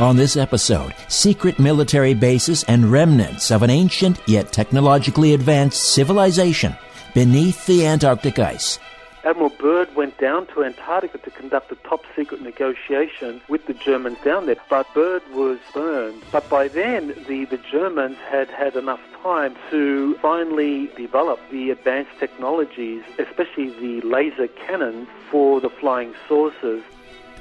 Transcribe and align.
On 0.00 0.16
this 0.16 0.36
episode, 0.38 0.94
secret 1.08 1.58
military 1.58 2.14
bases 2.14 2.64
and 2.64 2.90
remnants 2.90 3.50
of 3.50 3.62
an 3.62 3.68
ancient 3.68 4.18
yet 4.26 4.50
technologically 4.50 5.34
advanced 5.34 5.92
civilization 5.92 6.74
beneath 7.14 7.66
the 7.66 7.86
Antarctic 7.86 8.38
ice. 8.38 8.78
Admiral 9.24 9.50
Byrd 9.50 9.94
went 9.94 10.18
down 10.18 10.46
to 10.48 10.64
Antarctica 10.64 11.18
to 11.18 11.30
conduct 11.30 11.70
a 11.70 11.76
top 11.76 12.04
secret 12.16 12.40
negotiation 12.40 13.40
with 13.48 13.66
the 13.66 13.74
Germans 13.74 14.18
down 14.24 14.46
there, 14.46 14.56
but 14.68 14.92
Byrd 14.94 15.22
was 15.32 15.58
burned. 15.72 16.22
But 16.32 16.48
by 16.48 16.68
then, 16.68 17.08
the, 17.28 17.44
the 17.44 17.58
Germans 17.58 18.16
had 18.28 18.48
had 18.48 18.74
enough 18.74 19.00
time 19.22 19.54
to 19.70 20.16
finally 20.16 20.88
develop 20.96 21.38
the 21.50 21.70
advanced 21.70 22.18
technologies, 22.18 23.02
especially 23.18 23.70
the 23.70 24.00
laser 24.00 24.48
cannons 24.48 25.06
for 25.30 25.60
the 25.60 25.70
flying 25.70 26.14
saucers. 26.26 26.82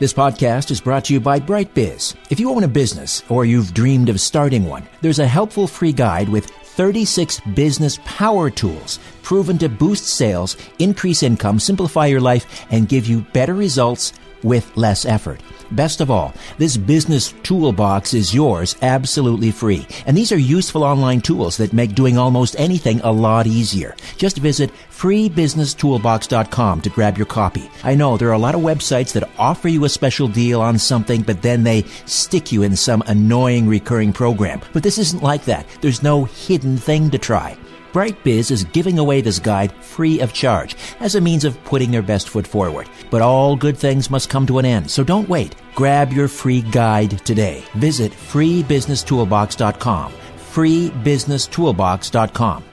This 0.01 0.13
podcast 0.13 0.71
is 0.71 0.81
brought 0.81 1.05
to 1.05 1.13
you 1.13 1.19
by 1.19 1.39
BrightBiz. 1.39 2.15
If 2.31 2.39
you 2.39 2.49
own 2.49 2.63
a 2.63 2.67
business 2.67 3.21
or 3.29 3.45
you've 3.45 3.75
dreamed 3.75 4.09
of 4.09 4.19
starting 4.19 4.65
one, 4.65 4.89
there's 5.01 5.19
a 5.19 5.27
helpful 5.27 5.67
free 5.67 5.93
guide 5.93 6.27
with 6.27 6.47
36 6.47 7.39
business 7.53 7.99
power 8.03 8.49
tools 8.49 8.97
proven 9.21 9.59
to 9.59 9.69
boost 9.69 10.07
sales, 10.07 10.57
increase 10.79 11.21
income, 11.21 11.59
simplify 11.59 12.07
your 12.07 12.19
life, 12.19 12.65
and 12.71 12.89
give 12.89 13.05
you 13.05 13.21
better 13.31 13.53
results 13.53 14.13
with 14.43 14.75
less 14.75 15.05
effort. 15.05 15.41
Best 15.71 16.01
of 16.01 16.11
all, 16.11 16.33
this 16.57 16.75
business 16.75 17.33
toolbox 17.43 18.13
is 18.13 18.33
yours 18.33 18.75
absolutely 18.81 19.51
free. 19.51 19.87
And 20.05 20.17
these 20.17 20.31
are 20.31 20.37
useful 20.37 20.83
online 20.83 21.21
tools 21.21 21.57
that 21.57 21.71
make 21.71 21.95
doing 21.95 22.17
almost 22.17 22.55
anything 22.59 22.99
a 23.01 23.11
lot 23.11 23.47
easier. 23.47 23.95
Just 24.17 24.37
visit 24.37 24.69
freebusinesstoolbox.com 24.91 26.81
to 26.81 26.89
grab 26.89 27.17
your 27.17 27.25
copy. 27.25 27.69
I 27.83 27.95
know 27.95 28.17
there 28.17 28.29
are 28.29 28.33
a 28.33 28.37
lot 28.37 28.55
of 28.55 28.61
websites 28.61 29.13
that 29.13 29.29
offer 29.37 29.69
you 29.69 29.85
a 29.85 29.89
special 29.89 30.27
deal 30.27 30.61
on 30.61 30.77
something, 30.77 31.21
but 31.21 31.41
then 31.41 31.63
they 31.63 31.83
stick 32.05 32.51
you 32.51 32.63
in 32.63 32.75
some 32.75 33.01
annoying 33.07 33.67
recurring 33.67 34.11
program. 34.11 34.61
But 34.73 34.83
this 34.83 34.97
isn't 34.97 35.23
like 35.23 35.45
that. 35.45 35.65
There's 35.79 36.03
no 36.03 36.25
hidden 36.25 36.77
thing 36.77 37.09
to 37.11 37.17
try. 37.17 37.57
BrightBiz 37.93 38.51
is 38.51 38.63
giving 38.63 38.99
away 38.99 39.19
this 39.19 39.39
guide 39.39 39.73
free 39.83 40.21
of 40.21 40.31
charge 40.31 40.77
as 41.01 41.15
a 41.15 41.21
means 41.21 41.43
of 41.43 41.61
putting 41.65 41.91
their 41.91 42.01
best 42.01 42.29
foot 42.29 42.47
forward. 42.47 42.89
But 43.09 43.21
all 43.21 43.57
good 43.57 43.77
things 43.77 44.09
must 44.09 44.29
come 44.29 44.47
to 44.47 44.59
an 44.59 44.65
end, 44.65 44.89
so 44.89 45.03
don't 45.03 45.27
wait. 45.27 45.55
Grab 45.75 46.13
your 46.13 46.29
free 46.29 46.61
guide 46.61 47.19
today. 47.25 47.65
Visit 47.75 48.13
freebusinesstoolbox.com. 48.13 50.13
freebusinesstoolbox.com. 50.37 52.63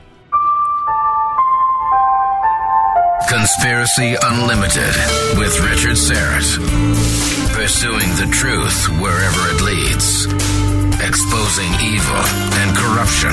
Conspiracy 3.29 4.15
Unlimited 4.23 4.95
with 5.37 5.59
Richard 5.61 5.97
Syrett. 5.97 6.59
Pursuing 7.53 8.15
the 8.17 8.29
truth 8.33 8.89
wherever 9.00 9.50
it 9.50 9.61
leads. 9.62 10.27
Exposing 11.05 11.73
evil 11.83 12.23
and 12.62 12.77
corruption 12.77 13.33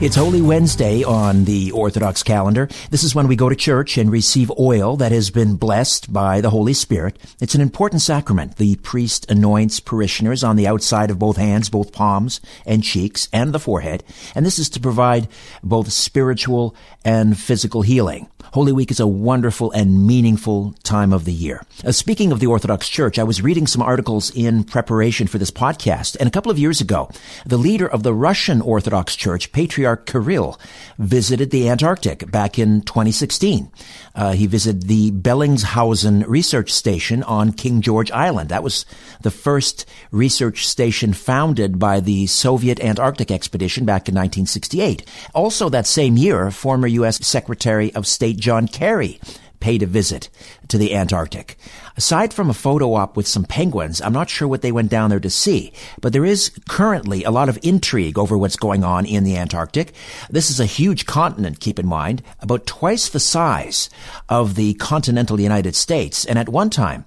It's 0.00 0.16
Holy 0.16 0.40
Wednesday 0.40 1.04
on 1.04 1.44
the 1.44 1.72
Orthodox 1.72 2.22
calendar. 2.22 2.70
This 2.88 3.04
is 3.04 3.14
when 3.14 3.28
we 3.28 3.36
go 3.36 3.50
to 3.50 3.54
church 3.54 3.98
and 3.98 4.10
receive 4.10 4.50
oil 4.58 4.96
that 4.96 5.12
has 5.12 5.28
been 5.28 5.56
blessed 5.56 6.10
by 6.10 6.40
the 6.40 6.48
Holy 6.48 6.72
Spirit. 6.72 7.18
It's 7.38 7.54
an 7.54 7.60
important 7.60 8.00
sacrament. 8.00 8.56
The 8.56 8.76
priest 8.76 9.30
anoints 9.30 9.78
parishioners 9.78 10.42
on 10.42 10.56
the 10.56 10.66
outside 10.66 11.10
of 11.10 11.18
both 11.18 11.36
hands, 11.36 11.68
both 11.68 11.92
palms 11.92 12.40
and 12.64 12.82
cheeks 12.82 13.28
and 13.30 13.52
the 13.52 13.60
forehead. 13.60 14.02
And 14.34 14.46
this 14.46 14.58
is 14.58 14.70
to 14.70 14.80
provide 14.80 15.28
both 15.62 15.92
spiritual 15.92 16.74
and 17.04 17.38
physical 17.38 17.82
healing. 17.82 18.30
Holy 18.52 18.72
Week 18.72 18.90
is 18.90 19.00
a 19.00 19.06
wonderful 19.06 19.70
and 19.70 20.06
meaningful 20.06 20.74
time 20.82 21.12
of 21.12 21.24
the 21.24 21.32
year. 21.32 21.62
Uh, 21.84 21.92
speaking 21.92 22.32
of 22.32 22.40
the 22.40 22.46
Orthodox 22.46 22.88
Church, 22.88 23.18
I 23.18 23.22
was 23.22 23.42
reading 23.42 23.66
some 23.66 23.82
articles 23.82 24.32
in 24.34 24.64
preparation 24.64 25.28
for 25.28 25.38
this 25.38 25.52
podcast, 25.52 26.16
and 26.18 26.26
a 26.26 26.32
couple 26.32 26.50
of 26.50 26.58
years 26.58 26.80
ago, 26.80 27.10
the 27.46 27.56
leader 27.56 27.86
of 27.86 28.02
the 28.02 28.12
Russian 28.12 28.60
Orthodox 28.60 29.14
Church, 29.14 29.52
Patriarch 29.52 29.89
Kirill, 29.96 30.58
visited 30.98 31.50
the 31.50 31.68
Antarctic 31.68 32.30
back 32.30 32.58
in 32.58 32.82
2016. 32.82 33.70
Uh, 34.14 34.32
he 34.32 34.46
visited 34.46 34.84
the 34.84 35.10
Bellingshausen 35.12 36.24
Research 36.26 36.72
Station 36.72 37.22
on 37.22 37.52
King 37.52 37.80
George 37.80 38.10
Island. 38.10 38.50
That 38.50 38.62
was 38.62 38.84
the 39.22 39.30
first 39.30 39.86
research 40.10 40.66
station 40.66 41.12
founded 41.12 41.78
by 41.78 42.00
the 42.00 42.26
Soviet 42.26 42.80
Antarctic 42.80 43.30
expedition 43.30 43.84
back 43.84 44.08
in 44.08 44.14
1968. 44.14 45.06
Also 45.34 45.68
that 45.68 45.86
same 45.86 46.16
year, 46.16 46.50
former 46.50 46.86
U.S. 46.86 47.24
Secretary 47.26 47.94
of 47.94 48.06
State 48.06 48.38
John 48.38 48.68
Kerry 48.68 49.20
paid 49.60 49.82
a 49.82 49.86
visit 49.86 50.28
to 50.68 50.78
the 50.78 50.94
Antarctic. 50.94 51.56
Aside 51.96 52.32
from 52.32 52.50
a 52.50 52.54
photo 52.54 52.94
op 52.94 53.16
with 53.16 53.26
some 53.26 53.44
penguins, 53.44 54.00
I'm 54.00 54.12
not 54.12 54.30
sure 54.30 54.48
what 54.48 54.62
they 54.62 54.72
went 54.72 54.90
down 54.90 55.10
there 55.10 55.20
to 55.20 55.30
see, 55.30 55.72
but 56.00 56.12
there 56.12 56.24
is 56.24 56.50
currently 56.68 57.24
a 57.24 57.30
lot 57.30 57.48
of 57.48 57.58
intrigue 57.62 58.18
over 58.18 58.36
what's 58.38 58.56
going 58.56 58.84
on 58.84 59.06
in 59.06 59.24
the 59.24 59.36
Antarctic. 59.36 59.92
This 60.30 60.50
is 60.50 60.60
a 60.60 60.66
huge 60.66 61.06
continent, 61.06 61.60
keep 61.60 61.78
in 61.78 61.86
mind, 61.86 62.22
about 62.40 62.66
twice 62.66 63.08
the 63.08 63.20
size 63.20 63.90
of 64.28 64.54
the 64.54 64.74
continental 64.74 65.38
United 65.38 65.76
States, 65.76 66.24
and 66.24 66.38
at 66.38 66.48
one 66.48 66.70
time, 66.70 67.04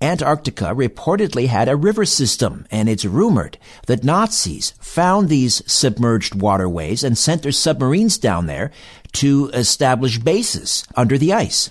Antarctica 0.00 0.74
reportedly 0.74 1.46
had 1.46 1.68
a 1.68 1.76
river 1.76 2.04
system, 2.04 2.66
and 2.70 2.88
it's 2.88 3.06
rumored 3.06 3.56
that 3.86 4.04
Nazis 4.04 4.72
found 4.80 5.28
these 5.28 5.62
submerged 5.70 6.34
waterways 6.34 7.02
and 7.02 7.16
sent 7.16 7.42
their 7.42 7.52
submarines 7.52 8.18
down 8.18 8.46
there 8.46 8.70
to 9.12 9.48
establish 9.54 10.18
bases 10.18 10.84
under 10.94 11.16
the 11.16 11.32
ice. 11.32 11.70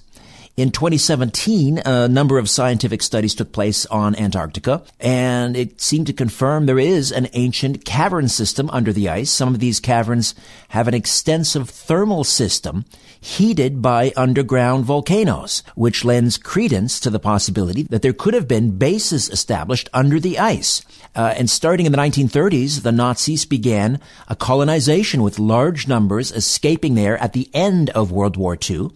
In 0.55 0.69
2017, 0.69 1.81
a 1.83 2.07
number 2.07 2.37
of 2.37 2.47
scientific 2.47 3.01
studies 3.01 3.33
took 3.33 3.51
place 3.51 3.87
on 3.87 4.15
Antarctica, 4.15 4.83
and 4.99 5.57
it 5.57 5.81
seemed 5.81 6.05
to 6.05 6.13
confirm 6.13 6.67
there 6.67 6.77
is 6.77 7.11
an 7.11 7.27
ancient 7.33 7.85
cavern 7.85 8.27
system 8.27 8.69
under 8.69 8.93
the 8.93 9.09
ice. 9.09 9.31
Some 9.31 9.55
of 9.55 9.59
these 9.59 9.79
caverns 9.79 10.35
have 10.69 10.87
an 10.87 10.93
extensive 10.93 11.71
thermal 11.71 12.23
system 12.23 12.85
heated 13.19 13.81
by 13.81 14.13
underground 14.15 14.85
volcanoes, 14.85 15.63
which 15.73 16.05
lends 16.05 16.37
credence 16.37 16.99
to 16.99 17.09
the 17.09 17.17
possibility 17.17 17.81
that 17.89 18.03
there 18.03 18.13
could 18.13 18.35
have 18.35 18.47
been 18.47 18.77
bases 18.77 19.31
established 19.31 19.89
under 19.91 20.19
the 20.19 20.37
ice. 20.37 20.83
Uh, 21.15 21.33
and 21.35 21.49
starting 21.49 21.87
in 21.87 21.91
the 21.91 21.97
1930s, 21.97 22.83
the 22.83 22.91
Nazis 22.91 23.45
began 23.45 23.99
a 24.27 24.35
colonization 24.35 25.23
with 25.23 25.39
large 25.39 25.87
numbers 25.87 26.31
escaping 26.31 26.93
there 26.93 27.17
at 27.17 27.33
the 27.33 27.49
end 27.55 27.89
of 27.89 28.11
World 28.11 28.37
War 28.37 28.55
II. 28.69 28.91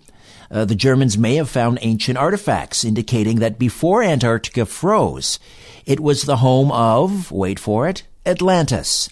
Uh, 0.49 0.65
the 0.65 0.75
Germans 0.75 1.17
may 1.17 1.35
have 1.35 1.49
found 1.49 1.79
ancient 1.81 2.17
artifacts 2.17 2.83
indicating 2.83 3.39
that 3.39 3.59
before 3.59 4.03
Antarctica 4.03 4.65
froze, 4.65 5.39
it 5.85 5.99
was 5.99 6.23
the 6.23 6.37
home 6.37 6.71
of, 6.71 7.31
wait 7.31 7.59
for 7.59 7.87
it, 7.87 8.03
Atlantis. 8.25 9.09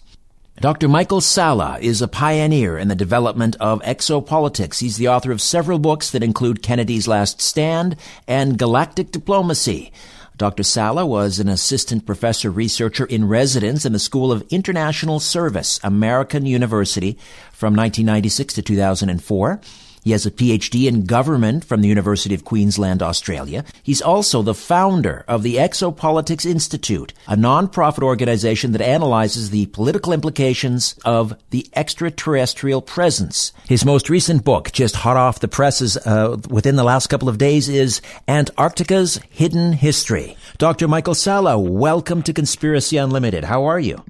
Dr. 0.61 0.87
Michael 0.87 1.19
Salla 1.19 1.77
is 1.81 2.01
a 2.01 2.07
pioneer 2.07 2.77
in 2.77 2.87
the 2.87 2.95
development 2.95 3.57
of 3.59 3.81
exopolitics. 3.81 4.79
He's 4.79 4.95
the 4.95 5.09
author 5.09 5.31
of 5.31 5.41
several 5.41 5.79
books 5.79 6.11
that 6.11 6.23
include 6.23 6.63
Kennedy's 6.63 7.09
Last 7.09 7.41
Stand 7.41 7.97
and 8.25 8.57
Galactic 8.57 9.11
Diplomacy. 9.11 9.91
Dr. 10.37 10.63
Salla 10.63 11.05
was 11.05 11.39
an 11.39 11.49
assistant 11.49 12.05
professor 12.05 12.49
researcher 12.49 13.05
in 13.05 13.27
residence 13.27 13.85
in 13.85 13.91
the 13.91 13.99
School 13.99 14.31
of 14.31 14.45
International 14.49 15.19
Service, 15.19 15.79
American 15.83 16.45
University, 16.45 17.17
from 17.51 17.75
1996 17.75 18.53
to 18.53 18.61
2004. 18.61 19.61
He 20.05 20.11
has 20.11 20.27
a 20.27 20.31
PhD 20.31 20.87
in 20.87 21.05
government 21.05 21.65
from 21.65 21.81
the 21.81 21.87
University 21.87 22.35
of 22.35 22.45
Queensland, 22.45 23.01
Australia. 23.01 23.65
He's 23.81 24.03
also 24.03 24.43
the 24.43 24.53
founder 24.53 25.25
of 25.27 25.41
the 25.41 25.55
Exopolitics 25.55 26.45
Institute, 26.45 27.11
a 27.27 27.35
non-profit 27.35 28.03
organization 28.03 28.71
that 28.73 28.81
analyzes 28.81 29.49
the 29.49 29.65
political 29.65 30.13
implications 30.13 30.93
of 31.03 31.35
the 31.49 31.67
extraterrestrial 31.75 32.83
presence. 32.83 33.51
His 33.67 33.83
most 33.83 34.07
recent 34.07 34.45
book, 34.45 34.71
just 34.71 34.97
hot 34.97 35.17
off 35.17 35.39
the 35.39 35.47
presses 35.47 35.97
uh, 35.97 36.37
within 36.51 36.75
the 36.75 36.83
last 36.83 37.07
couple 37.07 37.27
of 37.27 37.39
days, 37.39 37.67
is 37.67 37.99
Antarctica's 38.27 39.19
Hidden 39.31 39.73
History. 39.73 40.37
Dr. 40.59 40.87
Michael 40.87 41.15
Salla, 41.15 41.57
welcome 41.57 42.21
to 42.21 42.31
Conspiracy 42.31 42.97
Unlimited. 42.97 43.45
How 43.45 43.65
are 43.65 43.79
you? 43.79 44.05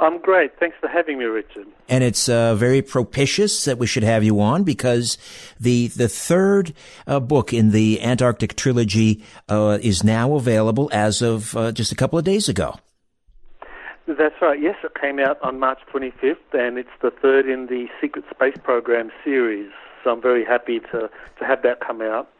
I'm 0.00 0.20
great. 0.20 0.58
Thanks 0.60 0.76
for 0.80 0.88
having 0.88 1.18
me, 1.18 1.24
Richard. 1.24 1.66
And 1.88 2.04
it's 2.04 2.28
uh, 2.28 2.54
very 2.54 2.82
propitious 2.82 3.64
that 3.64 3.78
we 3.78 3.86
should 3.86 4.04
have 4.04 4.22
you 4.22 4.40
on 4.40 4.62
because 4.62 5.18
the 5.58 5.88
the 5.88 6.08
third 6.08 6.72
uh, 7.06 7.18
book 7.18 7.52
in 7.52 7.70
the 7.70 8.00
Antarctic 8.02 8.54
trilogy 8.54 9.24
uh, 9.48 9.78
is 9.82 10.04
now 10.04 10.34
available 10.34 10.88
as 10.92 11.20
of 11.20 11.56
uh, 11.56 11.72
just 11.72 11.90
a 11.90 11.96
couple 11.96 12.18
of 12.18 12.24
days 12.24 12.48
ago. 12.48 12.76
That's 14.06 14.40
right. 14.40 14.60
Yes, 14.60 14.76
it 14.84 14.92
came 14.98 15.18
out 15.18 15.38
on 15.42 15.58
March 15.58 15.80
25th, 15.92 16.36
and 16.54 16.78
it's 16.78 16.88
the 17.02 17.10
third 17.10 17.46
in 17.46 17.66
the 17.66 17.88
Secret 18.00 18.24
Space 18.30 18.56
Program 18.62 19.10
series. 19.22 19.70
So 20.02 20.10
I'm 20.10 20.22
very 20.22 20.44
happy 20.44 20.80
to 20.80 21.10
to 21.38 21.44
have 21.44 21.62
that 21.62 21.80
come 21.80 22.02
out. 22.02 22.30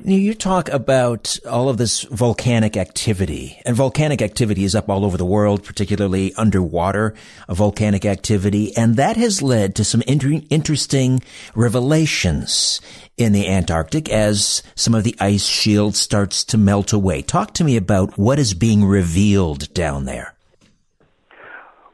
You 0.00 0.34
talk 0.34 0.68
about 0.70 1.38
all 1.48 1.68
of 1.68 1.76
this 1.76 2.02
volcanic 2.02 2.76
activity, 2.76 3.60
and 3.64 3.76
volcanic 3.76 4.20
activity 4.20 4.64
is 4.64 4.74
up 4.74 4.88
all 4.88 5.04
over 5.04 5.16
the 5.16 5.24
world, 5.24 5.62
particularly 5.62 6.34
underwater 6.34 7.14
volcanic 7.48 8.04
activity, 8.04 8.76
and 8.76 8.96
that 8.96 9.16
has 9.16 9.42
led 9.42 9.76
to 9.76 9.84
some 9.84 10.02
inter- 10.02 10.40
interesting 10.50 11.22
revelations 11.54 12.80
in 13.16 13.32
the 13.32 13.46
Antarctic 13.46 14.08
as 14.08 14.64
some 14.74 14.94
of 14.94 15.04
the 15.04 15.14
ice 15.20 15.46
shield 15.46 15.94
starts 15.94 16.42
to 16.44 16.58
melt 16.58 16.92
away. 16.92 17.22
Talk 17.22 17.54
to 17.54 17.64
me 17.64 17.76
about 17.76 18.18
what 18.18 18.40
is 18.40 18.54
being 18.54 18.84
revealed 18.84 19.72
down 19.72 20.04
there. 20.06 20.34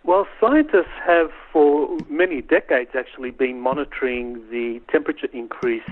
Well, 0.05 0.27
scientists 0.41 0.97
have 1.05 1.31
for 1.53 1.99
many 2.09 2.41
decades 2.41 2.93
actually 2.95 3.33
been 3.33 3.61
monitoring 3.61 4.49
the 4.51 4.81
temperature 4.91 5.29
increase 5.35 5.83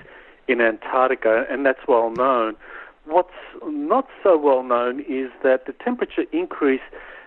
in 0.49 0.61
Antarctica, 0.61 1.45
and 1.51 1.65
that's 1.67 1.87
well 1.89 2.11
known. 2.11 2.57
What's 3.05 3.31
not 3.65 4.09
so 4.23 4.37
well 4.37 4.63
known 4.63 5.01
is 5.01 5.31
that 5.43 5.67
the 5.67 5.73
temperature 5.73 6.25
increase 6.33 6.81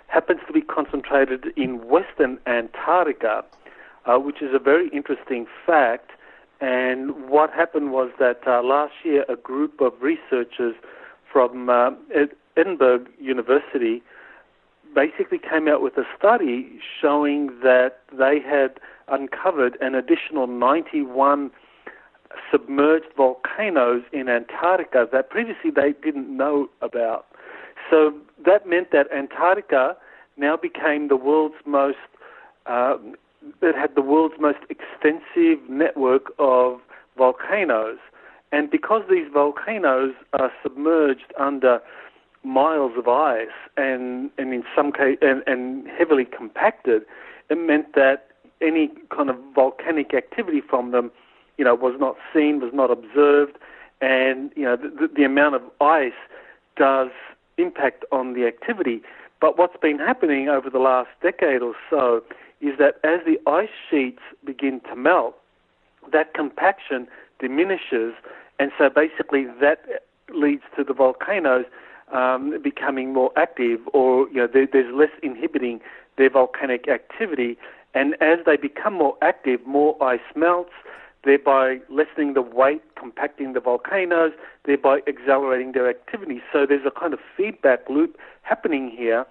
happens 0.08 0.42
to 0.48 0.54
be 0.54 0.62
concentrated 0.62 1.48
in 1.56 1.88
western 1.88 2.40
Antarctica, 2.46 3.46
uh, 4.06 4.18
which 4.18 4.42
is 4.42 4.50
a 4.54 4.60
very 4.60 4.90
interesting 4.90 5.46
fact. 5.66 6.12
And 6.60 7.30
what 7.30 7.52
happened 7.52 7.92
was 7.92 8.12
that 8.20 8.42
uh, 8.46 8.62
last 8.62 8.94
year, 9.04 9.24
a 9.30 9.38
group 9.38 9.80
of 9.80 9.94
researchers 10.02 10.76
from 11.32 11.70
uh, 11.70 11.92
Edinburgh 12.58 13.06
University 13.20 14.02
basically 14.94 15.38
came 15.38 15.68
out 15.68 15.82
with 15.82 15.98
a 15.98 16.04
study 16.18 16.80
showing 17.00 17.48
that 17.62 18.00
they 18.12 18.40
had 18.40 18.80
uncovered 19.08 19.78
an 19.82 19.96
additional 19.96 20.48
91 20.48 21.52
submerged 22.52 23.08
volcanoes 23.16 24.04
in 24.12 24.30
Antarctica 24.30 25.08
that 25.12 25.30
previously 25.30 25.72
they 25.72 25.94
didn't 26.04 26.36
know 26.36 26.70
about. 26.82 27.26
So 27.90 28.14
that 28.46 28.68
meant 28.68 28.92
that 28.92 29.12
Antarctica 29.12 29.96
now 30.38 30.56
became 30.56 31.08
the 31.08 31.16
world's 31.16 31.56
most, 31.66 31.98
uh, 32.66 32.98
it 33.62 33.76
had 33.76 33.96
the 33.96 34.02
world's 34.02 34.36
most 34.40 34.60
extensive 34.70 35.68
network 35.70 36.32
of 36.40 36.80
volcanoes. 37.18 37.98
And 38.52 38.70
because 38.70 39.04
these 39.10 39.28
volcanoes 39.32 40.14
are 40.34 40.52
submerged 40.64 41.34
under 41.40 41.82
miles 42.44 42.94
of 42.98 43.08
ice 43.08 43.48
and, 43.78 44.30
and 44.38 44.54
in 44.54 44.64
some 44.76 44.92
case, 44.92 45.18
and, 45.22 45.44
and 45.46 45.88
heavily 45.88 46.26
compacted, 46.26 47.04
it 47.50 47.56
meant 47.56 47.94
that 47.96 48.28
any 48.62 48.92
kind 49.16 49.30
of 49.30 49.38
volcanic 49.54 50.14
activity 50.14 50.62
from 50.62 50.92
them 50.92 51.12
you 51.60 51.66
know, 51.66 51.76
was 51.76 51.96
not 52.00 52.16
seen, 52.34 52.62
was 52.62 52.72
not 52.74 52.90
observed, 52.90 53.58
and 54.00 54.50
you 54.56 54.64
know, 54.64 54.78
the, 54.78 55.10
the 55.14 55.26
amount 55.26 55.56
of 55.56 55.62
ice 55.82 56.14
does 56.78 57.10
impact 57.58 58.06
on 58.14 58.34
the 58.34 58.48
activity. 58.48 59.02
But 59.42 59.58
what's 59.58 59.76
been 59.82 60.00
happening 60.00 60.48
over 60.48 60.70
the 60.70 60.80
last 60.80 61.10
decade 61.22 61.62
or 61.62 61.76
so 61.90 62.24
is 62.62 62.78
that 62.80 62.96
as 63.04 63.20
the 63.26 63.38
ice 63.46 63.76
sheets 63.90 64.22
begin 64.46 64.80
to 64.90 64.96
melt, 64.96 65.36
that 66.14 66.34
compaction 66.34 67.08
diminishes, 67.40 68.14
and 68.58 68.72
so 68.78 68.90
basically 68.90 69.46
that 69.60 70.06
leads 70.34 70.64
to 70.78 70.86
the 70.86 70.94
volcanoes 70.94 71.66
um, 72.14 72.58
becoming 72.64 73.12
more 73.12 73.32
active, 73.36 73.82
or 73.92 74.30
you 74.30 74.36
know, 74.36 74.48
there, 74.48 74.66
there's 74.72 74.94
less 74.96 75.12
inhibiting 75.22 75.82
their 76.18 76.30
volcanic 76.30 76.88
activity. 76.88 77.58
And 77.94 78.14
as 78.22 78.40
they 78.46 78.56
become 78.56 78.94
more 78.94 79.18
active, 79.22 79.66
more 79.66 80.02
ice 80.02 80.20
melts, 80.38 80.72
thereby 81.24 81.80
lessening 81.90 82.34
the 82.34 82.42
weight, 82.42 82.82
compacting 82.96 83.54
the 83.54 83.60
volcanoes, 83.60 84.32
thereby 84.66 85.02
accelerating 85.08 85.74
their 85.74 85.90
activity. 85.90 86.42
So 86.52 86.66
there's 86.66 86.86
a 86.86 86.92
kind 86.92 87.14
of 87.14 87.20
feedback 87.36 87.90
loop 87.90 88.18
happening 88.44 88.90
here. 88.90 89.26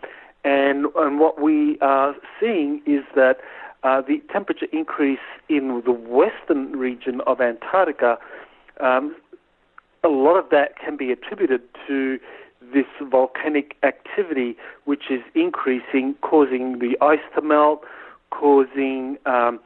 And, 0.44 0.86
and 0.96 1.18
what 1.18 1.40
we 1.40 1.78
are 1.80 2.14
seeing 2.40 2.82
is 2.86 3.04
that 3.14 3.38
uh, 3.82 4.02
the 4.02 4.22
temperature 4.32 4.66
increase 4.72 5.18
in 5.48 5.82
the 5.84 5.92
western 5.92 6.72
region 6.72 7.20
of 7.26 7.40
Antarctica, 7.40 8.18
um, 8.80 9.14
a 10.04 10.08
lot 10.08 10.36
of 10.36 10.50
that 10.50 10.78
can 10.78 10.96
be 10.96 11.10
attributed 11.10 11.62
to 11.86 12.18
this 12.72 12.86
volcanic 13.02 13.76
activity, 13.82 14.56
which 14.84 15.10
is 15.10 15.20
increasing, 15.34 16.14
causing 16.20 16.78
the 16.80 16.96
ice 17.00 17.20
to 17.34 17.42
melt, 17.42 17.82
causing 18.30 19.16
um, 19.26 19.58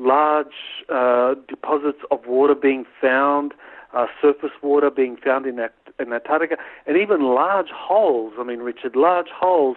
large 0.00 0.46
uh, 0.88 1.34
deposits 1.46 1.98
of 2.10 2.26
water 2.26 2.54
being 2.54 2.84
found, 3.00 3.52
uh, 3.94 4.06
surface 4.20 4.50
water 4.62 4.90
being 4.90 5.16
found 5.16 5.46
in, 5.46 5.60
in 5.98 6.12
Antarctica, 6.12 6.56
and 6.86 6.96
even 6.96 7.22
large 7.22 7.68
holes. 7.68 8.32
I 8.38 8.44
mean, 8.44 8.60
Richard, 8.60 8.96
large 8.96 9.28
holes 9.28 9.76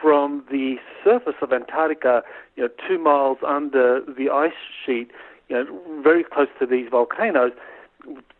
from 0.00 0.44
the 0.50 0.76
surface 1.02 1.34
of 1.42 1.52
Antarctica, 1.52 2.22
you 2.54 2.64
know, 2.64 2.68
two 2.86 2.98
miles 2.98 3.38
under 3.46 4.00
the 4.02 4.30
ice 4.30 4.52
sheet, 4.84 5.10
you 5.48 5.56
know, 5.56 6.02
very 6.02 6.22
close 6.22 6.48
to 6.60 6.66
these 6.66 6.88
volcanoes, 6.90 7.52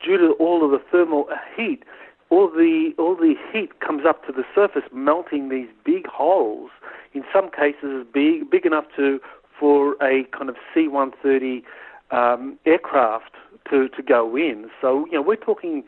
due 0.04 0.16
to 0.16 0.33
all 0.38 0.64
of 0.64 0.71
the 0.71 0.80
thermal 0.90 1.28
heat. 1.56 1.83
All 2.28 2.49
the 2.49 2.92
all 2.99 3.14
the 3.14 3.35
heat 3.52 3.78
comes 3.80 4.04
up 4.04 4.26
to 4.26 4.33
the 4.33 4.42
surface, 4.52 4.83
melting 4.92 5.49
these 5.49 5.68
big 5.85 6.09
holes. 6.09 6.71
In 7.14 7.23
some 7.33 7.50
cases, 7.50 8.04
big 8.12 8.50
big 8.50 8.66
enough 8.66 8.85
to 8.97 9.21
for 9.58 9.94
a 10.02 10.25
kind 10.36 10.48
of 10.48 10.56
C-130 10.72 11.62
um, 12.10 12.58
aircraft 12.66 13.34
to, 13.70 13.88
to 13.88 14.02
go 14.02 14.36
in. 14.36 14.70
So, 14.80 15.06
you 15.06 15.12
know, 15.12 15.22
we're 15.22 15.36
talking 15.36 15.84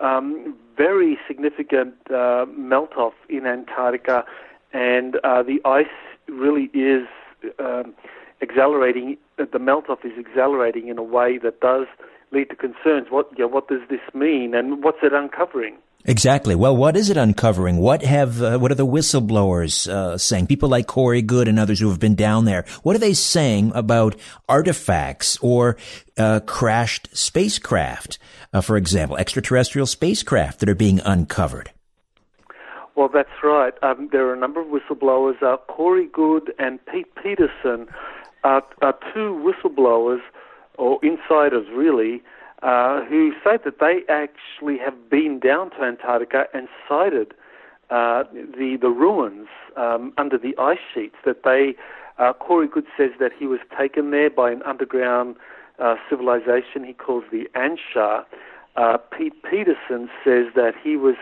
um, 0.00 0.56
very 0.76 1.18
significant 1.26 1.94
uh, 2.10 2.46
melt-off 2.56 3.14
in 3.28 3.46
Antarctica, 3.46 4.24
and 4.72 5.16
uh, 5.24 5.42
the 5.42 5.60
ice 5.64 5.86
really 6.28 6.70
is 6.74 7.06
um, 7.58 7.94
accelerating, 8.40 9.16
the 9.36 9.58
melt-off 9.58 10.04
is 10.04 10.12
accelerating 10.18 10.88
in 10.88 10.98
a 10.98 11.02
way 11.02 11.38
that 11.38 11.60
does 11.60 11.86
lead 12.32 12.48
to 12.50 12.56
concerns. 12.56 13.08
What, 13.10 13.30
you 13.36 13.44
know, 13.44 13.48
what 13.48 13.68
does 13.68 13.82
this 13.88 14.00
mean, 14.14 14.54
and 14.54 14.82
what's 14.82 14.98
it 15.02 15.12
uncovering? 15.12 15.76
Exactly. 16.04 16.54
Well, 16.54 16.76
what 16.76 16.96
is 16.96 17.10
it 17.10 17.16
uncovering? 17.16 17.76
What 17.76 18.02
have 18.02 18.42
uh, 18.42 18.58
what 18.58 18.72
are 18.72 18.76
the 18.76 18.86
whistleblowers 18.86 19.88
uh, 19.88 20.18
saying? 20.18 20.48
People 20.48 20.68
like 20.68 20.88
Corey 20.88 21.22
Goode 21.22 21.46
and 21.46 21.58
others 21.58 21.78
who 21.78 21.90
have 21.90 22.00
been 22.00 22.16
down 22.16 22.44
there. 22.44 22.64
What 22.82 22.96
are 22.96 23.00
they 23.00 23.14
saying 23.14 23.70
about 23.74 24.16
artifacts 24.48 25.38
or 25.40 25.76
uh, 26.18 26.40
crashed 26.40 27.08
spacecraft, 27.16 28.18
uh, 28.52 28.60
for 28.60 28.76
example, 28.76 29.16
extraterrestrial 29.16 29.86
spacecraft 29.86 30.58
that 30.60 30.68
are 30.68 30.74
being 30.74 31.00
uncovered? 31.04 31.70
Well, 32.96 33.08
that's 33.12 33.30
right. 33.42 33.72
Um, 33.82 34.08
there 34.12 34.26
are 34.26 34.34
a 34.34 34.38
number 34.38 34.60
of 34.60 34.68
whistleblowers. 34.68 35.42
Uh, 35.42 35.56
Corey 35.68 36.08
Goode 36.12 36.52
and 36.58 36.84
Pete 36.86 37.14
Peterson 37.14 37.86
are, 38.44 38.62
are 38.82 38.98
two 39.14 39.40
whistleblowers 39.44 40.20
or 40.78 40.98
insiders, 41.02 41.66
really, 41.72 42.22
uh, 42.62 43.04
who 43.04 43.32
say 43.44 43.58
that 43.64 43.80
they 43.80 44.02
actually 44.08 44.78
have 44.78 45.10
been 45.10 45.40
down 45.40 45.70
to 45.70 45.82
Antarctica 45.82 46.44
and 46.54 46.68
sighted 46.88 47.34
uh, 47.90 48.24
the 48.32 48.78
the 48.80 48.88
ruins 48.88 49.48
um, 49.76 50.12
under 50.16 50.38
the 50.38 50.56
ice 50.58 50.78
sheets. 50.94 51.16
That 51.24 51.42
they, 51.44 51.74
uh, 52.18 52.32
Corey 52.34 52.68
Goode 52.68 52.86
says 52.96 53.10
that 53.20 53.32
he 53.38 53.46
was 53.46 53.60
taken 53.76 54.10
there 54.10 54.30
by 54.30 54.50
an 54.50 54.62
underground 54.62 55.36
uh, 55.78 55.96
civilization 56.08 56.84
he 56.84 56.94
calls 56.94 57.24
the 57.30 57.48
Anshar. 57.54 58.24
Uh, 58.76 58.96
Pete 58.96 59.42
Peterson 59.42 60.08
says 60.24 60.46
that 60.54 60.72
he 60.82 60.96
was 60.96 61.16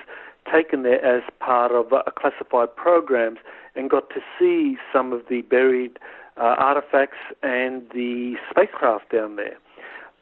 taken 0.53 0.83
there 0.83 1.05
as 1.05 1.23
part 1.41 1.73
of 1.73 1.93
a 1.93 2.11
classified 2.13 2.75
programs 2.77 3.39
and 3.75 3.91
got 3.91 4.11
to 4.11 4.21
see 4.39 4.77
some 4.93 5.13
of 5.13 5.23
the 5.29 5.43
buried 5.43 5.99
uh, 6.37 6.55
artifacts 6.59 7.19
and 7.43 7.83
the 7.93 8.35
spacecraft 8.51 9.11
down 9.11 9.37
there. 9.37 9.57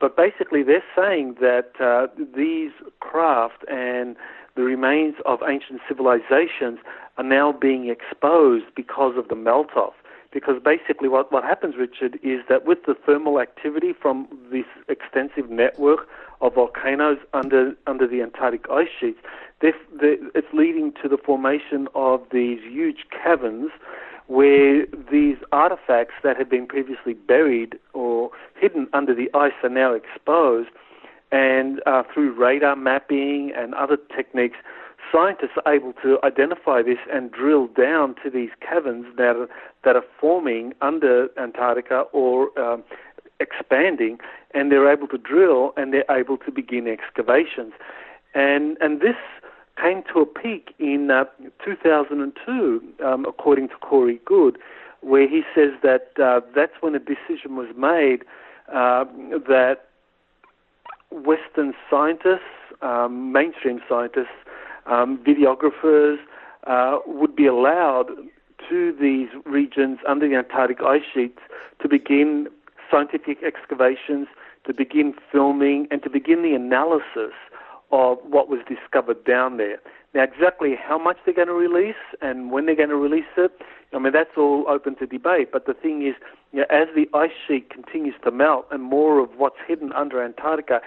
But 0.00 0.16
basically, 0.16 0.62
they're 0.62 0.84
saying 0.96 1.36
that 1.40 1.72
uh, 1.80 2.06
these 2.36 2.70
craft 3.00 3.64
and 3.68 4.16
the 4.54 4.62
remains 4.62 5.14
of 5.26 5.40
ancient 5.46 5.80
civilizations 5.88 6.78
are 7.16 7.24
now 7.24 7.52
being 7.52 7.88
exposed 7.88 8.66
because 8.76 9.16
of 9.16 9.28
the 9.28 9.34
melt 9.34 9.76
off. 9.76 9.94
Because 10.32 10.56
basically, 10.62 11.08
what, 11.08 11.32
what 11.32 11.42
happens, 11.42 11.74
Richard, 11.76 12.18
is 12.22 12.40
that 12.48 12.66
with 12.66 12.78
the 12.86 12.94
thermal 12.94 13.40
activity 13.40 13.92
from 13.92 14.28
this 14.52 14.66
extensive 14.88 15.50
network 15.50 16.06
of 16.40 16.54
volcanoes 16.54 17.18
under 17.32 17.74
under 17.86 18.06
the 18.06 18.22
Antarctic 18.22 18.66
ice 18.70 18.88
sheets, 19.00 19.18
it's 19.62 20.52
leading 20.52 20.92
to 21.02 21.08
the 21.08 21.16
formation 21.16 21.88
of 21.94 22.22
these 22.30 22.60
huge 22.62 23.06
caverns 23.10 23.70
where 24.28 24.86
these 25.10 25.36
artifacts 25.52 26.14
that 26.22 26.36
had 26.36 26.48
been 26.48 26.66
previously 26.66 27.14
buried 27.14 27.78
or 27.94 28.30
hidden 28.60 28.86
under 28.92 29.14
the 29.14 29.28
ice 29.34 29.52
are 29.62 29.68
now 29.68 29.92
exposed. 29.94 30.68
And 31.32 31.82
uh, 31.86 32.04
through 32.12 32.32
radar 32.32 32.76
mapping 32.76 33.52
and 33.56 33.74
other 33.74 33.98
techniques, 34.14 34.56
scientists 35.10 35.56
are 35.64 35.74
able 35.74 35.94
to 36.02 36.18
identify 36.22 36.82
this 36.82 36.98
and 37.12 37.32
drill 37.32 37.66
down 37.68 38.14
to 38.22 38.30
these 38.30 38.50
caverns 38.60 39.06
that 39.16 39.36
are, 39.36 39.48
that 39.84 39.96
are 39.96 40.04
forming 40.20 40.74
under 40.80 41.28
Antarctica 41.38 42.04
or 42.12 42.58
um, 42.58 42.84
expanding, 43.40 44.18
and 44.52 44.70
they're 44.70 44.90
able 44.90 45.08
to 45.08 45.18
drill 45.18 45.72
and 45.76 45.92
they're 45.92 46.10
able 46.10 46.36
to 46.38 46.50
begin 46.50 46.86
excavations. 46.86 47.72
And, 48.34 48.76
and 48.80 49.00
this 49.00 49.16
came 49.80 50.02
to 50.12 50.20
a 50.20 50.26
peak 50.26 50.74
in 50.78 51.10
uh, 51.10 51.24
2002, 51.64 52.82
um, 53.04 53.24
according 53.26 53.68
to 53.68 53.74
Corey 53.76 54.20
Goode, 54.24 54.58
where 55.00 55.28
he 55.28 55.42
says 55.54 55.70
that 55.82 56.12
uh, 56.22 56.40
that's 56.54 56.72
when 56.80 56.94
a 56.94 56.98
decision 56.98 57.56
was 57.56 57.68
made 57.76 58.24
uh, 58.72 59.04
that 59.46 59.86
Western 61.10 61.72
scientists, 61.88 62.40
um, 62.82 63.32
mainstream 63.32 63.80
scientists, 63.88 64.26
um, 64.86 65.18
videographers 65.26 66.16
uh, 66.66 66.98
would 67.06 67.34
be 67.34 67.46
allowed 67.46 68.08
to 68.68 68.92
these 69.00 69.28
regions 69.44 69.98
under 70.06 70.28
the 70.28 70.34
Antarctic 70.34 70.82
ice 70.82 71.02
sheets 71.14 71.38
to 71.80 71.88
begin 71.88 72.48
scientific 72.90 73.38
excavations, 73.42 74.26
to 74.66 74.74
begin 74.74 75.14
filming, 75.30 75.86
and 75.90 76.02
to 76.02 76.10
begin 76.10 76.42
the 76.42 76.54
analysis 76.54 77.32
of 77.90 78.18
what 78.22 78.48
was 78.48 78.60
discovered 78.68 79.24
down 79.24 79.56
there. 79.56 79.78
Now, 80.14 80.22
exactly 80.24 80.74
how 80.74 80.98
much 80.98 81.16
they're 81.24 81.34
going 81.34 81.48
to 81.48 81.54
release 81.54 81.94
and 82.20 82.50
when 82.50 82.66
they're 82.66 82.76
going 82.76 82.88
to 82.88 82.96
release 82.96 83.24
it, 83.36 83.52
I 83.92 83.98
mean, 83.98 84.12
that's 84.12 84.36
all 84.36 84.64
open 84.68 84.96
to 84.96 85.06
debate. 85.06 85.50
But 85.52 85.66
the 85.66 85.74
thing 85.74 86.06
is, 86.06 86.14
you 86.52 86.60
know, 86.60 86.66
as 86.70 86.88
the 86.94 87.08
ice 87.14 87.32
sheet 87.46 87.70
continues 87.70 88.14
to 88.24 88.30
melt 88.30 88.66
and 88.70 88.82
more 88.82 89.18
of 89.18 89.30
what's 89.36 89.56
hidden 89.66 89.92
under 89.92 90.22
Antarctica 90.22 90.80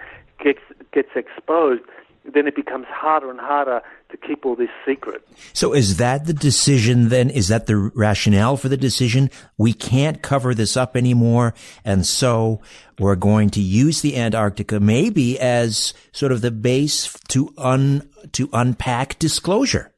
gets 0.44 0.60
gets 0.92 1.10
exposed, 1.16 1.82
then 2.24 2.48
it 2.48 2.56
becomes 2.56 2.86
harder 2.88 3.30
and 3.30 3.40
harder 3.40 3.82
to 4.10 4.18
keep 4.18 4.46
all 4.46 4.56
this 4.56 4.70
secret. 4.86 5.28
So 5.54 5.74
is 5.74 5.98
that 5.98 6.26
the 6.26 6.34
decision 6.34 7.10
then? 7.10 7.30
Is 7.30 7.48
that 7.48 7.66
the 7.66 7.78
rationale 7.78 8.58
for 8.58 8.70
the 8.70 8.78
decision? 8.78 9.30
We 9.58 9.74
can't 9.74 10.22
cover 10.22 10.54
this 10.54 10.78
up 10.78 10.96
anymore. 10.96 11.54
And 11.84 12.06
so 12.06 12.62
we're 13.00 13.16
going 13.16 13.50
to 13.52 13.62
use 13.62 14.02
the 14.02 14.18
Antarctica 14.18 14.80
maybe 14.80 15.40
as 15.40 15.94
sort 16.12 16.32
of 16.32 16.42
the 16.42 16.52
base 16.52 17.18
to 17.30 17.54
un, 17.58 18.10
to 18.34 18.50
unpack 18.54 19.18
disclosure. 19.18 19.92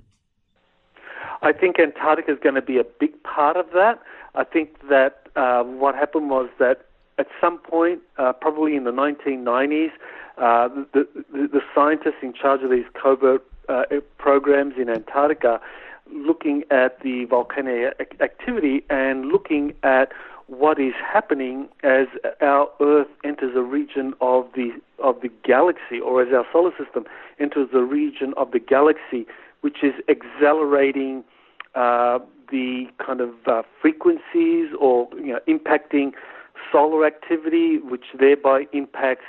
I 1.41 1.51
think 1.51 1.77
Antarctica 1.77 2.31
is 2.31 2.39
going 2.41 2.55
to 2.55 2.61
be 2.61 2.77
a 2.77 2.85
big 2.85 3.21
part 3.23 3.57
of 3.57 3.65
that. 3.73 3.99
I 4.33 4.45
think 4.45 4.79
that 4.89 5.27
uh, 5.35 5.63
what 5.63 5.93
happened 5.95 6.29
was 6.29 6.49
that 6.59 6.85
at 7.19 7.27
some 7.39 7.59
point, 7.59 7.99
uh, 8.17 8.33
probably 8.33 8.75
in 8.75 8.85
the 8.85 8.91
1990s, 8.91 9.91
uh, 10.37 10.67
the, 10.93 11.07
the, 11.31 11.47
the, 11.47 11.61
scientists 11.75 12.21
in 12.21 12.33
charge 12.33 12.61
of 12.63 12.71
these 12.71 12.85
covert 12.99 13.45
uh, 13.69 13.83
programs 14.17 14.73
in 14.77 14.89
Antarctica 14.89 15.61
looking 16.11 16.63
at 16.71 16.99
the 17.01 17.25
volcanic 17.25 18.15
activity 18.19 18.83
and 18.89 19.27
looking 19.27 19.73
at 19.83 20.11
what 20.47 20.79
is 20.79 20.93
happening 20.95 21.69
as 21.83 22.07
our 22.41 22.69
Earth 22.81 23.07
enters 23.23 23.55
a 23.55 23.61
region 23.61 24.13
of 24.21 24.47
the 24.55 24.71
of 24.99 25.21
the 25.21 25.29
galaxy, 25.43 25.99
or 26.03 26.21
as 26.21 26.33
our 26.33 26.45
solar 26.51 26.71
system 26.77 27.05
enters 27.39 27.69
a 27.73 27.81
region 27.81 28.33
of 28.37 28.51
the 28.51 28.59
galaxy, 28.59 29.25
which 29.61 29.83
is 29.83 29.93
accelerating 30.07 31.23
uh, 31.75 32.19
the 32.51 32.85
kind 33.05 33.21
of 33.21 33.31
uh, 33.47 33.63
frequencies 33.81 34.69
or 34.79 35.07
you 35.15 35.33
know 35.33 35.39
impacting 35.47 36.11
solar 36.71 37.05
activity, 37.05 37.79
which 37.79 38.05
thereby 38.19 38.65
impacts 38.73 39.25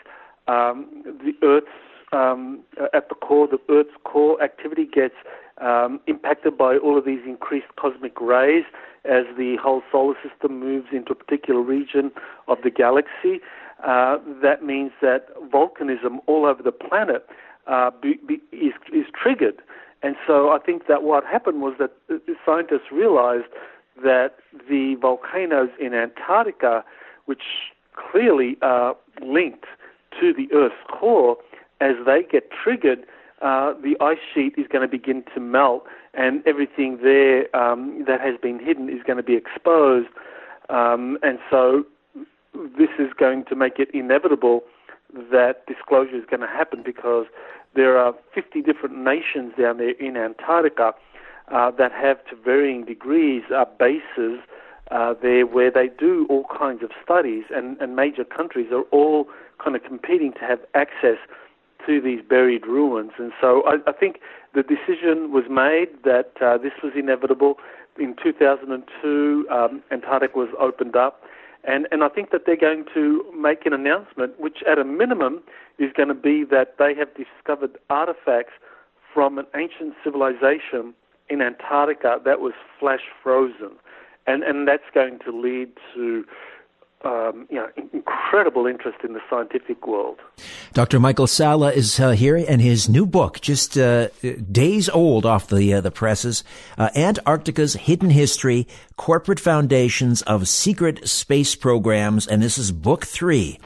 um, 0.47 0.87
the 1.05 1.33
Earth's 1.43 1.69
um, 2.13 2.61
at 2.93 3.09
the 3.09 3.15
core, 3.15 3.49
the 3.49 3.59
Earth's 3.69 3.97
core 4.05 4.41
activity 4.43 4.87
gets 4.87 5.15
um, 5.61 6.01
impacted 6.07 6.57
by 6.57 6.77
all 6.77 6.97
of 6.97 7.05
these 7.05 7.21
increased 7.27 7.67
cosmic 7.77 8.21
rays 8.21 8.65
as 9.05 9.25
the 9.37 9.57
whole 9.63 9.83
solar 9.91 10.15
system 10.23 10.61
moves 10.61 10.89
into 10.93 11.13
a 11.13 11.15
particular 11.15 11.61
region 11.61 12.11
of 12.49 12.59
the 12.63 12.71
galaxy. 12.71 13.41
Uh, 13.85 14.19
that 14.43 14.63
means 14.63 14.93
that 15.03 15.29
volcanism 15.53 16.19
all 16.27 16.47
over 16.47 16.63
the 16.63 16.73
planet 16.73 17.27
uh, 17.67 17.91
be, 18.01 18.19
be, 18.27 18.35
is, 18.53 18.73
is 18.93 19.07
triggered. 19.21 19.61
And 20.03 20.17
so 20.27 20.51
I 20.51 20.59
think 20.59 20.87
that 20.87 21.03
what 21.03 21.25
happened 21.25 21.63
was 21.63 21.75
that 21.79 21.93
scientists 22.45 22.93
realized 22.93 23.47
that 24.03 24.37
the 24.69 24.97
volcanoes 25.01 25.71
in 25.81 25.95
Antarctica, 25.95 26.85
which 27.27 27.43
clearly 27.95 28.57
are 28.61 28.97
linked 29.23 29.67
to 30.21 30.33
the 30.33 30.49
Earth's 30.54 30.75
core, 30.90 31.37
as 31.80 31.94
they 32.06 32.23
get 32.30 32.50
triggered, 32.50 33.04
uh, 33.42 33.75
the 33.83 33.97
ice 34.00 34.18
sheet 34.33 34.54
is 34.56 34.66
going 34.68 34.83
to 34.83 34.88
begin 34.88 35.25
to 35.35 35.40
melt, 35.40 35.85
and 36.14 36.42
everything 36.47 36.99
there 37.02 37.54
um, 37.54 38.04
that 38.06 38.21
has 38.21 38.37
been 38.40 38.59
hidden 38.59 38.88
is 38.88 39.02
going 39.06 39.16
to 39.16 39.23
be 39.23 39.35
exposed. 39.35 40.09
Um, 40.71 41.18
and 41.23 41.38
so, 41.50 41.85
this 42.54 42.90
is 42.99 43.12
going 43.18 43.44
to 43.47 43.56
make 43.56 43.78
it 43.78 43.88
inevitable 43.92 44.62
that 45.30 45.66
disclosure 45.66 46.16
is 46.16 46.25
going 46.28 46.40
to 46.40 46.47
happen 46.47 46.83
because 46.85 47.26
there 47.75 47.99
are 47.99 48.14
50 48.35 48.62
different 48.62 48.97
nations 48.97 49.52
down 49.59 49.78
there 49.78 49.90
in 49.90 50.16
Antarctica 50.16 50.94
uh, 51.52 51.71
that 51.73 51.92
have, 51.92 52.25
to 52.26 52.37
varying 52.37 52.85
degrees, 52.85 53.42
uh, 53.54 53.64
bases 53.78 54.40
uh, 54.90 55.14
there 55.21 55.47
where 55.47 55.71
they 55.71 55.88
do 55.88 56.26
all 56.30 56.47
kinds 56.56 56.83
of 56.83 56.90
studies, 57.02 57.44
and, 57.54 57.76
and 57.80 57.97
major 57.97 58.25
countries 58.25 58.68
are 58.73 58.83
all 58.90 59.28
kind 59.63 59.77
of 59.77 59.83
competing 59.85 60.33
to 60.35 60.41
have 60.41 60.61
access 60.75 61.19
to 61.87 62.01
these 62.01 62.21
buried 62.29 62.67
ruins. 62.67 63.13
And 63.19 63.33
so 63.41 63.63
I, 63.67 63.77
I 63.89 63.93
think 63.93 64.21
the 64.55 64.63
decision 64.63 65.33
was 65.33 65.45
made 65.51 65.89
that 66.05 66.33
uh, 66.41 66.59
this 66.59 66.73
was 66.83 66.93
inevitable. 66.97 67.59
In 67.99 68.17
2002, 68.23 69.47
um, 69.51 69.83
Antarctica 69.91 70.37
was 70.37 70.49
opened 70.59 70.97
up. 70.97 71.23
And, 71.67 71.89
and 71.91 72.05
I 72.05 72.09
think 72.09 72.31
that 72.31 72.43
they're 72.47 72.57
going 72.57 72.85
to 72.93 73.25
make 73.37 73.65
an 73.65 73.73
announcement, 73.73 74.39
which 74.39 74.59
at 74.71 74.79
a 74.79 74.85
minimum 74.85 75.43
is 75.79 75.91
going 75.97 76.09
to 76.09 76.15
be 76.15 76.45
that 76.51 76.77
they 76.79 76.95
have 76.95 77.09
discovered 77.15 77.79
artifacts 77.89 78.53
from 79.13 79.39
an 79.39 79.47
ancient 79.57 79.95
civilization 80.03 80.93
in 81.31 81.41
Antarctica 81.41 82.21
that 82.25 82.41
was 82.41 82.53
flash 82.79 83.01
frozen. 83.23 83.71
And, 84.27 84.43
and 84.43 84.69
that's 84.69 84.85
going 84.93 85.19
to 85.25 85.33
lead 85.33 85.71
to 85.95 86.25
um, 87.05 87.47
you 87.51 87.57
know, 87.57 87.69
incredible 87.93 88.67
interest 88.67 88.99
in 89.05 89.13
the 89.13 89.21
scientific 89.29 89.87
world. 89.87 90.19
Dr. 90.73 90.99
Michael 90.99 91.27
Salla 91.27 91.73
is 91.73 92.01
uh, 92.01 92.11
here, 92.13 92.37
and 92.37 92.61
his 92.61 92.89
new 92.89 93.07
book, 93.07 93.41
just 93.41 93.77
uh, 93.77 94.09
days 94.51 94.89
old 94.89 95.27
off 95.27 95.49
the 95.49 95.75
uh, 95.75 95.81
the 95.81 95.91
presses, 95.91 96.45
uh, 96.79 96.91
Antarctica's 96.97 97.75
Hidden 97.75 98.11
History: 98.11 98.67
Corporate 98.97 99.41
Foundations 99.41 100.23
of 100.23 100.49
Secret 100.49 101.07
Space 101.09 101.55
Programs, 101.55 102.27
and 102.27 102.43
this 102.43 102.59
is 102.59 102.73
book 102.73 103.07
three 103.07 103.59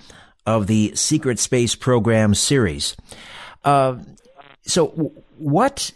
of 0.44 0.66
the 0.66 0.94
Secret 0.94 1.38
Space 1.38 1.74
Program 1.74 2.34
series. 2.34 2.96
Uh, 3.64 3.98
so, 4.62 4.88
what 5.36 5.92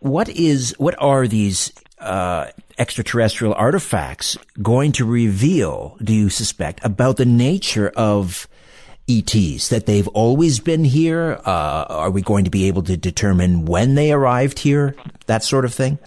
what 0.00 0.28
is 0.28 0.74
what 0.78 0.94
are 0.98 1.28
these 1.28 1.72
uh, 1.98 2.46
extraterrestrial 2.78 3.54
artifacts 3.54 4.36
going 4.60 4.92
to 4.92 5.04
reveal, 5.04 5.96
do 6.02 6.12
you 6.12 6.28
suspect, 6.28 6.84
about 6.84 7.16
the 7.16 7.24
nature 7.24 7.92
of 7.96 8.46
ETs? 9.08 9.68
That 9.68 9.86
they've 9.86 10.08
always 10.08 10.60
been 10.60 10.84
here? 10.84 11.40
Uh, 11.44 11.84
are 11.88 12.10
we 12.10 12.22
going 12.22 12.44
to 12.44 12.50
be 12.50 12.68
able 12.68 12.82
to 12.84 12.96
determine 12.96 13.64
when 13.64 13.94
they 13.94 14.12
arrived 14.12 14.60
here? 14.60 14.94
That 15.26 15.44
sort 15.44 15.64
of 15.64 15.74
thing? 15.74 15.98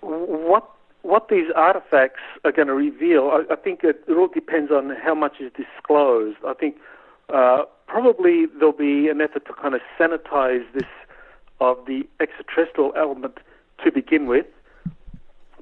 What 0.00 0.70
what 1.02 1.28
these 1.30 1.50
artifacts 1.56 2.20
are 2.44 2.52
going 2.52 2.68
to 2.68 2.74
reveal, 2.74 3.30
I, 3.30 3.54
I 3.54 3.56
think 3.56 3.82
it, 3.82 4.04
it, 4.06 4.12
all 4.12 4.28
depends 4.28 4.70
on 4.70 4.94
how 5.02 5.14
much 5.14 5.40
is 5.40 5.50
disclosed. 5.56 6.36
I 6.46 6.52
think 6.52 6.76
uh, 7.32 7.62
probably 7.86 8.44
there'll 8.58 8.72
be 8.72 9.08
an 9.08 9.22
effort 9.22 9.46
to 9.46 9.54
kind 9.54 9.74
of 9.74 9.80
sanitize 9.98 10.70
this 10.74 10.84
of 11.60 11.78
the 11.86 12.06
extraterrestrial 12.20 12.92
element 12.96 13.38
to 13.84 13.90
begin 13.90 14.26
with, 14.26 14.46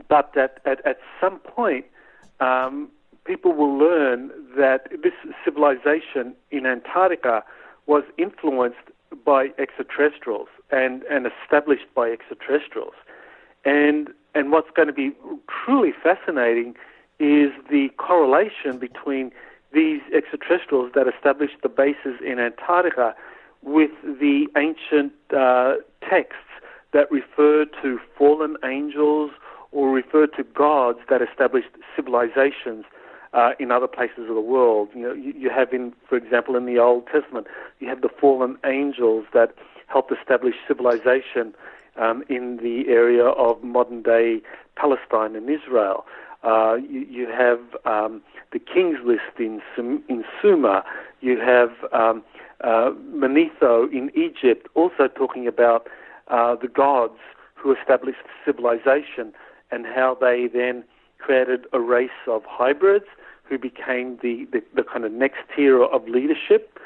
but 0.08 0.32
that 0.34 0.60
at, 0.64 0.84
at 0.86 0.98
some 1.20 1.38
point 1.38 1.84
um, 2.40 2.88
people 3.24 3.52
will 3.52 3.76
learn 3.76 4.30
that 4.56 4.88
this 5.02 5.12
civilization 5.44 6.34
in 6.50 6.66
Antarctica 6.66 7.42
was 7.86 8.04
influenced 8.18 8.78
by 9.24 9.48
extraterrestrials 9.58 10.48
and, 10.70 11.02
and 11.04 11.26
established 11.26 11.86
by 11.94 12.10
extraterrestrials. 12.10 12.94
And, 13.64 14.10
and 14.34 14.52
what's 14.52 14.70
going 14.74 14.88
to 14.88 14.94
be 14.94 15.12
truly 15.64 15.92
fascinating 16.02 16.74
is 17.18 17.50
the 17.70 17.88
correlation 17.96 18.78
between 18.78 19.32
these 19.72 20.00
extraterrestrials 20.14 20.92
that 20.94 21.06
established 21.08 21.56
the 21.62 21.68
bases 21.68 22.20
in 22.24 22.38
Antarctica 22.38 23.14
with 23.62 23.90
the 24.02 24.46
ancient 24.56 25.12
uh, 25.36 25.74
texts 26.08 26.36
that 26.92 27.10
refer 27.10 27.64
to 27.82 27.98
fallen 28.16 28.56
angels 28.64 29.30
or 29.76 29.90
refer 29.90 30.26
to 30.26 30.42
gods 30.42 31.00
that 31.10 31.20
established 31.20 31.68
civilizations 31.94 32.86
uh, 33.34 33.50
in 33.60 33.70
other 33.70 33.86
places 33.86 34.20
of 34.20 34.34
the 34.34 34.40
world. 34.40 34.88
You 34.94 35.02
know, 35.02 35.12
you, 35.12 35.34
you 35.36 35.50
have 35.50 35.70
in, 35.70 35.92
for 36.08 36.16
example, 36.16 36.56
in 36.56 36.64
the 36.64 36.78
Old 36.78 37.06
Testament, 37.08 37.46
you 37.78 37.86
have 37.86 38.00
the 38.00 38.08
fallen 38.08 38.56
angels 38.64 39.26
that 39.34 39.54
helped 39.88 40.10
establish 40.10 40.54
civilization 40.66 41.54
um, 42.00 42.24
in 42.30 42.56
the 42.56 42.88
area 42.88 43.26
of 43.26 43.62
modern 43.62 44.00
day 44.00 44.40
Palestine 44.76 45.36
and 45.36 45.50
Israel. 45.50 46.06
Uh, 46.42 46.76
you, 46.76 47.00
you, 47.10 47.28
have 47.28 47.60
um, 47.84 48.22
the 48.52 48.58
King's 48.58 48.98
List 49.04 49.38
in, 49.38 49.60
in 49.76 50.24
Sumer. 50.40 50.82
You 51.20 51.38
have 51.38 51.70
um, 51.92 52.24
uh, 52.64 52.92
Manetho 53.12 53.92
in 53.92 54.10
Egypt, 54.14 54.68
also 54.74 55.06
talking 55.06 55.46
about 55.46 55.86
uh, 56.28 56.56
the 56.56 56.68
gods 56.68 57.18
who 57.56 57.74
established 57.74 58.20
civilization 58.42 59.34
and 59.70 59.86
how 59.86 60.16
they 60.20 60.48
then 60.52 60.84
created 61.18 61.66
a 61.72 61.80
race 61.80 62.10
of 62.26 62.42
hybrids 62.46 63.06
who 63.44 63.58
became 63.58 64.18
the, 64.22 64.46
the, 64.52 64.62
the 64.74 64.82
kind 64.82 65.04
of 65.04 65.12
next 65.12 65.38
tier 65.54 65.82
of 65.82 66.08
leadership. 66.08 66.78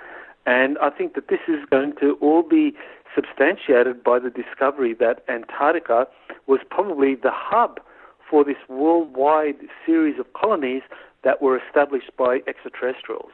And 0.47 0.79
I 0.79 0.91
think 0.91 1.15
that 1.15 1.29
this 1.29 1.41
is 1.49 1.59
going 1.71 1.95
to 2.01 2.17
all 2.21 2.43
be 2.43 2.75
substantiated 3.15 4.03
by 4.03 4.19
the 4.19 4.31
discovery 4.31 4.95
that 4.95 5.25
Antarctica 5.29 6.07
was 6.47 6.61
probably 6.71 7.15
the 7.15 7.33
hub 7.33 7.81
for 8.29 8.45
this 8.45 8.57
worldwide 8.69 9.57
series 9.85 10.19
of 10.19 10.33
colonies 10.33 10.83
that 11.23 11.43
were 11.43 11.59
established 11.59 12.11
by 12.17 12.41
extraterrestrials. 12.47 13.31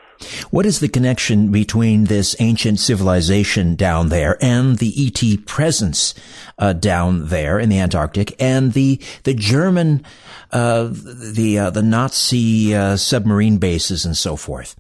What 0.51 0.67
is 0.67 0.81
the 0.81 0.89
connection 0.89 1.53
between 1.53 2.05
this 2.05 2.35
ancient 2.41 2.81
civilization 2.81 3.77
down 3.77 4.09
there 4.09 4.39
and 4.41 4.79
the 4.79 4.93
ET 5.07 5.47
presence 5.47 6.15
uh, 6.59 6.73
down 6.73 7.29
there 7.29 7.59
in 7.59 7.69
the 7.69 7.79
Antarctic 7.79 8.35
and 8.41 8.73
the 8.73 9.01
the 9.25 9.35
German 9.35 10.05
uh, 10.53 10.89
the 10.91 11.59
uh, 11.59 11.71
the 11.71 11.83
Nazi 11.83 12.75
uh, 12.75 12.97
submarine 12.97 13.59
bases 13.59 14.05
and 14.05 14.17
so 14.17 14.37
forth? 14.37 14.77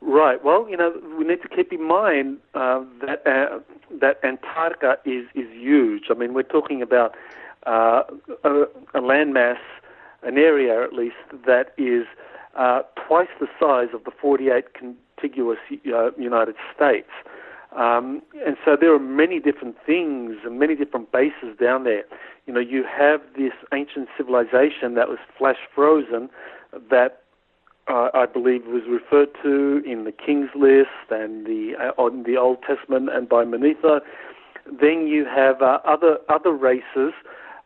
Right. 0.00 0.42
Well, 0.44 0.68
you 0.68 0.76
know, 0.76 0.92
we 1.18 1.24
need 1.24 1.42
to 1.42 1.48
keep 1.48 1.72
in 1.72 1.86
mind 1.86 2.38
uh, 2.54 2.84
that 3.06 3.26
uh, 3.26 3.60
that 4.00 4.18
Antarctica 4.24 4.98
is 5.04 5.26
is 5.34 5.50
huge. 5.52 6.04
I 6.10 6.14
mean, 6.14 6.34
we're 6.34 6.42
talking 6.42 6.82
about 6.82 7.14
a, 7.64 8.02
a 8.44 9.00
landmass 9.00 9.58
an 10.24 10.38
area 10.38 10.82
at 10.82 10.92
least 10.92 11.16
that 11.46 11.74
is 11.76 12.06
uh, 12.56 12.82
twice 13.06 13.28
the 13.40 13.48
size 13.58 13.88
of 13.92 14.04
the 14.04 14.10
48 14.10 14.74
contiguous 14.74 15.58
uh, 15.92 16.10
United 16.16 16.54
States. 16.74 17.10
Um, 17.76 18.22
and 18.46 18.56
so 18.64 18.76
there 18.80 18.94
are 18.94 19.00
many 19.00 19.40
different 19.40 19.76
things 19.84 20.36
and 20.44 20.58
many 20.58 20.76
different 20.76 21.10
bases 21.10 21.58
down 21.60 21.82
there. 21.84 22.04
You 22.46 22.54
know, 22.54 22.60
you 22.60 22.84
have 22.84 23.20
this 23.36 23.52
ancient 23.72 24.08
civilization 24.16 24.94
that 24.94 25.08
was 25.08 25.18
flash 25.36 25.56
frozen 25.74 26.30
that 26.90 27.22
uh, 27.88 28.10
I 28.14 28.26
believe 28.26 28.66
was 28.66 28.82
referred 28.88 29.30
to 29.42 29.82
in 29.84 30.04
the 30.04 30.12
King's 30.12 30.50
List 30.54 31.10
and 31.10 31.46
the 31.46 31.74
uh, 31.78 32.00
on 32.00 32.22
the 32.22 32.36
Old 32.36 32.58
Testament 32.62 33.10
and 33.12 33.28
by 33.28 33.44
Manetho. 33.44 34.00
Then 34.66 35.06
you 35.06 35.26
have 35.26 35.60
uh, 35.60 35.80
other 35.84 36.18
other 36.28 36.52
races 36.52 37.12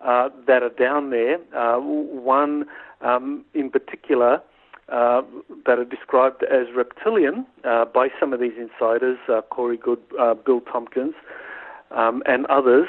uh, 0.01 0.29
that 0.47 0.63
are 0.63 0.71
down 0.71 1.11
there. 1.11 1.39
Uh, 1.57 1.79
one 1.79 2.65
um, 3.01 3.45
in 3.55 3.71
particular 3.71 4.43
uh, 4.89 5.23
that 5.67 5.79
are 5.79 5.85
described 5.85 6.43
as 6.45 6.67
reptilian 6.75 7.47
uh, 7.65 7.85
by 7.85 8.09
some 8.19 8.33
of 8.33 8.41
these 8.41 8.55
insiders, 8.59 9.19
uh, 9.29 9.43
Corey 9.51 9.77
Goode, 9.77 10.01
uh, 10.19 10.35
Bill 10.35 10.61
Tompkins, 10.61 11.15
um, 11.91 12.23
and 12.27 12.47
others. 12.47 12.89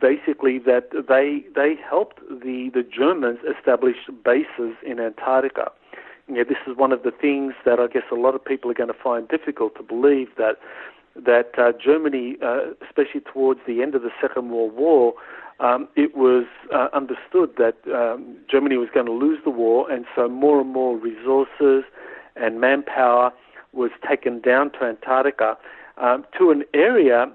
basically, 0.00 0.58
that 0.60 0.90
they 1.08 1.44
they 1.54 1.74
helped 1.88 2.20
the 2.28 2.70
the 2.72 2.82
Germans 2.82 3.38
establish 3.58 3.96
bases 4.24 4.74
in 4.84 5.00
Antarctica. 5.00 5.70
Know, 6.26 6.44
this 6.44 6.58
is 6.66 6.76
one 6.76 6.92
of 6.92 7.02
the 7.02 7.10
things 7.10 7.52
that 7.66 7.78
I 7.78 7.86
guess 7.86 8.04
a 8.10 8.14
lot 8.14 8.34
of 8.34 8.44
people 8.44 8.70
are 8.70 8.74
going 8.74 8.88
to 8.88 8.98
find 9.02 9.28
difficult 9.28 9.74
to 9.76 9.82
believe 9.82 10.28
that 10.38 10.58
that 11.16 11.50
uh, 11.58 11.72
Germany, 11.72 12.36
uh, 12.42 12.72
especially 12.84 13.20
towards 13.20 13.60
the 13.66 13.82
end 13.82 13.94
of 13.94 14.02
the 14.02 14.10
Second 14.20 14.50
World 14.50 14.74
War, 14.74 15.14
um, 15.60 15.88
it 15.96 16.16
was 16.16 16.46
uh, 16.74 16.88
understood 16.92 17.50
that 17.58 17.76
um, 17.94 18.36
Germany 18.50 18.76
was 18.76 18.88
going 18.92 19.06
to 19.06 19.12
lose 19.12 19.38
the 19.44 19.50
war, 19.50 19.90
and 19.90 20.04
so 20.14 20.28
more 20.28 20.60
and 20.60 20.72
more 20.72 20.96
resources 20.96 21.84
and 22.36 22.60
manpower 22.60 23.32
was 23.72 23.90
taken 24.08 24.40
down 24.40 24.70
to 24.72 24.84
Antarctica 24.84 25.56
um, 25.98 26.24
to 26.38 26.50
an 26.50 26.64
area 26.74 27.30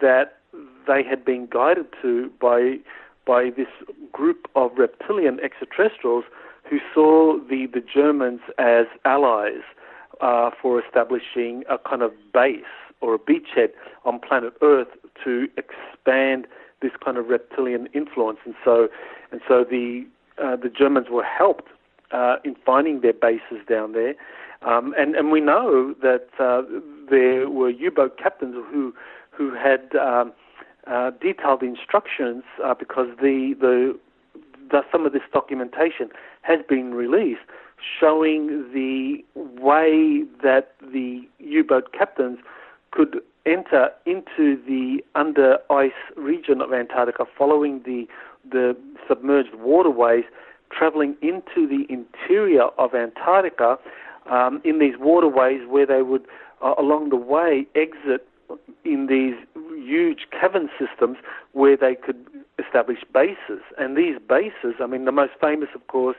that 0.00 0.38
they 0.86 1.02
had 1.02 1.24
been 1.24 1.48
guided 1.50 1.86
to 2.02 2.30
by 2.40 2.78
by 3.24 3.50
this 3.56 3.68
group 4.10 4.48
of 4.56 4.72
reptilian 4.76 5.38
extraterrestrials 5.40 6.24
who 6.68 6.78
saw 6.92 7.38
the, 7.48 7.66
the 7.72 7.80
Germans 7.80 8.40
as 8.58 8.86
allies 9.04 9.62
uh, 10.20 10.50
for 10.60 10.82
establishing 10.82 11.62
a 11.70 11.78
kind 11.78 12.02
of 12.02 12.12
base 12.32 12.64
or 13.00 13.14
a 13.14 13.18
beachhead 13.18 13.70
on 14.04 14.18
planet 14.18 14.54
Earth 14.60 14.88
to 15.22 15.48
expand 15.56 16.46
this 16.82 16.92
kind 17.02 17.16
of 17.16 17.28
reptilian 17.28 17.88
influence, 17.94 18.38
and 18.44 18.54
so 18.64 18.88
and 19.30 19.40
so 19.46 19.64
the 19.64 20.06
uh, 20.42 20.56
the 20.56 20.68
Germans 20.68 21.06
were 21.10 21.24
helped 21.24 21.68
uh, 22.10 22.36
in 22.44 22.54
finding 22.66 23.00
their 23.00 23.12
bases 23.12 23.64
down 23.68 23.92
there, 23.92 24.14
um, 24.62 24.94
and 24.98 25.14
and 25.14 25.30
we 25.30 25.40
know 25.40 25.94
that 26.02 26.28
uh, 26.38 26.62
there 27.10 27.48
were 27.48 27.70
U-boat 27.70 28.18
captains 28.18 28.54
who 28.70 28.94
who 29.30 29.54
had 29.54 29.94
um, 29.96 30.32
uh, 30.86 31.10
detailed 31.20 31.62
instructions 31.62 32.42
uh, 32.64 32.74
because 32.74 33.08
the, 33.20 33.54
the 33.60 33.98
the 34.70 34.82
some 34.90 35.06
of 35.06 35.12
this 35.12 35.22
documentation 35.32 36.08
has 36.42 36.60
been 36.68 36.94
released 36.94 37.42
showing 38.00 38.72
the 38.72 39.24
way 39.34 40.24
that 40.42 40.74
the 40.92 41.22
U-boat 41.38 41.92
captains 41.92 42.38
could 42.90 43.20
enter 43.46 43.90
into 44.06 44.56
the 44.66 44.98
under 45.14 45.58
ice 45.70 45.90
region 46.16 46.60
of 46.60 46.72
Antarctica 46.72 47.24
following 47.36 47.82
the 47.84 48.06
the 48.50 48.76
submerged 49.08 49.54
waterways 49.54 50.24
traveling 50.70 51.16
into 51.22 51.66
the 51.66 51.86
interior 51.88 52.64
of 52.78 52.94
Antarctica 52.94 53.78
um, 54.30 54.60
in 54.64 54.78
these 54.78 54.94
waterways 54.98 55.60
where 55.68 55.86
they 55.86 56.02
would 56.02 56.26
uh, 56.62 56.74
along 56.78 57.10
the 57.10 57.16
way 57.16 57.66
exit 57.74 58.26
in 58.84 59.06
these 59.06 59.34
huge 59.76 60.26
cavern 60.30 60.68
systems 60.78 61.18
where 61.52 61.76
they 61.76 61.94
could 61.94 62.26
establish 62.58 62.98
bases. 63.12 63.62
And 63.78 63.96
these 63.96 64.16
bases 64.28 64.74
I 64.80 64.86
mean 64.86 65.04
the 65.04 65.12
most 65.12 65.32
famous 65.40 65.68
of 65.74 65.86
course 65.88 66.16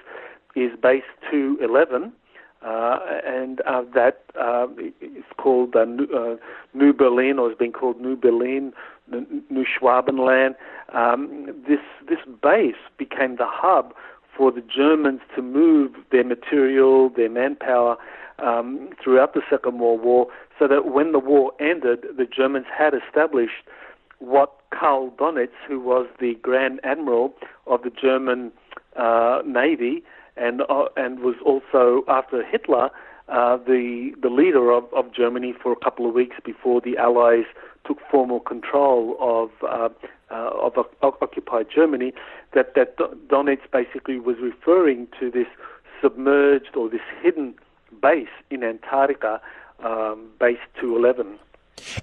is 0.55 0.71
base 0.81 1.03
211 1.31 2.13
uh, 2.63 2.97
and 3.25 3.61
uh, 3.61 3.83
that 3.93 4.23
uh, 4.39 4.67
is 5.01 5.25
called 5.37 5.75
New, 5.75 6.07
uh, 6.15 6.37
New 6.73 6.93
Berlin, 6.93 7.39
or 7.39 7.49
has 7.49 7.57
been 7.57 7.73
called 7.73 7.99
New 7.99 8.15
Berlin, 8.15 8.73
New 9.09 9.65
Schwabenland. 9.65 10.55
Um, 10.93 11.53
this 11.67 11.79
this 12.07 12.19
base 12.41 12.75
became 12.97 13.35
the 13.35 13.47
hub 13.47 13.93
for 14.35 14.51
the 14.51 14.61
Germans 14.61 15.21
to 15.35 15.41
move 15.41 15.91
their 16.11 16.23
material, 16.23 17.09
their 17.09 17.29
manpower 17.29 17.97
um, 18.39 18.89
throughout 19.03 19.33
the 19.33 19.41
Second 19.49 19.79
World 19.79 20.01
War, 20.01 20.27
so 20.57 20.67
that 20.67 20.85
when 20.91 21.11
the 21.11 21.19
war 21.19 21.51
ended, 21.59 22.05
the 22.17 22.25
Germans 22.25 22.65
had 22.75 22.93
established 22.93 23.63
what 24.19 24.55
Karl 24.71 25.11
Donitz, 25.11 25.51
who 25.67 25.79
was 25.79 26.07
the 26.19 26.35
Grand 26.41 26.79
Admiral 26.83 27.33
of 27.67 27.83
the 27.83 27.89
German 27.89 28.51
uh, 28.95 29.41
Navy, 29.45 30.03
and 30.37 30.61
uh, 30.61 30.85
and 30.97 31.19
was 31.19 31.35
also 31.45 32.03
after 32.07 32.43
Hitler 32.43 32.89
uh, 33.29 33.57
the 33.57 34.11
the 34.21 34.29
leader 34.29 34.71
of, 34.71 34.85
of 34.93 35.13
Germany 35.13 35.53
for 35.61 35.71
a 35.71 35.75
couple 35.75 36.07
of 36.07 36.13
weeks 36.13 36.35
before 36.43 36.81
the 36.81 36.97
Allies 36.97 37.45
took 37.85 37.97
formal 38.11 38.39
control 38.39 39.17
of 39.19 39.49
uh, 39.63 39.89
uh, 40.31 40.49
of, 40.61 40.73
of 41.01 41.13
occupied 41.21 41.67
Germany. 41.73 42.13
That 42.53 42.75
that 42.75 42.97
Donitz 43.27 43.61
basically 43.71 44.19
was 44.19 44.37
referring 44.41 45.07
to 45.19 45.31
this 45.31 45.47
submerged 46.01 46.75
or 46.75 46.89
this 46.89 47.01
hidden 47.21 47.55
base 48.01 48.27
in 48.49 48.63
Antarctica, 48.63 49.39
um, 49.83 50.27
base 50.39 50.57
211. 50.79 51.39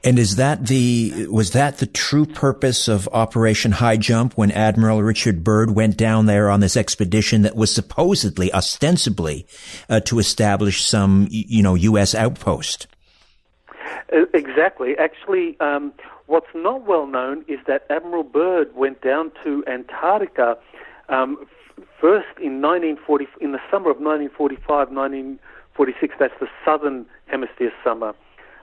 And 0.05 0.19
is 0.19 0.37
that 0.37 0.67
the 0.67 1.27
was 1.31 1.53
that 1.53 1.79
the 1.79 1.87
true 1.87 2.27
purpose 2.27 2.89
of 2.89 3.09
Operation 3.13 3.73
High 3.73 3.97
Jump 3.97 4.35
when 4.35 4.51
Admiral 4.51 5.03
Richard 5.03 5.43
Byrd 5.43 5.75
went 5.75 5.97
down 5.97 6.27
there 6.27 6.51
on 6.51 6.61
this 6.61 6.77
expedition 6.77 7.43
that 7.43 7.57
was 7.57 7.75
supposedly, 7.75 8.53
ostensibly, 8.53 9.47
uh, 9.89 10.01
to 10.01 10.19
establish 10.19 10.85
some 10.85 11.29
you 11.31 11.63
know 11.63 11.75
U.S. 11.75 12.15
outpost? 12.15 12.87
Exactly. 14.35 14.97
Actually, 14.99 15.59
um, 15.61 15.93
what's 16.27 16.53
not 16.55 16.87
well 16.87 17.07
known 17.07 17.45
is 17.49 17.59
that 17.67 17.87
Admiral 17.91 18.25
Byrd 18.25 18.75
went 18.75 19.01
down 19.03 19.31
to 19.45 19.65
Antarctica 19.67 20.59
um, 21.09 21.47
first 22.01 22.29
in 22.39 22.61
1940 22.61 23.27
in 23.41 23.53
the 23.53 23.61
summer 23.71 23.91
of 23.91 23.99
1945, 23.99 24.91
1946. 24.91 26.15
That's 26.19 26.35
the 26.41 26.49
southern 26.65 27.07
hemisphere 27.27 27.73
summer 27.85 28.15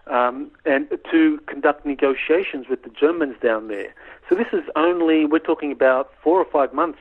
um, 0.09 0.51
and 0.65 0.87
to 1.11 1.39
conduct 1.47 1.85
negotiations 1.85 2.67
with 2.69 2.83
the 2.83 2.89
Germans 2.89 3.35
down 3.41 3.67
there. 3.67 3.93
So 4.29 4.35
this 4.35 4.47
is 4.51 4.63
only 4.75 5.25
we're 5.25 5.39
talking 5.39 5.71
about 5.71 6.11
four 6.23 6.39
or 6.39 6.45
five 6.45 6.73
months 6.73 6.99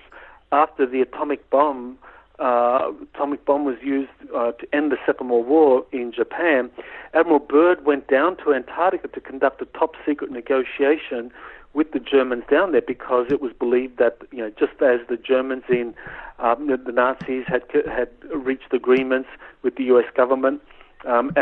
after 0.53 0.87
the 0.87 1.01
atomic 1.01 1.49
bomb. 1.51 1.99
Uh, 2.39 2.93
atomic 3.15 3.45
bomb 3.47 3.65
was 3.65 3.77
used 3.83 4.11
uh, 4.35 4.53
to 4.53 4.75
end 4.75 4.93
the 4.93 4.99
Second 5.07 5.31
World 5.31 5.47
War 5.47 5.87
in 5.93 6.13
Japan. 6.13 6.71
Admiral 7.15 7.39
Byrd 7.39 7.87
went 7.87 8.09
down 8.09 8.37
to 8.39 8.53
Antarctica 8.53 9.09
to 9.09 9.21
conduct 9.21 9.63
a 9.63 9.65
top 9.67 9.95
secret 10.05 10.31
negotiation 10.31 11.33
with 11.73 11.93
the 11.93 12.01
Germans 12.01 12.45
down 12.51 12.73
there 12.73 12.83
because 12.83 13.27
it 13.31 13.41
was 13.41 13.53
believed 13.53 13.99
that 13.99 14.19
you 14.33 14.39
know 14.39 14.51
just 14.51 14.81
as 14.83 15.01
the 15.09 15.17
Germans 15.17 15.65
in 15.69 15.95
um, 16.39 16.67
the, 16.67 16.93
Nazis 16.93 17.45
had 17.47 17.63
had 17.87 18.09
reached 18.35 18.73
agreements 18.73 19.29
with 19.63 19.77
the 19.77 19.85
U.S. 19.85 20.07
government 20.15 20.61
um, 21.05 21.33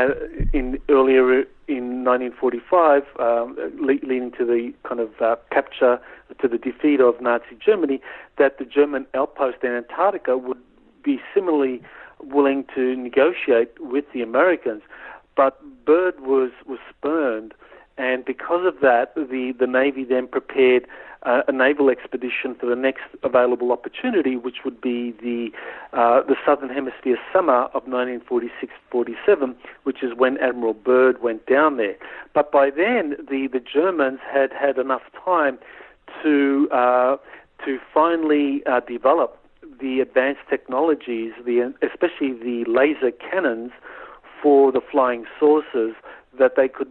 in 0.52 0.78
earlier 0.88 1.44
in 1.66 2.04
1945, 2.04 3.02
um, 3.18 3.56
le- 3.78 4.06
leading 4.06 4.32
to 4.32 4.44
the 4.44 4.72
kind 4.86 5.00
of 5.00 5.10
uh, 5.20 5.36
capture, 5.50 6.00
to 6.40 6.48
the 6.48 6.58
defeat 6.58 7.00
of 7.00 7.20
Nazi 7.20 7.56
Germany, 7.64 8.00
that 8.38 8.58
the 8.58 8.64
German 8.64 9.06
outpost 9.14 9.58
in 9.62 9.70
Antarctica 9.70 10.36
would 10.36 10.58
be 11.02 11.20
similarly 11.32 11.82
willing 12.20 12.64
to 12.74 12.96
negotiate 12.96 13.72
with 13.80 14.04
the 14.12 14.22
Americans. 14.22 14.82
But 15.36 15.60
Byrd 15.84 16.20
was, 16.20 16.50
was 16.66 16.78
spurned, 16.90 17.54
and 17.96 18.24
because 18.24 18.66
of 18.66 18.80
that, 18.80 19.14
the, 19.14 19.54
the 19.58 19.66
Navy 19.66 20.04
then 20.04 20.26
prepared 20.26 20.86
uh, 21.22 21.42
a 21.48 21.52
naval 21.52 21.88
expedition 21.88 22.54
for 22.54 22.66
the 22.66 22.76
next 22.76 23.04
available 23.22 23.72
opportunity, 23.72 24.36
which 24.36 24.58
would 24.64 24.80
be 24.80 25.12
the 25.22 25.50
uh, 25.96 26.22
the 26.22 26.36
Southern 26.44 26.68
Hemisphere 26.68 27.16
summer 27.32 27.68
of 27.72 27.84
1946-47, 27.86 29.54
which 29.84 30.02
is 30.02 30.10
when 30.14 30.36
Admiral 30.38 30.74
Byrd 30.74 31.22
went 31.22 31.46
down 31.46 31.76
there. 31.78 31.96
But 32.34 32.52
by 32.52 32.68
then, 32.70 33.16
the 33.30 33.48
the 33.50 33.60
Germans 33.60 34.20
had 34.30 34.52
had 34.52 34.76
enough 34.76 35.02
time 35.24 35.58
to 36.22 36.68
uh, 36.70 37.16
to 37.64 37.78
finally 37.92 38.62
uh, 38.66 38.80
develop 38.80 39.38
the 39.80 40.00
advanced 40.00 40.42
technologies, 40.50 41.32
the 41.46 41.72
especially 41.80 42.32
the 42.32 42.64
laser 42.68 43.12
cannons 43.12 43.72
for 44.42 44.72
the 44.72 44.80
flying 44.80 45.24
saucers 45.40 45.94
that 46.38 46.52
they 46.56 46.68
could 46.68 46.90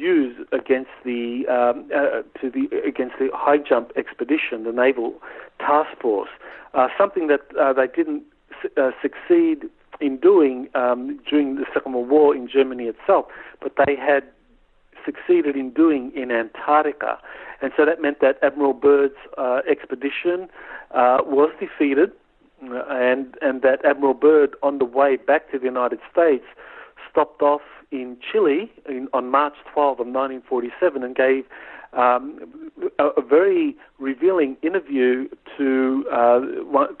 use 0.00 0.36
against 0.52 0.90
the 1.04 1.46
um, 1.48 1.90
uh, 1.94 2.22
to 2.40 2.50
the 2.50 2.68
against 2.86 3.16
the 3.18 3.28
high 3.34 3.58
jump 3.58 3.92
expedition, 3.96 4.64
the 4.64 4.72
naval 4.72 5.20
task 5.58 5.90
force. 6.00 6.30
Uh, 6.74 6.88
something 6.96 7.26
that 7.26 7.42
uh, 7.60 7.72
they 7.72 7.86
didn't 7.86 8.22
uh, 8.76 8.90
succeed 9.02 9.68
in 10.00 10.16
doing 10.16 10.68
um, 10.74 11.20
during 11.28 11.56
the 11.56 11.66
Second 11.74 11.92
World 11.92 12.08
War 12.08 12.34
in 12.34 12.48
Germany 12.48 12.84
itself, 12.84 13.26
but 13.60 13.72
they 13.84 13.96
had 13.96 14.24
succeeded 15.04 15.56
in 15.56 15.70
doing 15.70 16.12
in 16.14 16.30
Antarctica, 16.30 17.18
and 17.60 17.72
so 17.76 17.84
that 17.84 18.00
meant 18.00 18.20
that 18.20 18.38
Admiral 18.42 18.72
Byrd's 18.72 19.14
uh, 19.36 19.60
expedition 19.68 20.48
uh, 20.92 21.18
was 21.24 21.50
defeated, 21.60 22.12
and 22.62 23.36
and 23.42 23.62
that 23.62 23.84
Admiral 23.84 24.14
Byrd, 24.14 24.56
on 24.62 24.78
the 24.78 24.84
way 24.84 25.16
back 25.16 25.50
to 25.50 25.58
the 25.58 25.66
United 25.66 26.00
States, 26.10 26.44
stopped 27.10 27.42
off 27.42 27.62
in 27.90 28.16
Chile 28.20 28.70
in, 28.88 29.08
on 29.12 29.30
March 29.30 29.54
12 29.72 30.00
of 30.00 30.06
1947 30.06 31.02
and 31.02 31.14
gave 31.14 31.44
um, 31.92 32.70
a, 32.98 33.06
a, 33.06 33.22
very 33.22 33.76
revealing 33.98 34.56
interview 34.62 35.28
to 35.58 36.04
uh, 36.12 36.40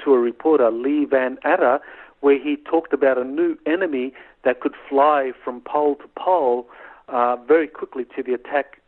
to 0.04 0.12
a 0.12 0.18
reporter, 0.18 0.70
Lee 0.70 1.04
Van 1.04 1.38
Atta, 1.44 1.80
where 2.20 2.38
he 2.42 2.56
talked 2.56 2.92
about 2.92 3.16
a 3.16 3.24
new 3.24 3.56
enemy 3.66 4.12
that 4.44 4.60
could 4.60 4.74
fly 4.88 5.30
from 5.44 5.60
pole 5.60 5.94
to 5.96 6.08
pole 6.18 6.66
uh, 7.08 7.36
very 7.36 7.68
quickly 7.68 8.04
to 8.16 8.22
the 8.22 8.34
attack 8.34 8.80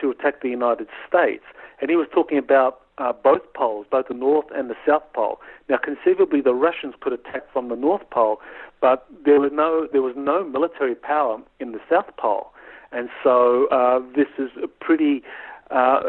to 0.00 0.10
attack 0.10 0.42
the 0.42 0.48
United 0.48 0.86
States. 1.08 1.42
And 1.80 1.90
he 1.90 1.96
was 1.96 2.06
talking 2.12 2.38
about 2.38 2.82
uh, 2.98 3.12
both 3.12 3.42
poles, 3.54 3.86
both 3.90 4.08
the 4.08 4.14
North 4.14 4.46
and 4.54 4.68
the 4.70 4.74
South 4.86 5.04
Pole. 5.14 5.40
Now, 5.68 5.78
conceivably, 5.78 6.40
the 6.40 6.54
Russians 6.54 6.94
could 7.00 7.12
attack 7.12 7.42
from 7.52 7.68
the 7.68 7.76
North 7.76 8.08
Pole, 8.10 8.40
but 8.80 9.06
there 9.24 9.40
was 9.40 9.50
no 9.52 9.88
there 9.92 10.02
was 10.02 10.14
no 10.16 10.44
military 10.44 10.94
power 10.94 11.38
in 11.60 11.72
the 11.72 11.80
South 11.90 12.16
Pole, 12.16 12.52
and 12.92 13.08
so 13.22 13.66
uh, 13.68 14.00
this 14.14 14.28
is 14.38 14.50
a 14.62 14.68
pretty 14.68 15.22
uh, 15.70 16.00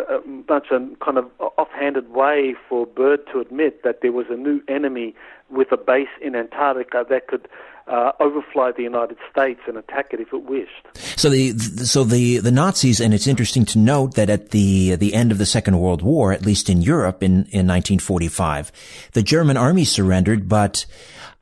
much 0.47 0.67
a 0.71 0.79
kind 1.03 1.17
of 1.17 1.29
offhanded 1.57 2.11
way 2.11 2.55
for 2.67 2.85
Byrd 2.85 3.25
to 3.33 3.39
admit 3.39 3.83
that 3.83 4.01
there 4.01 4.11
was 4.11 4.27
a 4.29 4.35
new 4.35 4.61
enemy 4.67 5.15
with 5.49 5.71
a 5.71 5.77
base 5.77 6.07
in 6.21 6.35
Antarctica 6.35 7.05
that 7.09 7.27
could 7.27 7.47
uh, 7.87 8.11
overfly 8.19 8.71
the 8.71 8.83
United 8.83 9.17
States 9.31 9.61
and 9.67 9.75
attack 9.77 10.13
it 10.13 10.19
if 10.19 10.31
it 10.31 10.43
wished. 10.43 10.87
So 11.17 11.29
the 11.29 11.57
so 11.57 12.03
the 12.03 12.37
the 12.37 12.51
Nazis, 12.51 13.01
and 13.01 13.13
it's 13.13 13.27
interesting 13.27 13.65
to 13.65 13.79
note 13.79 14.15
that 14.15 14.29
at 14.29 14.51
the 14.51 14.95
the 14.95 15.13
end 15.13 15.31
of 15.31 15.39
the 15.39 15.45
Second 15.45 15.79
World 15.79 16.01
War, 16.01 16.31
at 16.31 16.45
least 16.45 16.69
in 16.69 16.81
Europe 16.81 17.23
in 17.23 17.31
in 17.51 17.67
1945, 17.67 18.71
the 19.13 19.23
German 19.23 19.57
army 19.57 19.85
surrendered, 19.85 20.47
but 20.47 20.85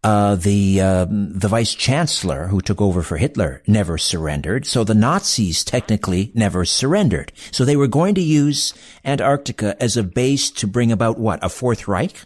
uh, 0.03 0.35
the 0.35 0.79
uh, 0.79 1.05
the 1.09 1.47
vice 1.47 1.73
chancellor 1.73 2.47
who 2.47 2.61
took 2.61 2.81
over 2.81 3.01
for 3.01 3.17
Hitler 3.17 3.61
never 3.67 3.97
surrendered. 3.97 4.65
So 4.65 4.83
the 4.83 4.93
Nazis 4.93 5.63
technically 5.63 6.31
never 6.33 6.65
surrendered. 6.65 7.31
So 7.51 7.65
they 7.65 7.75
were 7.75 7.87
going 7.87 8.15
to 8.15 8.21
use 8.21 8.73
Antarctica 9.03 9.75
as 9.81 9.97
a 9.97 10.03
base 10.03 10.51
to 10.51 10.67
bring 10.67 10.91
about 10.91 11.17
what 11.17 11.43
a 11.43 11.49
Fourth 11.49 11.87
Reich. 11.87 12.25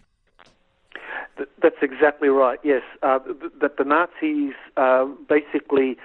That's 1.62 1.81
exactly 1.81 2.29
right. 2.29 2.60
Yes, 2.63 2.84
uh, 3.03 3.19
that 3.62 3.77
the 3.77 3.84
Nazis 3.84 4.53
uh, 4.77 5.05
basically 5.29 5.97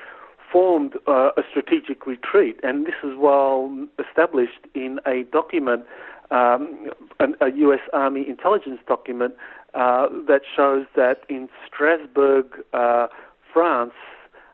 formed 0.52 0.94
uh, 1.06 1.30
a 1.36 1.42
strategic 1.50 2.06
retreat, 2.06 2.58
and 2.62 2.86
this 2.86 2.94
is 3.02 3.16
well 3.18 3.86
established 3.98 4.60
in 4.74 5.00
a 5.06 5.24
document, 5.24 5.84
um, 6.30 6.90
a 7.18 7.50
U.S. 7.56 7.80
Army 7.92 8.26
intelligence 8.28 8.80
document 8.86 9.34
uh, 9.76 10.08
that 10.26 10.40
shows 10.56 10.86
that 10.96 11.20
in 11.28 11.50
Strasbourg, 11.66 12.46
uh, 12.72 13.08
France, 13.52 13.92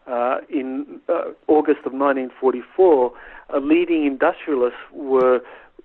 uh, 0.08 0.38
in 0.50 1.00
uh, 1.08 1.30
August 1.46 1.78
of 1.86 1.92
1944, 1.92 3.12
leading 3.60 4.04
industrialists 4.04 4.80
were 4.92 5.40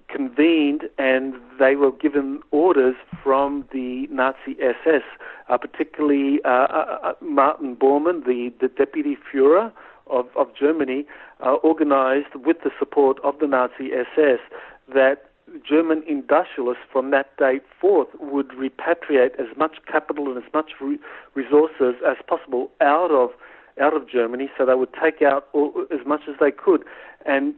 convened 0.08 0.84
and 0.98 1.36
they 1.60 1.76
were 1.76 1.92
given 1.92 2.40
orders 2.50 2.96
from 3.24 3.64
the 3.72 4.08
Nazi 4.10 4.58
SS, 4.60 5.04
uh, 5.50 5.58
particularly 5.58 6.40
Martin 7.22 7.76
Bormann, 7.76 8.26
the, 8.26 8.52
the 8.60 8.70
deputy 8.70 9.18
Fuhrer 9.32 9.72
of, 10.08 10.26
of 10.36 10.48
Germany, 10.60 11.06
organized 11.62 12.34
with 12.34 12.58
the 12.64 12.72
support 12.80 13.20
of 13.24 13.38
the 13.40 13.46
Nazi 13.48 13.92
SS 13.94 14.40
that 14.96 15.30
German 15.68 16.04
industrialists 16.08 16.84
from 16.92 17.12
that 17.12 17.36
date 17.38 17.64
forth 17.80 18.10
would 18.20 18.50
repatriate 18.50 19.40
as 19.40 19.56
much 19.58 19.78
capital 19.90 20.28
and 20.28 20.38
as 20.44 20.54
much 20.54 20.72
re- 20.82 21.00
resources 21.36 21.96
as 22.06 22.18
possible 22.28 22.72
out 22.82 23.12
of 23.12 23.32
out 23.80 23.96
of 23.96 24.10
Germany. 24.10 24.50
So 24.58 24.66
they 24.66 24.74
would 24.74 24.94
take 24.94 25.22
out 25.22 25.48
all, 25.54 25.86
as 25.92 26.06
much 26.06 26.22
as 26.28 26.36
they 26.40 26.52
could 26.52 26.84
and 27.26 27.54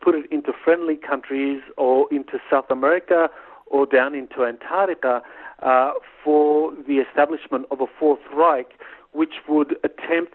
put 0.00 0.14
it 0.14 0.26
into 0.30 0.52
friendly 0.64 0.96
countries 0.96 1.62
or 1.76 2.06
into 2.12 2.38
South 2.50 2.70
America 2.70 3.28
or 3.66 3.86
down 3.86 4.14
into 4.14 4.44
Antarctica 4.44 5.22
uh, 5.62 5.92
for 6.24 6.72
the 6.88 6.98
establishment 6.98 7.66
of 7.70 7.80
a 7.80 7.86
Fourth 7.86 8.20
Reich, 8.34 8.72
which 9.12 9.34
would 9.48 9.76
attempt 9.84 10.34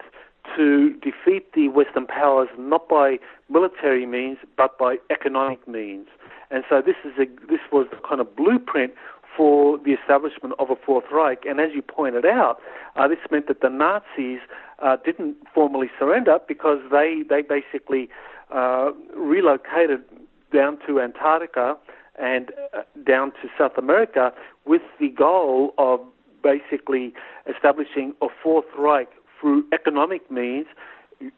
to 0.56 0.94
defeat 1.00 1.52
the 1.54 1.68
Western 1.68 2.06
powers 2.06 2.48
not 2.58 2.88
by 2.88 3.18
military 3.48 4.06
means 4.06 4.38
but 4.56 4.78
by 4.78 4.96
economic 5.10 5.66
means. 5.66 6.08
And 6.50 6.64
so 6.68 6.80
this 6.80 6.96
is 7.04 7.12
a, 7.18 7.26
this 7.46 7.60
was 7.72 7.86
the 7.90 7.98
kind 8.08 8.20
of 8.20 8.36
blueprint 8.36 8.92
for 9.36 9.78
the 9.78 9.92
establishment 9.92 10.54
of 10.58 10.70
a 10.70 10.76
Fourth 10.76 11.04
Reich. 11.12 11.44
And 11.44 11.60
as 11.60 11.70
you 11.74 11.82
pointed 11.82 12.24
out, 12.24 12.58
uh, 12.96 13.06
this 13.08 13.18
meant 13.30 13.48
that 13.48 13.60
the 13.60 13.68
Nazis 13.68 14.40
uh, 14.78 14.96
didn't 15.04 15.36
formally 15.54 15.90
surrender 15.98 16.38
because 16.48 16.78
they, 16.90 17.22
they 17.28 17.42
basically 17.42 18.08
uh, 18.50 18.92
relocated 19.14 20.04
down 20.52 20.78
to 20.86 21.00
Antarctica 21.00 21.76
and 22.18 22.52
uh, 22.72 22.82
down 23.06 23.32
to 23.32 23.48
South 23.58 23.76
America 23.76 24.32
with 24.64 24.82
the 24.98 25.08
goal 25.08 25.74
of 25.76 26.00
basically 26.42 27.12
establishing 27.52 28.14
a 28.22 28.28
Fourth 28.42 28.66
Reich 28.78 29.08
through 29.40 29.64
economic 29.72 30.30
means 30.30 30.66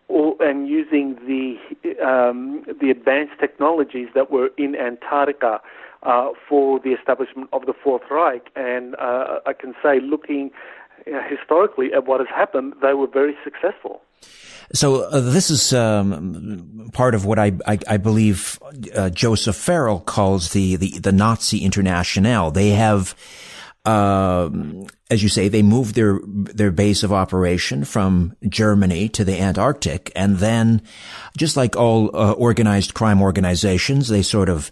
or, 0.09 0.37
and 0.41 0.69
using 0.69 1.17
the 1.27 1.57
um, 2.05 2.65
the 2.81 2.91
advanced 2.91 3.39
technologies 3.41 4.09
that 4.15 4.31
were 4.31 4.51
in 4.57 4.75
Antarctica 4.75 5.61
uh, 6.03 6.31
for 6.49 6.81
the 6.81 6.91
establishment 6.91 7.49
of 7.53 7.67
the 7.67 7.73
Fourth 7.73 8.03
Reich. 8.11 8.51
And 8.57 8.95
uh, 8.97 9.41
I 9.47 9.53
can 9.53 9.75
say, 9.83 10.01
looking 10.01 10.51
uh, 11.07 11.21
historically 11.29 11.93
at 11.93 12.07
what 12.07 12.21
has 12.21 12.29
happened, 12.29 12.75
they 12.83 12.95
were 12.95 13.07
very 13.07 13.37
successful. 13.45 14.03
So 14.73 15.05
uh, 15.05 15.21
this 15.21 15.51
is 15.51 15.73
um, 15.73 16.91
part 16.93 17.15
of 17.15 17.25
what 17.25 17.39
I, 17.39 17.53
I, 17.67 17.79
I 17.89 17.97
believe 17.97 18.59
uh, 18.95 19.09
Joseph 19.09 19.57
Farrell 19.57 20.01
calls 20.01 20.53
the, 20.53 20.77
the, 20.77 20.99
the 20.99 21.13
Nazi 21.13 21.65
Internationale. 21.65 22.51
They 22.51 22.71
have 22.71 23.15
um, 23.89 24.87
as 25.11 25.23
you 25.23 25.31
say, 25.31 25.49
they 25.49 25.63
moved 25.63 25.95
their 25.95 26.21
their 26.23 26.71
base 26.71 27.03
of 27.03 27.13
operation 27.13 27.85
from 27.85 28.37
Germany 28.47 29.09
to 29.11 29.25
the 29.25 29.41
Antarctic, 29.41 30.13
and 30.15 30.37
then, 30.39 30.83
just 31.39 31.57
like 31.57 31.75
all 31.75 32.15
uh, 32.15 32.33
organized 32.33 32.93
crime 32.93 33.23
organizations, 33.23 34.09
they 34.09 34.21
sort 34.21 34.51
of 34.51 34.71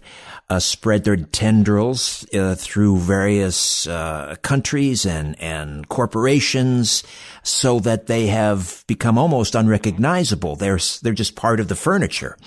uh, 0.49 0.59
spread 0.59 1.03
their 1.03 1.17
tendrils 1.17 2.27
uh, 2.31 2.53
through 2.55 2.99
various 2.99 3.87
uh, 3.87 4.35
countries 4.43 5.03
and 5.03 5.35
and 5.41 5.89
corporations, 5.89 7.03
so 7.41 7.79
that 7.79 8.05
they 8.05 8.27
have 8.27 8.83
become 8.85 9.17
almost 9.17 9.55
unrecognizable. 9.55 10.55
They're 10.55 10.79
they're 11.01 11.13
just 11.13 11.35
part 11.35 11.59
of 11.59 11.69
the 11.69 11.75
furniture. 11.75 12.37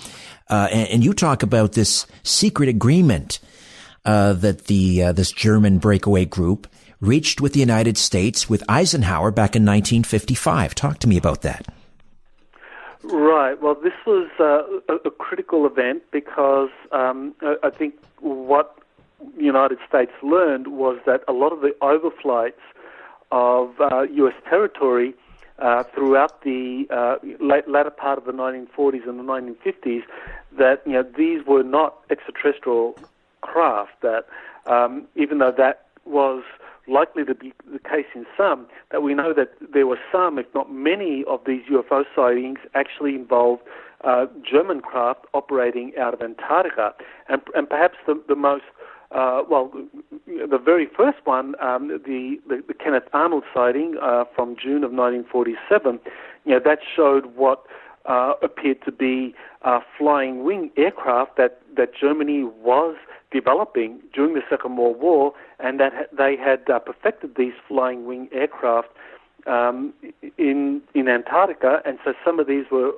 Uh, 0.49 0.67
and, 0.71 0.87
and 0.89 1.03
you 1.03 1.13
talk 1.13 1.43
about 1.43 1.73
this 1.73 2.05
secret 2.23 2.69
agreement 2.69 3.39
uh, 4.05 4.33
that 4.33 4.65
the 4.65 5.03
uh, 5.03 5.11
this 5.11 5.31
German 5.31 5.77
breakaway 5.77 6.25
group 6.25 6.67
reached 6.99 7.41
with 7.41 7.53
the 7.53 7.59
United 7.59 7.97
States 7.97 8.49
with 8.49 8.63
Eisenhower 8.69 9.31
back 9.31 9.55
in 9.55 9.63
1955. 9.63 10.75
Talk 10.75 10.99
to 10.99 11.07
me 11.07 11.17
about 11.17 11.41
that. 11.41 11.67
Right. 13.03 13.59
Well, 13.59 13.75
this 13.75 13.93
was 14.05 14.29
uh, 14.39 14.93
a, 15.03 15.09
critical 15.09 15.65
event 15.65 16.03
because 16.11 16.69
um, 16.91 17.33
I, 17.41 17.71
think 17.71 17.95
what 18.19 18.77
the 19.37 19.43
United 19.43 19.79
States 19.87 20.11
learned 20.21 20.67
was 20.67 20.99
that 21.07 21.23
a 21.27 21.33
lot 21.33 21.51
of 21.51 21.61
the 21.61 21.75
overflights 21.81 22.61
of 23.31 23.73
uh, 23.79 24.03
U.S. 24.03 24.35
territory 24.47 25.15
uh, 25.57 25.83
throughout 25.95 26.43
the 26.43 26.85
uh, 26.91 27.15
latter 27.39 27.89
part 27.89 28.19
of 28.19 28.25
the 28.25 28.33
1940s 28.33 29.07
and 29.07 29.19
the 29.19 29.23
1950s, 29.23 30.03
that 30.57 30.81
you 30.85 30.93
know 30.93 31.03
these 31.17 31.45
were 31.45 31.63
not 31.63 31.97
extraterrestrial 32.11 32.97
craft 33.41 34.01
that, 34.01 34.25
um, 34.65 35.07
even 35.15 35.39
though 35.39 35.53
that 35.57 35.85
was 36.05 36.43
likely 36.87 37.23
to 37.25 37.35
be 37.35 37.53
the 37.71 37.79
case 37.79 38.05
in 38.15 38.25
some, 38.35 38.67
that 38.91 39.01
we 39.03 39.13
know 39.13 39.33
that 39.33 39.53
there 39.73 39.87
were 39.87 39.99
some, 40.11 40.39
if 40.39 40.47
not 40.53 40.71
many, 40.71 41.23
of 41.27 41.41
these 41.45 41.61
UFO 41.69 42.03
sightings 42.15 42.59
actually 42.73 43.15
involved 43.15 43.61
uh, 44.03 44.25
German 44.49 44.81
craft 44.81 45.25
operating 45.33 45.93
out 45.99 46.13
of 46.13 46.21
Antarctica. 46.21 46.93
And, 47.29 47.41
and 47.55 47.69
perhaps 47.69 47.97
the, 48.07 48.21
the 48.27 48.35
most, 48.35 48.63
uh, 49.11 49.43
well, 49.49 49.71
the 50.25 50.57
very 50.57 50.87
first 50.97 51.19
one, 51.25 51.53
um, 51.61 51.89
the, 51.89 52.39
the, 52.47 52.63
the, 52.67 52.73
Kenneth 52.73 53.03
Arnold 53.13 53.43
sighting 53.53 53.97
uh, 54.01 54.23
from 54.35 54.55
June 54.55 54.83
of 54.83 54.91
1947, 54.91 55.99
you 56.45 56.53
know, 56.53 56.59
that 56.63 56.79
showed 56.95 57.35
what 57.35 57.65
uh, 58.05 58.33
appeared 58.41 58.83
to 58.85 58.91
be 58.91 59.35
uh, 59.63 59.79
flying 59.97 60.43
wing 60.43 60.71
aircraft 60.77 61.37
that, 61.37 61.61
that 61.75 61.91
Germany 61.99 62.43
was 62.43 62.95
developing 63.31 64.01
during 64.13 64.33
the 64.33 64.41
Second 64.49 64.77
World 64.77 64.99
War, 64.99 65.33
and 65.59 65.79
that 65.79 66.09
they 66.15 66.35
had 66.35 66.69
uh, 66.69 66.79
perfected 66.79 67.35
these 67.35 67.53
flying 67.67 68.05
wing 68.05 68.27
aircraft 68.31 68.89
um, 69.47 69.93
in 70.37 70.81
in 70.93 71.07
Antarctica, 71.07 71.81
and 71.85 71.97
so 72.03 72.13
some 72.23 72.39
of 72.39 72.47
these 72.47 72.65
were 72.71 72.91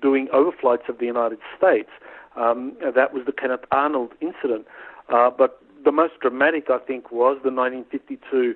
doing 0.00 0.28
overflights 0.28 0.88
of 0.88 0.98
the 0.98 1.06
United 1.06 1.38
States. 1.56 1.90
Um, 2.36 2.72
that 2.80 3.12
was 3.12 3.24
the 3.26 3.32
Kenneth 3.32 3.64
Arnold 3.70 4.12
incident, 4.20 4.66
uh, 5.08 5.30
but 5.30 5.62
the 5.84 5.92
most 5.92 6.14
dramatic, 6.20 6.70
I 6.70 6.78
think, 6.78 7.10
was 7.10 7.38
the 7.42 7.50
1952 7.50 8.54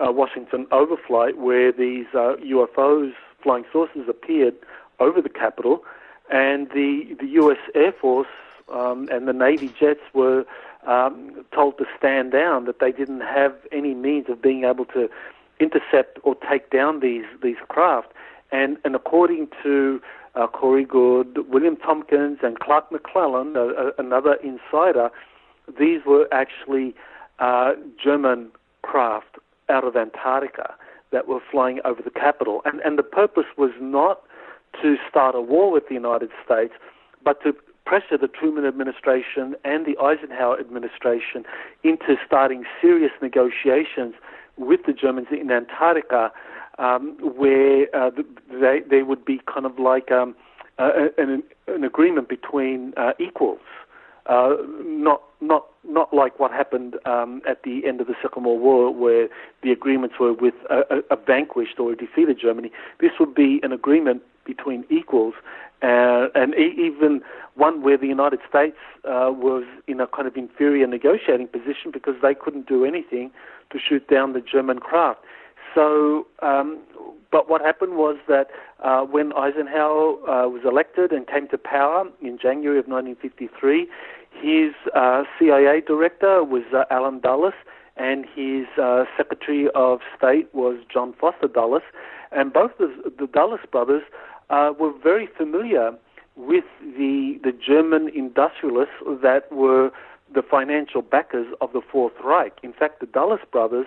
uh, 0.00 0.12
Washington 0.12 0.66
overflight, 0.66 1.36
where 1.36 1.72
these 1.72 2.06
uh, 2.14 2.36
UFOs, 2.44 3.12
flying 3.42 3.64
saucers, 3.72 4.08
appeared 4.08 4.54
over 5.00 5.20
the 5.20 5.28
capital, 5.28 5.84
and 6.30 6.68
the 6.70 7.16
the 7.18 7.26
U.S. 7.26 7.58
Air 7.74 7.92
Force 7.92 8.28
um, 8.72 9.08
and 9.10 9.26
the 9.26 9.32
Navy 9.32 9.72
jets 9.78 10.02
were 10.12 10.44
um, 10.86 11.44
told 11.54 11.78
to 11.78 11.84
stand 11.96 12.32
down, 12.32 12.64
that 12.64 12.80
they 12.80 12.92
didn't 12.92 13.20
have 13.20 13.54
any 13.72 13.94
means 13.94 14.26
of 14.28 14.40
being 14.40 14.64
able 14.64 14.84
to 14.86 15.08
intercept 15.60 16.18
or 16.22 16.34
take 16.50 16.70
down 16.70 17.00
these, 17.00 17.24
these 17.42 17.56
craft. 17.68 18.12
And, 18.52 18.78
and 18.84 18.94
according 18.94 19.48
to 19.62 20.00
uh, 20.34 20.46
Corey 20.46 20.84
Goode, 20.84 21.46
William 21.48 21.76
Tompkins, 21.76 22.38
and 22.42 22.58
Clark 22.58 22.90
McClelland, 22.90 23.56
uh, 23.56 23.92
another 23.98 24.34
insider, 24.34 25.10
these 25.78 26.00
were 26.06 26.28
actually 26.32 26.94
uh, 27.38 27.72
German 28.02 28.50
craft 28.82 29.36
out 29.68 29.84
of 29.84 29.96
Antarctica 29.96 30.74
that 31.10 31.28
were 31.28 31.40
flying 31.50 31.80
over 31.84 32.02
the 32.02 32.10
capital. 32.10 32.62
And, 32.64 32.80
and 32.80 32.98
the 32.98 33.02
purpose 33.02 33.46
was 33.56 33.72
not 33.80 34.22
to 34.82 34.96
start 35.08 35.34
a 35.34 35.40
war 35.40 35.70
with 35.70 35.88
the 35.88 35.94
United 35.94 36.30
States, 36.44 36.72
but 37.24 37.42
to 37.42 37.54
pressure 37.84 38.18
the 38.18 38.28
Truman 38.28 38.66
administration 38.66 39.56
and 39.64 39.86
the 39.86 39.96
Eisenhower 39.98 40.60
administration 40.60 41.44
into 41.82 42.16
starting 42.26 42.64
serious 42.82 43.12
negotiations 43.22 44.14
with 44.58 44.80
the 44.86 44.92
Germans 44.92 45.28
in 45.30 45.50
Antarctica, 45.50 46.30
um, 46.78 47.16
where 47.20 47.86
uh, 47.96 48.10
they, 48.50 48.82
they 48.88 49.02
would 49.02 49.24
be 49.24 49.40
kind 49.52 49.64
of 49.64 49.78
like 49.78 50.12
um, 50.12 50.36
uh, 50.78 50.90
an, 51.16 51.42
an 51.66 51.84
agreement 51.84 52.28
between 52.28 52.92
uh, 52.96 53.12
equals. 53.18 53.60
Uh, 54.26 54.56
not 54.84 55.22
not 55.40 55.64
not 55.88 56.12
like 56.12 56.38
what 56.38 56.50
happened 56.50 56.96
um, 57.06 57.40
at 57.48 57.62
the 57.62 57.86
end 57.86 58.02
of 58.02 58.06
the 58.06 58.14
Second 58.20 58.44
World 58.44 58.60
War, 58.60 58.94
where 58.94 59.28
the 59.62 59.72
agreements 59.72 60.16
were 60.20 60.34
with 60.34 60.52
a, 60.68 61.02
a, 61.10 61.16
vanquished 61.16 61.80
or 61.80 61.92
a 61.92 61.96
defeated 61.96 62.38
Germany. 62.38 62.70
This 63.00 63.12
would 63.18 63.34
be 63.34 63.58
an 63.62 63.72
agreement 63.72 64.20
between 64.48 64.84
equals, 64.90 65.34
uh, 65.82 66.26
and 66.34 66.54
e- 66.54 66.74
even 66.76 67.20
one 67.54 67.82
where 67.82 67.96
the 67.96 68.06
United 68.06 68.40
States 68.48 68.76
uh, 69.04 69.30
was 69.30 69.64
in 69.86 70.00
a 70.00 70.06
kind 70.06 70.26
of 70.26 70.36
inferior 70.36 70.86
negotiating 70.86 71.46
position 71.46 71.92
because 71.92 72.14
they 72.22 72.34
couldn't 72.34 72.66
do 72.66 72.84
anything 72.84 73.30
to 73.70 73.78
shoot 73.78 74.08
down 74.08 74.32
the 74.32 74.40
German 74.40 74.78
craft. 74.80 75.20
So, 75.74 76.26
um, 76.40 76.78
but 77.30 77.50
what 77.50 77.60
happened 77.60 77.96
was 77.96 78.16
that 78.26 78.48
uh, 78.82 79.02
when 79.02 79.32
Eisenhower 79.34 80.14
uh, 80.28 80.48
was 80.48 80.62
elected 80.64 81.12
and 81.12 81.26
came 81.26 81.46
to 81.48 81.58
power 81.58 82.04
in 82.22 82.38
January 82.38 82.78
of 82.78 82.86
1953, 82.88 83.86
his 84.32 84.72
uh, 84.94 85.24
CIA 85.38 85.82
director 85.86 86.42
was 86.42 86.62
uh, 86.74 86.84
Allen 86.90 87.20
Dulles, 87.20 87.52
and 87.96 88.24
his 88.34 88.66
Secretary 89.16 89.68
of 89.74 89.98
State 90.16 90.48
was 90.54 90.78
John 90.92 91.12
Foster 91.20 91.48
Dulles, 91.48 91.82
and 92.30 92.52
both 92.52 92.70
the, 92.78 92.88
the 93.18 93.26
Dulles 93.26 93.60
brothers 93.70 94.02
uh, 94.50 94.72
were 94.78 94.92
very 95.02 95.26
familiar 95.26 95.92
with 96.36 96.64
the 96.80 97.38
the 97.42 97.52
German 97.52 98.08
industrialists 98.14 98.94
that 99.22 99.50
were 99.50 99.90
the 100.32 100.42
financial 100.42 101.02
backers 101.02 101.46
of 101.60 101.72
the 101.72 101.80
Fourth 101.80 102.12
Reich. 102.22 102.58
In 102.62 102.72
fact, 102.72 103.00
the 103.00 103.06
Dulles 103.06 103.40
brothers 103.50 103.86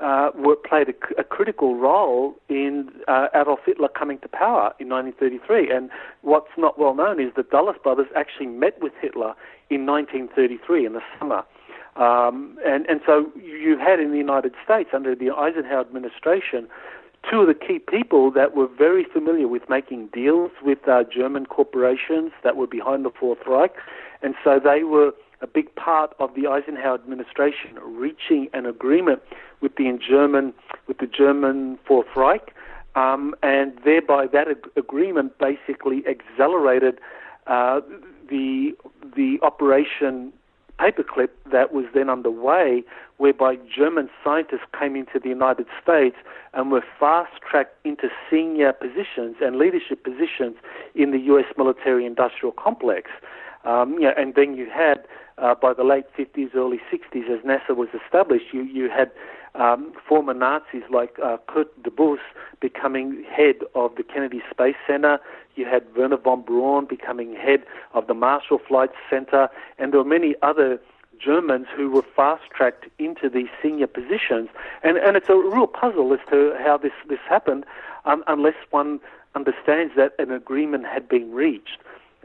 uh, 0.00 0.30
were, 0.34 0.56
played 0.56 0.88
a, 0.88 1.20
a, 1.20 1.24
critical 1.24 1.76
role 1.76 2.34
in 2.48 2.90
uh, 3.06 3.28
Adolf 3.34 3.60
Hitler 3.64 3.88
coming 3.88 4.18
to 4.18 4.28
power 4.28 4.74
in 4.80 4.88
1933. 4.88 5.70
And 5.70 5.90
what's 6.22 6.50
not 6.56 6.78
well 6.78 6.94
known 6.94 7.20
is 7.20 7.32
that 7.36 7.50
Dulles 7.50 7.76
brothers 7.82 8.08
actually 8.16 8.46
met 8.46 8.80
with 8.82 8.92
Hitler 9.00 9.34
in 9.70 9.86
1933 9.86 10.86
in 10.86 10.92
the 10.94 11.02
summer. 11.18 11.44
Um, 11.96 12.58
and, 12.66 12.86
and 12.86 13.00
so 13.06 13.30
you 13.40 13.78
had 13.78 14.00
in 14.00 14.10
the 14.10 14.18
United 14.18 14.54
States, 14.64 14.90
under 14.92 15.14
the 15.14 15.30
Eisenhower 15.30 15.82
administration, 15.82 16.66
two 17.30 17.40
of 17.40 17.46
the 17.46 17.54
key 17.54 17.78
people 17.78 18.30
that 18.32 18.56
were 18.56 18.66
very 18.66 19.04
familiar 19.04 19.48
with 19.48 19.68
making 19.68 20.08
deals 20.08 20.50
with 20.62 20.86
uh, 20.88 21.04
German 21.04 21.46
corporations 21.46 22.32
that 22.42 22.56
were 22.56 22.66
behind 22.66 23.04
the 23.04 23.10
Fourth 23.10 23.38
Reich, 23.46 23.74
and 24.22 24.34
so 24.42 24.60
they 24.62 24.84
were 24.84 25.12
a 25.40 25.46
big 25.46 25.74
part 25.74 26.14
of 26.18 26.34
the 26.34 26.46
Eisenhower 26.46 26.94
administration 26.94 27.78
reaching 27.82 28.48
an 28.52 28.66
agreement 28.66 29.20
with 29.60 29.76
the 29.76 29.98
German 30.06 30.54
with 30.86 30.98
the 30.98 31.06
German 31.06 31.78
Fourth 31.86 32.08
Reich, 32.16 32.54
um, 32.94 33.34
and 33.42 33.78
thereby 33.84 34.26
that 34.26 34.48
ag- 34.48 34.70
agreement 34.76 35.38
basically 35.38 36.02
accelerated 36.06 36.98
uh, 37.46 37.80
the 38.28 38.72
the 39.16 39.38
operation 39.42 40.32
paperclip 40.78 41.28
that 41.52 41.72
was 41.72 41.86
then 41.94 42.10
underway, 42.10 42.82
whereby 43.18 43.56
German 43.56 44.10
scientists 44.22 44.66
came 44.78 44.96
into 44.96 45.18
the 45.22 45.28
United 45.28 45.66
States 45.82 46.16
and 46.52 46.70
were 46.70 46.84
fast 46.98 47.32
tracked 47.48 47.76
into 47.84 48.08
senior 48.30 48.72
positions 48.72 49.36
and 49.40 49.56
leadership 49.56 50.02
positions 50.02 50.56
in 50.94 51.10
the 51.10 51.18
U.S. 51.20 51.46
military 51.56 52.04
industrial 52.06 52.52
complex. 52.52 53.10
Um, 53.64 53.94
you 53.94 54.00
know, 54.00 54.14
and 54.16 54.34
then 54.34 54.54
you 54.56 54.68
had, 54.70 55.06
uh, 55.38 55.54
by 55.54 55.72
the 55.72 55.84
late 55.84 56.04
50s, 56.18 56.54
early 56.54 56.80
60s, 56.92 57.30
as 57.30 57.40
NASA 57.44 57.74
was 57.74 57.88
established, 57.94 58.46
you, 58.52 58.62
you 58.62 58.90
had 58.90 59.10
um, 59.54 59.92
former 60.08 60.34
Nazis 60.34 60.82
like 60.90 61.16
uh, 61.22 61.36
Kurt 61.46 61.82
Debus 61.82 62.18
becoming 62.60 63.24
head 63.24 63.56
of 63.74 63.94
the 63.96 64.02
Kennedy 64.02 64.42
Space 64.50 64.76
Center. 64.86 65.18
You 65.54 65.66
had 65.66 65.84
Werner 65.96 66.16
von 66.16 66.42
Braun 66.42 66.86
becoming 66.86 67.34
head 67.34 67.64
of 67.92 68.06
the 68.06 68.14
Marshall 68.14 68.58
Flight 68.58 68.90
Center, 69.08 69.48
and 69.78 69.92
there 69.92 70.00
were 70.00 70.08
many 70.08 70.34
other 70.42 70.80
Germans 71.18 71.66
who 71.74 71.90
were 71.90 72.02
fast 72.02 72.42
tracked 72.54 72.86
into 72.98 73.28
these 73.28 73.48
senior 73.62 73.86
positions. 73.86 74.48
And, 74.82 74.96
and 74.96 75.16
it's 75.16 75.28
a 75.28 75.36
real 75.36 75.66
puzzle 75.66 76.12
as 76.12 76.20
to 76.30 76.54
how 76.58 76.76
this, 76.76 76.92
this 77.08 77.20
happened, 77.28 77.64
um, 78.04 78.24
unless 78.26 78.56
one 78.70 79.00
understands 79.34 79.94
that 79.96 80.12
an 80.18 80.30
agreement 80.30 80.86
had 80.86 81.08
been 81.08 81.32
reached. 81.32 81.78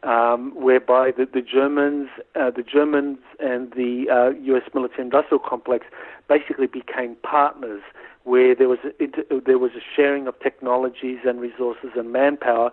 Um, 0.04 0.54
whereby 0.56 1.12
the, 1.12 1.26
the 1.26 1.42
Germans, 1.42 2.08
uh, 2.34 2.52
the 2.52 2.64
Germans 2.64 3.18
and 3.42 3.72
the 3.72 4.06
uh, 4.10 4.30
U.S. 4.44 4.64
military-industrial 4.74 5.40
complex 5.40 5.88
basically 6.30 6.68
became 6.68 7.18
partners, 7.22 7.82
where 8.24 8.56
there 8.56 8.70
was 8.70 8.80
a, 8.86 9.42
there 9.46 9.58
was 9.58 9.72
a 9.76 9.84
sharing 9.96 10.26
of 10.26 10.40
technologies 10.40 11.20
and 11.26 11.42
resources 11.42 11.90
and 11.98 12.14
manpower, 12.14 12.72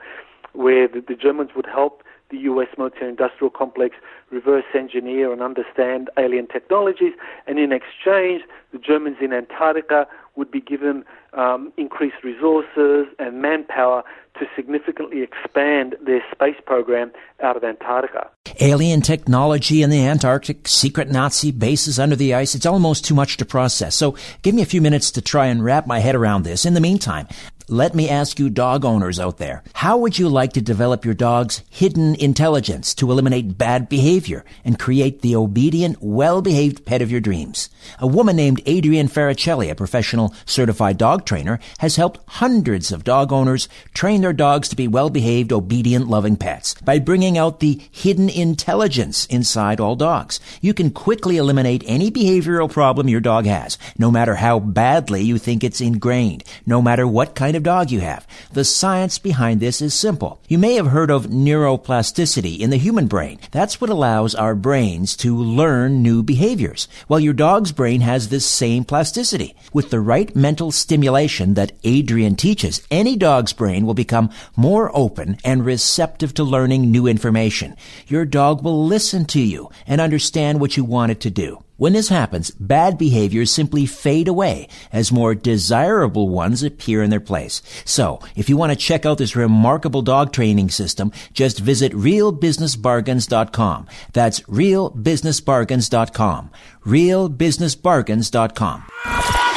where 0.52 0.86
the, 0.86 1.00
the 1.00 1.16
Germans 1.16 1.50
would 1.56 1.66
help 1.66 2.04
the 2.30 2.38
US 2.38 2.68
military 2.76 3.08
industrial 3.08 3.50
complex 3.50 3.96
reverse 4.30 4.64
engineer 4.74 5.32
and 5.32 5.42
understand 5.42 6.10
alien 6.18 6.46
technologies, 6.46 7.12
and 7.46 7.58
in 7.58 7.72
exchange, 7.72 8.42
the 8.72 8.78
Germans 8.78 9.18
in 9.20 9.32
Antarctica 9.32 10.06
would 10.36 10.50
be 10.50 10.60
given 10.60 11.04
um, 11.32 11.72
increased 11.76 12.22
resources 12.22 13.06
and 13.18 13.42
manpower 13.42 14.02
to 14.38 14.46
significantly 14.54 15.22
expand 15.22 15.96
their 16.04 16.22
space 16.30 16.60
program 16.66 17.10
out 17.42 17.56
of 17.56 17.64
Antarctica. 17.64 18.28
Alien 18.60 19.00
technology 19.00 19.82
in 19.82 19.90
the 19.90 20.04
Antarctic, 20.04 20.68
secret 20.68 21.10
Nazi 21.10 21.50
bases 21.50 21.98
under 21.98 22.16
the 22.16 22.34
ice, 22.34 22.54
it's 22.54 22.66
almost 22.66 23.04
too 23.04 23.14
much 23.14 23.38
to 23.38 23.44
process. 23.44 23.94
So 23.94 24.16
give 24.42 24.54
me 24.54 24.62
a 24.62 24.66
few 24.66 24.80
minutes 24.80 25.10
to 25.12 25.22
try 25.22 25.46
and 25.46 25.64
wrap 25.64 25.86
my 25.86 26.00
head 26.00 26.14
around 26.14 26.42
this. 26.42 26.66
In 26.66 26.74
the 26.74 26.80
meantime, 26.80 27.28
let 27.68 27.96
me 27.96 28.08
ask 28.08 28.38
you 28.38 28.48
dog 28.48 28.84
owners 28.84 29.18
out 29.18 29.38
there, 29.38 29.64
how 29.74 29.98
would 29.98 30.18
you 30.18 30.28
like 30.28 30.52
to 30.52 30.60
develop 30.60 31.04
your 31.04 31.14
dog's 31.14 31.64
hidden 31.68 32.14
intelligence 32.14 32.94
to 32.94 33.10
eliminate 33.10 33.58
bad 33.58 33.88
behavior 33.88 34.44
and 34.64 34.78
create 34.78 35.20
the 35.20 35.34
obedient, 35.34 35.96
well-behaved 36.00 36.86
pet 36.86 37.02
of 37.02 37.10
your 37.10 37.20
dreams? 37.20 37.68
A 37.98 38.06
woman 38.06 38.36
named 38.36 38.62
Adrienne 38.68 39.08
Farricelli, 39.08 39.68
a 39.68 39.74
professional 39.74 40.25
certified 40.44 40.98
dog 40.98 41.24
trainer, 41.24 41.58
has 41.78 41.96
helped 41.96 42.20
hundreds 42.26 42.92
of 42.92 43.04
dog 43.04 43.32
owners 43.32 43.68
train 43.94 44.20
their 44.20 44.32
dogs 44.32 44.68
to 44.68 44.76
be 44.76 44.88
well-behaved, 44.88 45.52
obedient, 45.52 46.08
loving 46.08 46.36
pets 46.36 46.74
by 46.84 46.98
bringing 46.98 47.36
out 47.36 47.60
the 47.60 47.80
hidden 47.90 48.28
intelligence 48.28 49.26
inside 49.26 49.80
all 49.80 49.96
dogs. 49.96 50.40
You 50.60 50.72
can 50.72 50.90
quickly 50.90 51.36
eliminate 51.36 51.84
any 51.86 52.10
behavioral 52.10 52.70
problem 52.70 53.08
your 53.08 53.20
dog 53.20 53.46
has, 53.46 53.76
no 53.98 54.10
matter 54.10 54.36
how 54.36 54.58
badly 54.58 55.22
you 55.22 55.38
think 55.38 55.62
it's 55.62 55.80
ingrained, 55.80 56.44
no 56.64 56.80
matter 56.80 57.06
what 57.06 57.34
kind 57.34 57.56
of 57.56 57.62
dog 57.62 57.90
you 57.90 58.00
have. 58.00 58.26
The 58.52 58.64
science 58.64 59.18
behind 59.18 59.60
this 59.60 59.82
is 59.82 59.92
simple. 59.92 60.40
You 60.48 60.58
may 60.58 60.74
have 60.74 60.86
heard 60.86 61.10
of 61.10 61.26
neuroplasticity 61.26 62.58
in 62.58 62.70
the 62.70 62.76
human 62.76 63.06
brain. 63.06 63.38
That's 63.50 63.80
what 63.80 63.90
allows 63.90 64.34
our 64.34 64.54
brains 64.54 65.16
to 65.16 65.36
learn 65.36 66.02
new 66.02 66.22
behaviors. 66.22 66.88
Well, 67.08 67.20
your 67.20 67.34
dog's 67.34 67.72
brain 67.72 68.00
has 68.00 68.28
this 68.28 68.46
same 68.46 68.84
plasticity. 68.84 69.54
With 69.72 69.90
the 69.90 70.00
right 70.00 70.15
mental 70.34 70.72
stimulation 70.72 71.54
that 71.54 71.72
Adrienne 71.84 72.36
teaches, 72.36 72.86
any 72.90 73.16
dog's 73.16 73.52
brain 73.52 73.86
will 73.86 73.94
become 73.94 74.30
more 74.56 74.90
open 74.96 75.36
and 75.44 75.64
receptive 75.64 76.34
to 76.34 76.44
learning 76.44 76.90
new 76.90 77.06
information. 77.06 77.76
Your 78.06 78.24
dog 78.24 78.62
will 78.62 78.86
listen 78.86 79.24
to 79.26 79.40
you 79.40 79.70
and 79.86 80.00
understand 80.00 80.60
what 80.60 80.76
you 80.76 80.84
want 80.84 81.12
it 81.12 81.20
to 81.20 81.30
do. 81.30 81.62
When 81.78 81.92
this 81.92 82.08
happens, 82.08 82.50
bad 82.52 82.96
behaviors 82.96 83.50
simply 83.50 83.84
fade 83.84 84.28
away 84.28 84.68
as 84.92 85.12
more 85.12 85.34
desirable 85.34 86.30
ones 86.30 86.62
appear 86.62 87.02
in 87.02 87.10
their 87.10 87.20
place. 87.20 87.60
So, 87.84 88.18
if 88.34 88.48
you 88.48 88.56
want 88.56 88.72
to 88.72 88.76
check 88.76 89.04
out 89.04 89.18
this 89.18 89.36
remarkable 89.36 90.00
dog 90.00 90.32
training 90.32 90.70
system, 90.70 91.12
just 91.34 91.58
visit 91.58 91.92
realbusinessbargains.com. 91.92 93.88
That's 94.14 94.40
realbusinessbargains.com. 94.40 96.50
realbusinessbargains.com. 96.86 99.55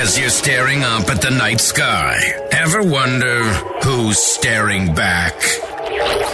As 0.00 0.18
you're 0.18 0.30
staring 0.30 0.82
up 0.82 1.08
at 1.08 1.22
the 1.22 1.30
night 1.30 1.60
sky, 1.60 2.18
ever 2.50 2.82
wonder 2.82 3.44
who's 3.84 4.18
staring 4.18 4.94
back? 4.94 5.34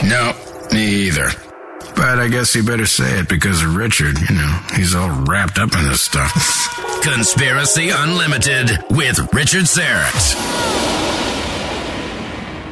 No, 0.05 0.35
me 0.73 1.07
either. 1.07 1.31
But 1.95 2.21
I 2.21 2.29
guess 2.29 2.55
you 2.55 2.63
better 2.63 2.87
say 2.87 3.19
it 3.19 3.29
because 3.29 3.63
of 3.63 3.75
Richard. 3.75 4.19
You 4.19 4.37
know, 4.37 4.61
he's 4.75 4.95
all 4.95 5.11
wrapped 5.25 5.59
up 5.59 5.75
in 5.75 5.85
this 5.85 6.01
stuff. 6.01 6.33
Conspiracy 7.03 7.91
Unlimited 7.91 8.71
with 8.91 9.19
Richard 9.35 9.65
Syrett. 9.65 10.79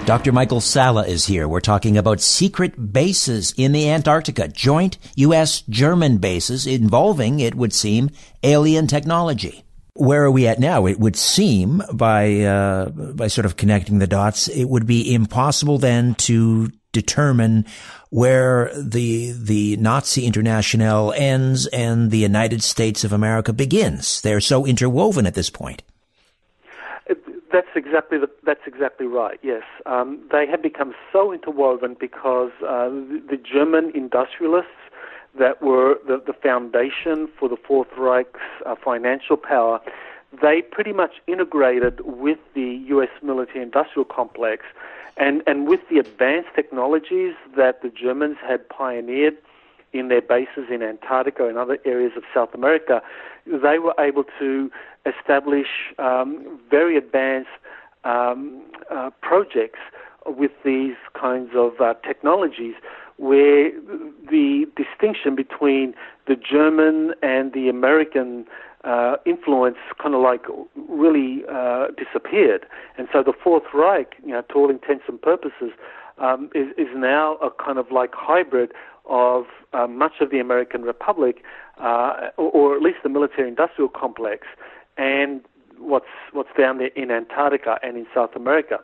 Dr. 0.06 0.30
Michael 0.30 0.60
Salla 0.60 1.04
is 1.04 1.26
here. 1.26 1.48
We're 1.48 1.58
talking 1.58 1.98
about 1.98 2.20
secret 2.20 2.92
bases 2.92 3.52
in 3.56 3.72
the 3.72 3.90
Antarctica, 3.90 4.46
joint 4.46 4.98
U.S. 5.16 5.62
German 5.68 6.18
bases 6.18 6.64
involving, 6.64 7.40
it 7.40 7.56
would 7.56 7.72
seem, 7.72 8.10
alien 8.44 8.86
technology. 8.86 9.65
Where 9.96 10.24
are 10.24 10.30
we 10.30 10.46
at 10.46 10.58
now? 10.58 10.86
It 10.86 10.98
would 10.98 11.16
seem 11.16 11.82
by 11.92 12.40
uh, 12.40 12.90
by 12.90 13.28
sort 13.28 13.46
of 13.46 13.56
connecting 13.56 13.98
the 13.98 14.06
dots, 14.06 14.48
it 14.48 14.64
would 14.64 14.86
be 14.86 15.14
impossible 15.14 15.78
then 15.78 16.14
to 16.16 16.70
determine 16.92 17.66
where 18.10 18.70
the 18.74 19.32
the 19.32 19.76
Nazi 19.76 20.24
International 20.24 21.12
ends 21.12 21.66
and 21.66 22.10
the 22.10 22.18
United 22.18 22.62
States 22.62 23.04
of 23.04 23.12
America 23.12 23.52
begins. 23.52 24.20
They're 24.22 24.40
so 24.40 24.64
interwoven 24.64 25.26
at 25.26 25.34
this 25.34 25.50
point. 25.50 25.82
That's 27.52 27.68
exactly 27.74 28.18
the, 28.18 28.28
that's 28.44 28.66
exactly 28.66 29.06
right. 29.06 29.38
Yes, 29.42 29.62
um, 29.86 30.20
they 30.30 30.46
have 30.46 30.62
become 30.62 30.94
so 31.12 31.32
interwoven 31.32 31.96
because 31.98 32.50
uh, 32.60 32.88
the, 32.88 33.22
the, 33.30 33.36
German 33.36 33.92
industrialists 33.94 34.72
that 35.38 35.62
were 35.62 35.98
the, 36.06 36.22
the 36.26 36.32
foundation 36.32 37.28
for 37.38 37.48
the 37.48 37.56
Fourth 37.56 37.88
Reich's 37.96 38.40
uh, 38.64 38.74
financial 38.82 39.36
power. 39.36 39.80
They 40.42 40.62
pretty 40.62 40.92
much 40.92 41.12
integrated 41.26 42.00
with 42.04 42.38
the 42.54 42.82
U.S. 42.88 43.08
military-industrial 43.22 44.06
complex 44.06 44.64
and, 45.16 45.42
and 45.46 45.66
with 45.66 45.80
the 45.88 45.98
advanced 45.98 46.50
technologies 46.54 47.34
that 47.56 47.82
the 47.82 47.88
Germans 47.88 48.36
had 48.46 48.68
pioneered 48.68 49.36
in 49.92 50.08
their 50.08 50.20
bases 50.20 50.64
in 50.70 50.82
Antarctica 50.82 51.48
and 51.48 51.56
other 51.56 51.78
areas 51.86 52.12
of 52.16 52.24
South 52.34 52.52
America, 52.52 53.00
they 53.46 53.78
were 53.78 53.94
able 53.98 54.24
to 54.38 54.70
establish 55.06 55.68
um, 55.98 56.60
very 56.70 56.98
advanced 56.98 57.48
um, 58.04 58.62
uh, 58.90 59.10
projects 59.22 59.78
with 60.26 60.52
these 60.64 60.96
kinds 61.18 61.50
of 61.54 61.80
uh, 61.80 61.94
technologies 62.06 62.74
where 63.16 63.70
the 64.30 64.66
distinction 64.76 65.34
between 65.34 65.94
the 66.26 66.36
German 66.36 67.14
and 67.22 67.52
the 67.52 67.68
American 67.68 68.44
uh, 68.84 69.16
influence 69.24 69.78
kind 70.00 70.14
of 70.14 70.20
like 70.20 70.42
really 70.88 71.42
uh, 71.50 71.88
disappeared. 71.96 72.66
And 72.98 73.08
so 73.12 73.22
the 73.22 73.32
Fourth 73.32 73.64
Reich, 73.74 74.14
you 74.24 74.32
know, 74.32 74.42
to 74.42 74.54
all 74.54 74.70
intents 74.70 75.04
and 75.08 75.20
purposes, 75.20 75.72
um, 76.18 76.50
is, 76.54 76.68
is 76.78 76.88
now 76.94 77.36
a 77.36 77.50
kind 77.50 77.78
of 77.78 77.90
like 77.90 78.10
hybrid 78.14 78.72
of 79.08 79.44
uh, 79.72 79.86
much 79.86 80.14
of 80.20 80.30
the 80.30 80.38
American 80.38 80.82
Republic, 80.82 81.42
uh, 81.78 82.28
or, 82.36 82.50
or, 82.50 82.76
at 82.76 82.82
least 82.82 82.98
the 83.02 83.08
military-industrial 83.08 83.88
complex, 83.88 84.46
and 84.96 85.42
what's 85.78 86.06
what's 86.32 86.48
down 86.58 86.78
there 86.78 86.90
in 86.96 87.10
Antarctica 87.10 87.78
and 87.82 87.96
in 87.96 88.06
South 88.14 88.34
America. 88.34 88.78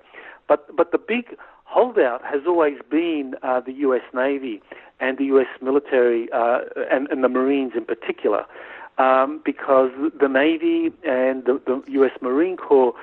But 0.48 0.76
but 0.76 0.92
the 0.92 0.98
big 0.98 1.36
holdout 1.64 2.22
has 2.24 2.42
always 2.46 2.78
been 2.90 3.34
uh, 3.42 3.60
the 3.60 3.72
U.S. 3.86 4.02
Navy 4.14 4.60
and 5.00 5.16
the 5.16 5.24
U.S. 5.26 5.46
military 5.62 6.28
uh, 6.32 6.60
and, 6.90 7.08
and 7.10 7.24
the 7.24 7.28
Marines 7.28 7.72
in 7.74 7.84
particular 7.84 8.44
um, 8.98 9.40
because 9.44 9.90
the 10.20 10.28
Navy 10.28 10.92
and 11.04 11.44
the, 11.44 11.60
the 11.66 11.82
U.S. 11.92 12.12
Marine 12.20 12.56
Corps 12.56 12.94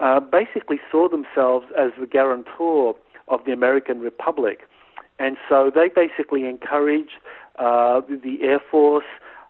uh, 0.00 0.20
basically 0.20 0.78
saw 0.90 1.08
themselves 1.08 1.66
as 1.76 1.90
the 1.98 2.06
guarantor 2.06 2.94
of 3.28 3.40
the 3.44 3.52
American 3.52 4.00
Republic. 4.00 4.60
And 5.18 5.36
so 5.48 5.70
they 5.74 5.88
basically 5.88 6.46
encourage 6.46 7.10
uh, 7.58 8.02
the 8.08 8.38
Air 8.42 8.60
Force 8.70 9.04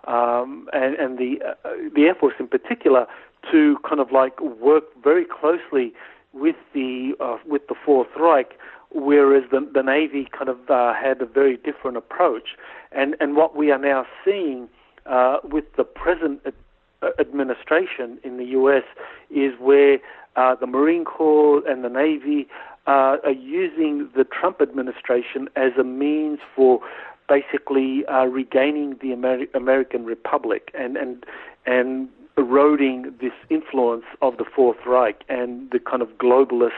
um, 0.06 0.68
and, 0.72 0.94
and 0.94 1.18
the, 1.18 1.38
uh, 1.44 1.70
the 1.94 2.04
Air 2.04 2.14
Force 2.14 2.34
in 2.38 2.48
particular 2.48 3.06
to 3.50 3.76
kind 3.86 4.00
of 4.00 4.10
like 4.12 4.40
work 4.40 4.84
very 5.02 5.24
closely 5.24 5.92
with 6.32 6.56
the, 6.74 7.12
uh, 7.20 7.38
with 7.46 7.66
the 7.68 7.74
Fourth 7.84 8.08
Reich 8.16 8.54
whereas 8.90 9.44
the, 9.50 9.68
the 9.72 9.82
Navy 9.82 10.28
kind 10.36 10.48
of 10.48 10.58
uh, 10.70 10.94
had 10.94 11.20
a 11.20 11.26
very 11.26 11.56
different 11.56 11.96
approach. 11.96 12.56
And, 12.92 13.16
and 13.20 13.36
what 13.36 13.56
we 13.56 13.70
are 13.70 13.78
now 13.78 14.06
seeing 14.24 14.68
uh, 15.06 15.38
with 15.44 15.64
the 15.76 15.84
present 15.84 16.40
uh, 17.02 17.08
administration 17.18 18.18
in 18.24 18.36
the 18.38 18.44
U.S. 18.46 18.84
is 19.30 19.52
where 19.60 19.98
uh, 20.36 20.54
the 20.54 20.66
Marine 20.66 21.04
Corps 21.04 21.66
and 21.68 21.84
the 21.84 21.88
Navy 21.88 22.48
uh, 22.86 23.16
are 23.24 23.30
using 23.30 24.08
the 24.16 24.24
Trump 24.24 24.60
administration 24.62 25.48
as 25.56 25.72
a 25.78 25.84
means 25.84 26.38
for 26.56 26.80
basically 27.28 28.04
regaining 28.26 28.96
the 29.02 29.12
Amer- 29.12 29.46
American 29.52 30.06
Republic 30.06 30.70
and, 30.72 30.96
and, 30.96 31.26
and 31.66 32.08
eroding 32.38 33.14
this 33.20 33.32
influence 33.50 34.04
of 34.22 34.36
the 34.38 34.44
Fourth 34.44 34.78
Reich 34.86 35.22
and 35.28 35.70
the 35.70 35.78
kind 35.78 36.02
of 36.02 36.08
globalist 36.18 36.70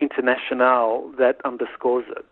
international 0.00 1.12
that 1.18 1.40
underscores 1.44 2.04
it. 2.10 2.26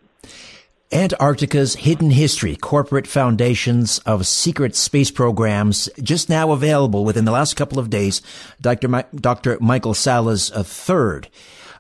Antarctica's 0.93 1.75
Hidden 1.75 2.11
History, 2.11 2.55
Corporate 2.57 3.07
Foundations 3.07 3.99
of 4.01 4.27
Secret 4.27 4.77
Space 4.77 5.11
Programs, 5.11 5.89
just 6.03 6.29
now 6.29 6.53
available 6.53 7.05
within 7.05 7.25
the 7.25 7.33
last 7.33 7.55
couple 7.55 7.79
of 7.79 7.91
days. 7.91 8.23
Dr. 8.61 9.05
Dr. 9.15 9.59
Michael 9.61 9.95
Salla's, 9.95 10.51
a 10.51 10.63
third, 10.63 11.29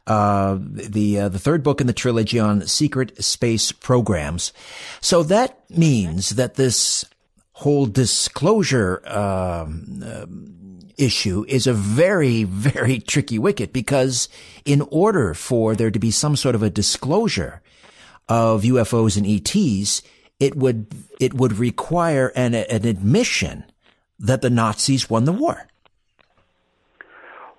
uh, 0.07 0.59
the, 0.61 1.20
uh, 1.20 1.28
the 1.28 1.38
third 1.38 1.62
book 1.62 1.80
in 1.80 1.86
the 1.86 1.92
trilogy 1.92 2.40
on 2.40 2.66
secret 2.66 3.22
space 3.22 3.70
programs. 3.70 4.53
So 5.01 5.22
that 5.24 5.59
means 5.70 6.30
that 6.30 6.55
this 6.55 7.05
whole 7.53 7.86
disclosure, 7.86 9.01
um, 9.07 10.03
uh, 10.05 10.26
issue 10.99 11.45
is 11.49 11.66
a 11.66 11.72
very, 11.72 12.45
very 12.45 12.99
tricky 12.99 13.38
wicket 13.38 13.72
because 13.72 14.28
in 14.64 14.82
order 14.90 15.34
for 15.34 15.74
there 15.74 15.90
to 15.90 15.99
be 15.99 16.11
some 16.11 16.36
sort 16.36 16.55
of 16.55 16.62
a 16.62 16.70
disclosure 16.70 17.62
of 18.28 18.62
UFOs 18.62 19.16
and 19.16 19.26
ETs, 19.26 20.03
it 20.40 20.57
would, 20.57 20.86
it 21.20 21.34
would 21.34 21.59
require 21.59 22.32
an, 22.34 22.55
an 22.55 22.86
admission 22.86 23.64
that 24.18 24.42
the 24.42 24.51
Nazis 24.51 25.11
won 25.11 25.24
the 25.24 25.32
war. 25.32 25.66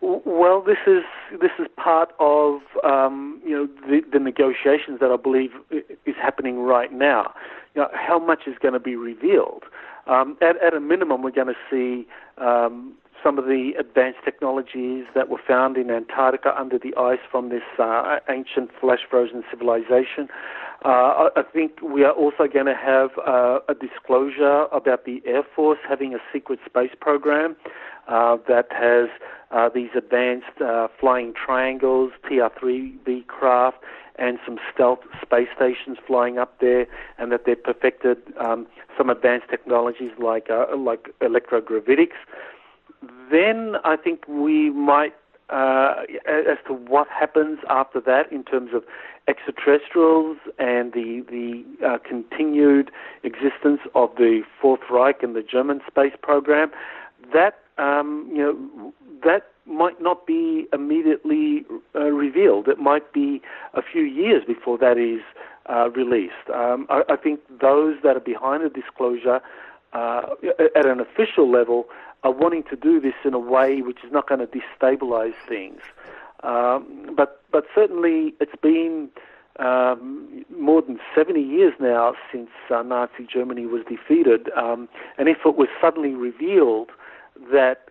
Well, 0.02 0.62
this 0.62 0.78
is 0.86 1.04
this 1.42 1.52
is 1.58 1.68
part 1.78 2.12
of 2.20 2.62
um, 2.84 3.42
you 3.44 3.52
know 3.52 3.68
the, 3.88 4.02
the, 4.12 4.20
negotiations 4.20 5.00
that 5.00 5.12
I 5.12 5.16
believe 5.16 5.50
is 5.72 6.16
happening 6.22 6.60
right 6.60 6.92
now. 6.92 7.34
You 7.74 7.82
know, 7.82 7.90
how 7.94 8.20
much 8.20 8.42
is 8.46 8.56
going 8.62 8.76
to 8.76 8.80
be 8.80 8.96
revealed? 8.96 9.64
Um, 10.08 10.38
at, 10.42 10.62
at, 10.62 10.76
a 10.76 10.80
minimum, 10.80 11.24
we're 11.24 11.32
going 11.32 11.48
to 11.48 11.56
see 11.72 12.08
um, 12.38 12.94
some 13.26 13.40
of 13.40 13.46
the 13.46 13.72
advanced 13.80 14.20
technologies 14.24 15.06
that 15.16 15.30
were 15.30 15.42
found 15.48 15.78
in 15.78 15.90
Antarctica 15.90 16.54
under 16.56 16.78
the 16.78 16.94
ice 16.96 17.20
from 17.32 17.50
this 17.50 17.64
uh, 17.80 18.18
ancient 18.30 18.70
flash 18.80 19.00
frozen 19.10 19.44
civilization. 19.50 20.30
Uh, 20.84 21.30
I 21.36 21.42
think 21.52 21.82
we 21.82 22.04
are 22.04 22.12
also 22.12 22.46
going 22.46 22.68
to 22.68 22.76
have 22.76 23.10
uh, 23.26 23.60
a 23.68 23.74
disclosure 23.74 24.68
about 24.72 25.06
the 25.06 25.24
Air 25.26 25.42
Force 25.56 25.80
having 25.90 26.14
a 26.14 26.20
secret 26.32 26.60
space 26.64 26.92
program 27.02 27.56
uh, 28.08 28.38
that 28.48 28.68
has 28.70 29.10
uh, 29.50 29.70
these 29.74 29.90
advanced 29.98 30.62
uh, 30.64 30.88
flying 31.00 31.34
triangles, 31.34 32.12
TR-3B 32.28 33.26
craft, 33.26 33.78
and 34.18 34.38
some 34.46 34.60
stealth 34.72 35.00
space 35.24 35.48
stations 35.56 35.98
flying 36.06 36.38
up 36.38 36.60
there, 36.60 36.86
and 37.18 37.32
that 37.32 37.46
they've 37.46 37.64
perfected 37.64 38.18
um, 38.40 38.68
some 38.96 39.10
advanced 39.10 39.50
technologies 39.50 40.12
like 40.20 40.48
like 40.78 41.10
electrogravitics 41.20 42.16
then 43.32 43.76
I 43.84 43.96
think 43.96 44.28
we 44.28 44.70
might, 44.70 45.14
uh, 45.50 46.04
as 46.28 46.58
to 46.68 46.74
what 46.74 47.08
happens 47.08 47.60
after 47.70 48.00
that 48.02 48.32
in 48.32 48.44
terms 48.44 48.72
of 48.74 48.84
extraterrestrials 49.28 50.38
and 50.60 50.94
the 50.94 51.24
the 51.30 51.64
uh, 51.86 51.98
continued 52.08 52.92
existence 53.24 53.82
of 53.96 54.10
the 54.18 54.42
Fourth 54.62 54.82
Reich 54.90 55.24
and 55.24 55.36
the 55.36 55.44
German 55.44 55.82
space 55.88 56.14
program, 56.22 56.72
that 57.34 57.60
um, 57.78 58.30
you 58.32 58.38
know 58.38 58.94
that 59.24 59.48
might 59.66 60.00
not 60.02 60.28
be 60.28 60.68
immediately 60.74 61.66
uh, 61.96 62.12
revealed. 62.12 62.68
It 62.68 62.80
might 62.80 63.12
be 63.14 63.42
a 63.74 63.82
few 63.82 64.04
years 64.04 64.44
before 64.46 64.78
that 64.78 64.98
is 64.98 65.22
uh, 65.70 65.90
released. 65.90 66.50
Um, 66.54 66.86
I, 66.90 67.02
I, 67.10 67.16
think 67.16 67.40
those 67.50 67.96
that 68.04 68.16
are 68.16 68.20
behind 68.20 68.64
the 68.64 68.70
disclosure 68.70 69.42
uh, 69.96 70.22
at 70.76 70.86
an 70.86 71.00
official 71.00 71.50
level 71.50 71.86
are 72.24 72.32
wanting 72.32 72.64
to 72.64 72.76
do 72.76 73.00
this 73.00 73.14
in 73.24 73.34
a 73.34 73.40
way 73.40 73.82
which 73.82 74.00
is 74.04 74.12
not 74.12 74.28
going 74.28 74.42
to 74.42 74.48
destabilize 74.48 75.34
things. 75.48 75.80
Um, 76.44 77.10
but 77.16 77.42
but 77.52 77.66
certainly 77.74 78.36
it's 78.42 78.60
been 78.62 79.10
um, 79.58 80.46
more 80.56 80.82
than 80.82 81.00
70 81.16 81.42
years 81.42 81.74
now 81.80 82.14
since 82.32 82.50
uh, 82.70 82.84
Nazi 82.84 83.26
Germany 83.32 83.66
was 83.66 83.84
defeated, 83.88 84.50
um, 84.58 84.90
and 85.18 85.30
if 85.30 85.38
it 85.46 85.56
was 85.56 85.70
suddenly 85.82 86.14
revealed 86.14 86.90
that 87.52 87.90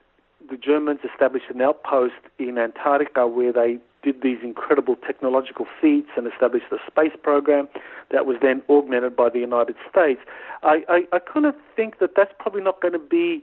the 0.50 0.58
Germans 0.58 1.00
established 1.10 1.46
an 1.48 1.62
outpost 1.62 2.20
in 2.38 2.58
Antarctica 2.58 3.26
where 3.26 3.52
they 3.52 3.78
did 4.04 4.22
these 4.22 4.38
incredible 4.42 4.96
technological 4.96 5.66
feats 5.80 6.10
and 6.16 6.30
established 6.30 6.66
a 6.70 6.76
space 6.86 7.16
program 7.22 7.68
that 8.12 8.26
was 8.26 8.36
then 8.42 8.62
augmented 8.68 9.16
by 9.16 9.30
the 9.30 9.38
United 9.38 9.76
States, 9.90 10.20
I, 10.62 10.82
I, 10.88 11.16
I 11.16 11.18
kind 11.18 11.46
of 11.46 11.54
think 11.74 11.98
that 11.98 12.10
that's 12.14 12.32
probably 12.38 12.62
not 12.62 12.80
going 12.82 12.92
to 12.92 12.98
be 12.98 13.42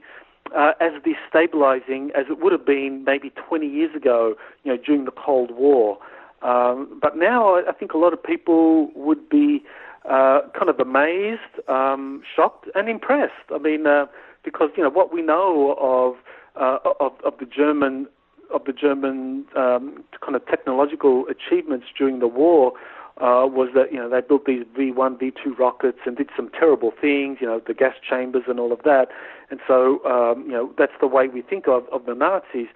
uh, 0.56 0.72
as 0.80 0.92
destabilizing 1.02 2.10
as 2.10 2.26
it 2.30 2.40
would 2.40 2.52
have 2.52 2.66
been 2.66 3.04
maybe 3.04 3.30
20 3.30 3.66
years 3.66 3.94
ago, 3.94 4.34
you 4.64 4.72
know, 4.72 4.82
during 4.82 5.04
the 5.04 5.10
Cold 5.10 5.50
War. 5.50 5.98
Um, 6.42 6.98
but 7.00 7.16
now 7.16 7.56
I 7.56 7.72
think 7.72 7.92
a 7.92 7.98
lot 7.98 8.12
of 8.12 8.22
people 8.22 8.90
would 8.94 9.28
be 9.28 9.62
uh, 10.08 10.40
kind 10.56 10.68
of 10.68 10.80
amazed, 10.80 11.40
um, 11.68 12.22
shocked, 12.34 12.68
and 12.74 12.88
impressed. 12.88 13.32
I 13.54 13.58
mean, 13.58 13.86
uh, 13.86 14.06
because 14.44 14.70
you 14.76 14.82
know 14.82 14.90
what 14.90 15.12
we 15.14 15.22
know 15.22 15.76
of 15.78 16.16
uh, 16.60 16.78
of, 16.98 17.12
of 17.24 17.38
the 17.38 17.46
German 17.46 18.08
of 18.52 18.64
the 18.64 18.72
German 18.72 19.44
um, 19.56 20.04
kind 20.20 20.36
of 20.36 20.46
technological 20.46 21.24
achievements 21.28 21.86
during 21.96 22.18
the 22.20 22.26
war 22.26 22.72
uh, 23.18 23.46
was 23.46 23.68
that 23.74 23.92
you 23.92 23.98
know 23.98 24.08
they 24.08 24.20
built 24.20 24.46
these 24.46 24.64
V1, 24.76 25.20
V2 25.20 25.58
rockets 25.58 25.98
and 26.06 26.16
did 26.16 26.30
some 26.36 26.50
terrible 26.50 26.92
things, 26.98 27.38
you 27.40 27.46
know, 27.46 27.60
the 27.66 27.74
gas 27.74 27.94
chambers 28.08 28.44
and 28.48 28.58
all 28.58 28.72
of 28.72 28.82
that. 28.84 29.08
And 29.50 29.60
so 29.66 30.04
um, 30.04 30.44
you 30.46 30.52
know 30.52 30.72
that's 30.78 30.92
the 31.00 31.06
way 31.06 31.28
we 31.28 31.42
think 31.42 31.68
of, 31.68 31.86
of 31.92 32.06
the 32.06 32.14
Nazis. 32.14 32.68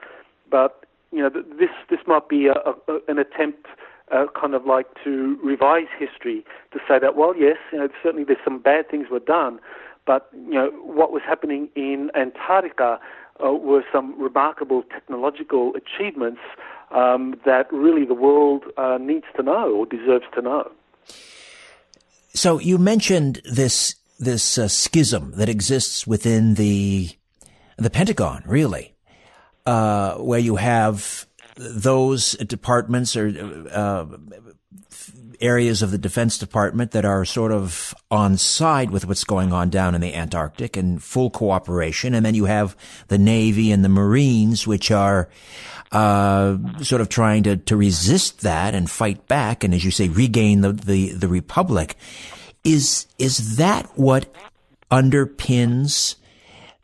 But 0.51 0.85
you 1.11 1.21
know 1.21 1.31
this 1.31 1.71
this 1.89 2.01
might 2.07 2.29
be 2.29 2.47
a, 2.47 2.53
a, 2.53 3.01
an 3.09 3.19
attempt. 3.19 3.67
Uh, 4.13 4.27
kind 4.41 4.55
of 4.55 4.65
like 4.65 4.87
to 5.03 5.37
revise 5.43 5.89
history 5.99 6.45
to 6.73 6.79
say 6.87 6.97
that 6.97 7.17
well 7.17 7.35
yes 7.37 7.57
you 7.73 7.79
know 7.79 7.89
certainly 8.05 8.23
there's 8.23 8.39
some 8.45 8.61
bad 8.61 8.89
things 8.89 9.09
were 9.11 9.19
done 9.19 9.59
but 10.07 10.31
you 10.33 10.55
know 10.55 10.71
what 10.85 11.11
was 11.11 11.23
happening 11.27 11.69
in 11.75 12.13
Antarctica 12.15 13.01
uh, 13.45 13.53
were 13.53 13.85
some 13.93 14.21
remarkable 14.21 14.83
technological 14.83 15.73
achievements 15.75 16.41
um, 16.91 17.39
that 17.45 17.73
really 17.73 18.05
the 18.05 18.15
world 18.15 18.65
uh, 18.77 18.99
needs 19.01 19.27
to 19.37 19.43
know 19.43 19.73
or 19.73 19.87
deserves 19.87 20.27
to 20.35 20.43
know. 20.43 20.71
So 22.35 22.59
you 22.59 22.79
mentioned 22.79 23.41
this 23.45 23.97
this 24.19 24.59
uh, 24.59 24.69
schism 24.69 25.33
that 25.37 25.49
exists 25.49 26.07
within 26.07 26.55
the 26.55 27.11
the 27.77 27.91
Pentagon, 27.91 28.43
really, 28.47 28.95
uh, 29.67 30.15
where 30.15 30.39
you 30.39 30.57
have 30.57 31.27
those 31.57 32.33
departments 32.33 33.17
or 33.17 33.29
uh, 33.73 34.07
areas 35.41 35.83
of 35.83 35.91
the 35.91 35.99
Defense 35.99 36.39
Department 36.39 36.93
that 36.93 37.05
are 37.05 37.25
sort 37.25 37.53
of 37.53 37.95
on 38.11 38.37
side 38.37 38.91
with 38.91 39.07
what's 39.07 39.25
going 39.25 39.53
on 39.53 39.71
down 39.71 39.95
in 39.95 40.01
the 40.01 40.15
Antarctic 40.15 40.77
and 40.77 41.03
full 41.03 41.31
cooperation. 41.31 42.15
And 42.15 42.25
then 42.25 42.35
you 42.35 42.45
have 42.47 42.77
the 43.09 43.19
Navy 43.19 43.73
and 43.73 43.85
the 43.85 43.89
Marines, 43.89 44.67
which 44.67 44.91
are, 44.91 45.29
uh, 45.93 46.57
sort 46.83 47.01
of 47.01 47.09
trying 47.09 47.43
to, 47.45 47.57
to 47.57 47.77
resist 47.77 48.41
that 48.41 48.75
and 48.75 48.91
fight 48.91 49.27
back. 49.29 49.65
And 49.65 49.73
as 49.75 49.85
you 49.85 49.91
say, 49.91 50.09
regain 50.09 50.61
the, 50.61 50.73
the, 50.73 51.11
the 51.11 51.29
Republic. 51.29 51.97
Is, 52.65 53.07
is 53.19 53.57
that 53.59 53.87
what 53.97 54.27
underpins 54.91 56.17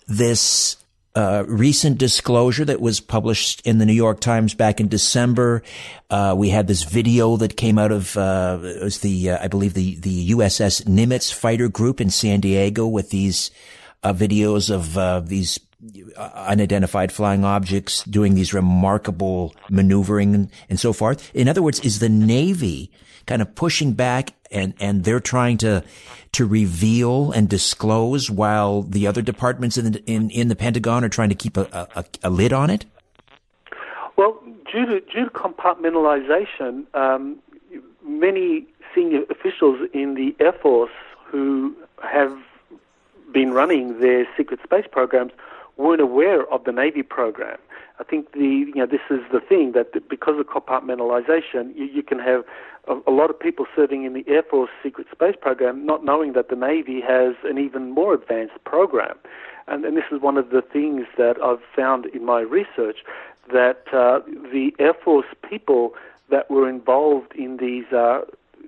this 0.06 0.76
uh, 1.14 1.44
recent 1.46 1.98
disclosure 1.98 2.64
that 2.64 2.80
was 2.80 3.00
published 3.00 3.60
in 3.66 3.78
the 3.78 3.86
New 3.86 3.92
York 3.92 4.20
Times 4.20 4.54
back 4.54 4.80
in 4.80 4.88
December. 4.88 5.62
Uh, 6.08 6.34
we 6.36 6.48
had 6.48 6.66
this 6.66 6.84
video 6.84 7.36
that 7.36 7.56
came 7.56 7.78
out 7.78 7.92
of 7.92 8.16
uh, 8.16 8.58
it 8.62 8.82
was 8.82 9.00
the 9.00 9.30
uh, 9.30 9.38
I 9.42 9.48
believe 9.48 9.74
the 9.74 9.96
the 9.96 10.30
USS 10.30 10.84
Nimitz 10.84 11.32
fighter 11.32 11.68
group 11.68 12.00
in 12.00 12.10
San 12.10 12.40
Diego 12.40 12.86
with 12.86 13.10
these 13.10 13.50
uh, 14.02 14.12
videos 14.12 14.70
of 14.70 14.96
uh, 14.96 15.20
these 15.20 15.58
unidentified 16.16 17.10
flying 17.10 17.44
objects 17.44 18.04
doing 18.04 18.34
these 18.34 18.54
remarkable 18.54 19.54
maneuvering 19.68 20.50
and, 20.68 20.80
so 20.80 20.92
forth. 20.92 21.30
In 21.34 21.48
other 21.48 21.62
words, 21.62 21.80
is 21.80 21.98
the 21.98 22.08
Navy 22.08 22.90
kind 23.26 23.42
of 23.42 23.54
pushing 23.54 23.92
back 23.92 24.34
and, 24.50 24.74
and 24.80 25.04
they're 25.04 25.20
trying 25.20 25.56
to, 25.58 25.82
to 26.32 26.46
reveal 26.46 27.32
and 27.32 27.48
disclose 27.48 28.30
while 28.30 28.82
the 28.82 29.06
other 29.06 29.22
departments 29.22 29.76
in 29.76 29.92
the, 29.92 30.04
in, 30.04 30.30
in 30.30 30.48
the 30.48 30.56
Pentagon 30.56 31.04
are 31.04 31.08
trying 31.08 31.28
to 31.28 31.34
keep 31.34 31.56
a, 31.56 31.88
a, 31.94 32.04
a 32.24 32.30
lid 32.30 32.52
on 32.52 32.70
it? 32.70 32.84
Well, 34.16 34.40
due 34.70 34.86
to, 34.86 35.00
due 35.00 35.24
to 35.24 35.30
compartmentalization, 35.30 36.84
um, 36.94 37.38
many 38.04 38.66
senior 38.94 39.22
officials 39.30 39.88
in 39.92 40.14
the 40.14 40.34
Air 40.38 40.52
Force 40.52 40.92
who 41.26 41.74
have 42.02 42.36
been 43.32 43.52
running 43.52 44.00
their 44.00 44.26
secret 44.36 44.60
space 44.62 44.84
programs 44.90 45.32
weren't 45.82 46.00
aware 46.00 46.50
of 46.52 46.64
the 46.64 46.72
Navy 46.72 47.02
program. 47.02 47.58
I 48.00 48.04
think 48.04 48.32
the 48.32 48.66
you 48.74 48.74
know 48.74 48.86
this 48.86 49.06
is 49.10 49.20
the 49.32 49.40
thing 49.40 49.72
that 49.72 50.08
because 50.08 50.34
of 50.38 50.46
compartmentalization, 50.46 51.76
you, 51.76 51.84
you 51.84 52.02
can 52.02 52.18
have 52.18 52.44
a, 52.88 52.94
a, 53.06 53.12
lot 53.12 53.30
of 53.30 53.38
people 53.38 53.66
serving 53.76 54.04
in 54.04 54.12
the 54.12 54.24
Air 54.26 54.42
Force 54.42 54.70
secret 54.82 55.06
space 55.12 55.36
program 55.40 55.86
not 55.86 56.04
knowing 56.04 56.32
that 56.32 56.48
the 56.48 56.56
Navy 56.56 57.00
has 57.00 57.34
an 57.44 57.58
even 57.58 57.90
more 57.90 58.14
advanced 58.14 58.62
program. 58.64 59.16
And, 59.68 59.84
and 59.84 59.96
this 59.96 60.04
is 60.10 60.20
one 60.20 60.36
of 60.36 60.50
the 60.50 60.62
things 60.62 61.06
that 61.16 61.36
I've 61.42 61.62
found 61.76 62.06
in 62.06 62.24
my 62.24 62.40
research 62.40 62.98
that 63.52 63.84
uh, 63.92 64.20
the 64.26 64.72
Air 64.78 64.94
Force 64.94 65.26
people 65.48 65.94
that 66.30 66.50
were 66.50 66.68
involved 66.68 67.32
in 67.36 67.58
these 67.58 67.84
uh, 67.92 68.22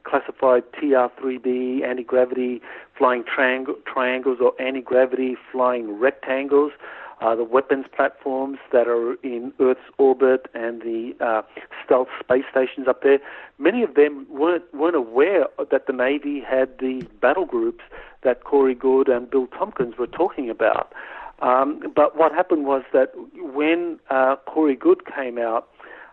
classified 0.05 0.63
TR-3B 0.75 1.83
anti-gravity 1.83 2.61
flying 2.97 3.25
triang- 3.25 3.85
triangles 3.87 4.39
or 4.41 4.53
anti-gravity 4.61 5.37
flying 5.51 5.99
rectangles, 5.99 6.73
uh, 7.21 7.35
the 7.35 7.45
weapons 7.45 7.87
platforms 7.95 8.59
that 8.73 8.89
are 8.89 9.15
in 9.23 9.53
Earth's 9.61 9.81
orbit 9.99 10.47
and 10.55 10.83
the 10.83 11.15
uh, 11.21 11.43
stealth 11.85 12.09
space 12.21 12.45
stations 12.51 12.89
up 12.89 13.03
there. 13.03 13.19
Many 13.59 13.83
of 13.83 13.95
them 13.95 14.27
weren't 14.29 14.65
weren't 14.75 14.97
aware 14.97 15.47
that 15.71 15.87
the 15.87 15.93
Navy 15.93 16.41
had 16.41 16.79
these 16.79 17.05
battle 17.21 17.47
groups 17.47 17.85
that 18.23 18.45
Corey 18.45 18.75
Goode 18.75 19.09
and 19.09 19.31
Bill 19.31 19.47
Tompkins 19.47 19.97
were 19.97 20.07
talking 20.07 20.51
about. 20.51 20.93
Um, 21.41 21.93
but 21.95 22.17
what 22.17 22.33
happened 22.33 22.67
was 22.67 22.83
that 22.93 23.13
when 23.35 23.99
uh, 24.11 24.37
Corey 24.47 24.77
Goode 24.77 25.03
came 25.07 25.39
out 25.39 25.69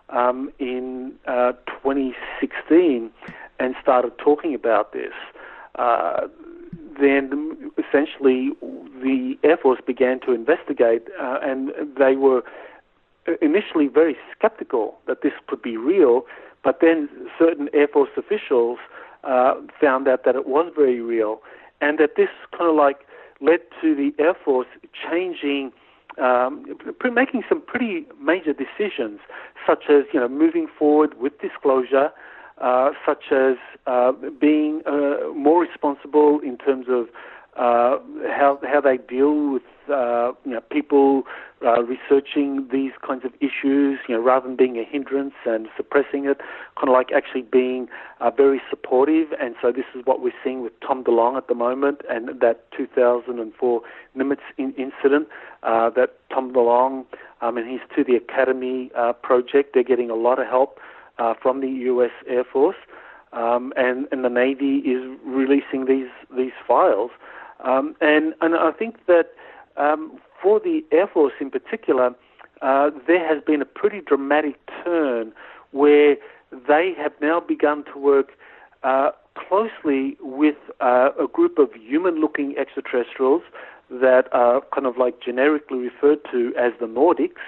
um, 0.10 0.52
in 0.60 1.14
uh, 1.28 1.54
2016 1.68 3.10
and 3.60 3.76
started 3.82 4.18
talking 4.18 4.54
about 4.54 4.94
this, 4.94 5.14
uh, 5.76 6.28
then 7.02 7.72
essentially 7.78 8.52
the 8.62 9.36
Air 9.44 9.58
Force 9.58 9.80
began 9.86 10.20
to 10.22 10.34
investigate, 10.34 11.08
uh, 11.20 11.40
and 11.42 11.72
they 11.98 12.16
were 12.16 12.44
initially 13.42 13.88
very 13.88 14.16
skeptical 14.36 14.98
that 15.08 15.22
this 15.22 15.34
could 15.48 15.62
be 15.62 15.78
real, 15.78 16.26
but 16.64 16.80
then 16.82 17.10
certain 17.38 17.70
Air 17.74 17.88
Force 17.88 18.10
officials 18.18 18.80
uh, 19.24 19.56
found 19.80 20.08
out 20.08 20.24
that 20.26 20.36
it 20.36 20.48
was 20.48 20.72
very 20.76 21.02
real, 21.02 21.42
and 21.82 21.98
that 22.00 22.16
this 22.16 22.30
kind 22.58 22.70
of 22.70 22.76
like 22.76 23.00
led 23.40 23.60
to 23.82 23.96
the 23.96 24.14
Air 24.22 24.34
Force 24.34 24.68
changing, 25.10 25.72
um, 26.22 26.66
making 27.14 27.44
some 27.48 27.62
pretty 27.62 28.06
major 28.22 28.54
decisions, 28.54 29.20
such 29.66 29.86
as 29.90 30.04
you 30.14 30.20
know 30.20 30.28
moving 30.28 30.68
forward 30.68 31.20
with 31.20 31.40
disclosure, 31.40 32.12
uh, 32.62 32.92
such 33.06 33.32
as 33.32 33.58
uh, 33.88 34.12
being 34.40 34.82
uh, 34.86 35.34
more 35.36 35.62
responsible 35.62 36.40
in 36.42 36.58
terms 36.60 36.86
of 36.88 37.08
uh, 37.58 37.98
how 38.30 38.60
how 38.64 38.80
they 38.80 38.98
deal 38.98 39.54
with 39.54 39.64
uh, 39.92 40.32
you 40.46 40.52
know 40.52 40.62
people 40.72 41.24
researching 41.62 42.68
these 42.72 42.92
kinds 43.06 43.26
of 43.26 43.34
issues, 43.40 44.00
you 44.08 44.16
know, 44.16 44.22
rather 44.22 44.48
than 44.48 44.56
being 44.56 44.78
a 44.78 44.84
hindrance 44.84 45.34
and 45.46 45.68
suppressing 45.76 46.26
it, 46.26 46.40
kind 46.76 46.90
of 46.90 46.94
like 46.94 47.12
actually 47.12 47.42
being 47.42 47.88
very 48.38 48.62
supportive. 48.70 49.28
And 49.40 49.56
so 49.62 49.72
this 49.72 49.86
is 49.96 50.02
what 50.06 50.22
we're 50.22 50.34
seeing 50.44 50.62
with 50.62 50.74
Tom 50.80 51.04
DeLonge 51.04 51.38
at 51.38 51.48
the 51.48 51.56
moment, 51.56 52.02
and 52.10 52.40
that 52.42 52.72
2004 52.78 53.82
Nimitz 54.18 54.38
in- 54.58 54.74
incident. 54.74 55.28
That 55.64 56.14
Tom 56.34 56.54
DeLonge, 56.54 57.06
um, 57.42 57.58
and 57.58 57.70
he's 57.70 57.82
to 57.96 58.04
the 58.04 58.16
Academy 58.16 58.92
project. 59.22 59.74
They're 59.74 59.84
getting 59.84 60.10
a 60.10 60.16
lot 60.16 60.40
of 60.40 60.48
help 60.48 60.80
uh, 61.22 61.34
from 61.42 61.62
the 61.62 61.68
U.S. 61.92 62.12
Air 62.28 62.44
Force. 62.44 62.82
Um, 63.34 63.72
and, 63.78 64.08
and 64.12 64.26
the 64.26 64.30
Navy 64.30 64.78
is 64.80 65.02
releasing 65.24 65.86
these 65.86 66.12
these 66.36 66.58
files, 66.68 67.12
um, 67.64 67.96
and 68.02 68.34
and 68.42 68.56
I 68.56 68.72
think 68.72 69.06
that 69.06 69.28
um, 69.78 70.20
for 70.42 70.60
the 70.60 70.84
Air 70.92 71.08
Force 71.08 71.32
in 71.40 71.50
particular, 71.50 72.14
uh, 72.62 72.90
there 73.08 73.26
has 73.26 73.42
been 73.42 73.62
a 73.62 73.66
pretty 73.66 74.02
dramatic 74.02 74.60
turn 74.84 75.32
where 75.72 76.18
they 76.68 76.94
have 76.98 77.14
now 77.22 77.40
begun 77.40 77.86
to 77.94 77.98
work 77.98 78.32
uh, 78.84 79.12
closely 79.36 80.18
with 80.20 80.58
uh, 80.82 81.12
a 81.18 81.28
group 81.28 81.58
of 81.58 81.70
human-looking 81.74 82.56
extraterrestrials 82.58 83.44
that 83.90 84.28
are 84.34 84.62
kind 84.74 84.86
of 84.86 84.98
like 84.98 85.22
generically 85.22 85.78
referred 85.78 86.20
to 86.32 86.54
as 86.60 86.74
the 86.82 86.86
Nordics. 86.86 87.46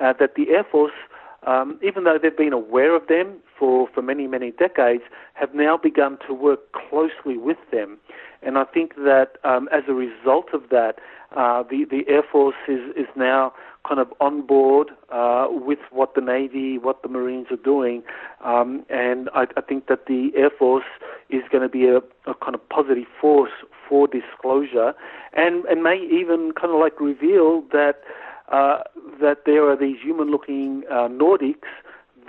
Uh, 0.00 0.14
that 0.18 0.34
the 0.34 0.48
Air 0.48 0.64
Force, 0.64 0.98
um, 1.46 1.78
even 1.82 2.04
though 2.04 2.18
they've 2.20 2.36
been 2.36 2.52
aware 2.52 2.94
of 2.94 3.06
them 3.06 3.36
for, 3.58 3.88
for 3.94 4.02
many, 4.02 4.26
many 4.26 4.50
decades, 4.50 5.02
have 5.34 5.54
now 5.54 5.76
begun 5.76 6.18
to 6.26 6.34
work 6.34 6.72
closely 6.72 7.36
with 7.36 7.58
them. 7.72 7.98
And 8.42 8.56
I 8.56 8.64
think 8.64 8.94
that 8.96 9.32
um, 9.44 9.68
as 9.72 9.82
a 9.88 9.92
result 9.94 10.48
of 10.52 10.68
that, 10.70 10.96
uh, 11.36 11.62
the 11.62 11.84
the 11.84 12.02
Air 12.08 12.22
Force 12.22 12.56
is 12.66 12.80
is 12.96 13.06
now 13.14 13.52
kind 13.86 14.00
of 14.00 14.12
on 14.20 14.44
board 14.46 14.88
uh, 15.10 15.46
with 15.48 15.78
what 15.90 16.14
the 16.14 16.20
Navy, 16.20 16.76
what 16.76 17.02
the 17.02 17.08
Marines 17.08 17.46
are 17.50 17.56
doing, 17.56 18.02
um, 18.44 18.84
and 18.90 19.30
I, 19.34 19.46
I 19.56 19.60
think 19.60 19.86
that 19.86 20.06
the 20.06 20.32
Air 20.34 20.50
Force 20.50 20.84
is 21.28 21.42
going 21.52 21.62
to 21.62 21.68
be 21.68 21.86
a, 21.86 21.98
a 22.28 22.34
kind 22.34 22.54
of 22.54 22.68
positive 22.68 23.06
force 23.20 23.52
for 23.88 24.08
disclosure, 24.08 24.92
and 25.34 25.64
and 25.66 25.82
may 25.82 25.96
even 26.10 26.52
kind 26.60 26.72
of 26.72 26.80
like 26.80 27.00
reveal 27.00 27.62
that 27.72 28.02
uh, 28.50 28.82
that 29.20 29.44
there 29.46 29.68
are 29.70 29.76
these 29.76 29.98
human-looking 30.02 30.84
uh, 30.90 31.08
Nordics 31.08 31.68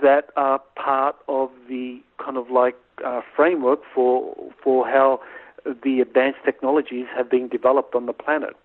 that 0.02 0.30
are 0.36 0.60
part 0.76 1.16
of 1.28 1.50
the 1.68 2.00
kind 2.18 2.36
of 2.36 2.50
like 2.50 2.76
uh, 3.04 3.20
framework 3.34 3.80
for 3.94 4.34
for 4.62 4.86
how 4.86 5.20
the 5.84 6.00
advanced 6.00 6.40
technologies 6.44 7.06
have 7.16 7.30
been 7.30 7.48
developed 7.48 7.94
on 7.94 8.06
the 8.06 8.12
planet. 8.12 8.56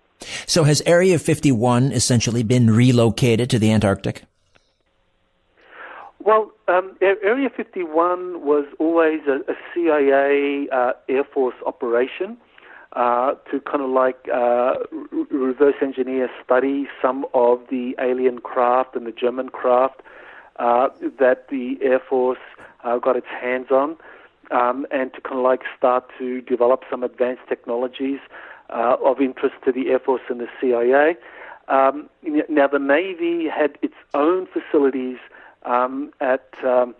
So 0.46 0.64
has 0.64 0.82
Area 0.84 1.18
51 1.18 1.92
essentially 1.92 2.42
been 2.42 2.70
relocated 2.70 3.48
to 3.50 3.58
the 3.58 3.70
Antarctic? 3.70 4.24
Well, 6.18 6.50
um, 6.66 6.96
Area 7.00 7.48
51 7.56 8.44
was 8.44 8.66
always 8.78 9.20
a, 9.28 9.50
a 9.50 9.56
CIA 9.72 10.68
uh, 10.70 10.92
Air 11.08 11.24
Force 11.24 11.54
operation 11.64 12.36
uh, 12.92 13.34
to 13.50 13.60
kind 13.60 13.82
of 13.82 13.90
like 13.90 14.28
uh, 14.32 14.74
reverse 15.30 15.76
engineer, 15.82 16.28
study 16.44 16.88
some 17.02 17.26
of 17.34 17.60
the 17.70 17.94
alien 18.00 18.38
craft 18.38 18.96
and 18.96 19.06
the 19.06 19.12
German 19.12 19.50
craft 19.50 20.00
uh, 20.56 20.88
that 21.18 21.48
the 21.48 21.78
Air 21.82 22.00
Force 22.00 22.38
uh, 22.84 22.98
got 22.98 23.16
its 23.16 23.26
hands 23.26 23.70
on, 23.70 23.96
um, 24.50 24.86
and 24.90 25.12
to 25.14 25.20
kind 25.20 25.36
of 25.36 25.44
like 25.44 25.62
start 25.76 26.04
to 26.18 26.40
develop 26.40 26.84
some 26.90 27.02
advanced 27.02 27.42
technologies 27.48 28.20
uh, 28.70 28.96
of 29.04 29.20
interest 29.20 29.54
to 29.64 29.72
the 29.72 29.90
Air 29.90 29.98
Force 29.98 30.22
and 30.28 30.40
the 30.40 30.48
CIA. 30.60 31.16
Um, 31.68 32.08
now, 32.48 32.66
the 32.66 32.78
Navy 32.78 33.48
had 33.48 33.78
its 33.82 33.94
own 34.14 34.46
facilities 34.46 35.18
um, 35.64 36.12
at 36.20 36.48
um, 36.64 36.94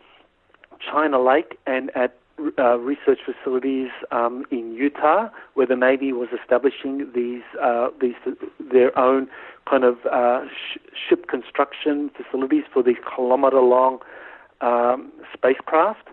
China 0.79 1.21
Lake 1.21 1.59
and 1.67 1.91
at 1.97 2.17
uh, 2.59 2.79
research 2.79 3.19
facilities 3.25 3.91
um, 4.11 4.45
in 4.51 4.73
Utah, 4.75 5.29
where 5.55 5.67
the 5.67 5.77
Navy 5.77 6.13
was 6.13 6.29
establishing 6.41 7.11
these 7.15 7.43
uh, 7.61 7.89
these 8.01 8.15
their 8.59 8.97
own 8.99 9.29
kind 9.69 9.85
of 9.85 9.99
uh, 10.07 10.47
sh- 10.47 10.79
ship 11.09 11.27
construction 11.29 12.11
facilities 12.17 12.65
for 12.73 12.83
these 12.83 12.97
kilometer-long 13.15 13.99
um, 14.61 15.13
spacecraft, 15.33 16.09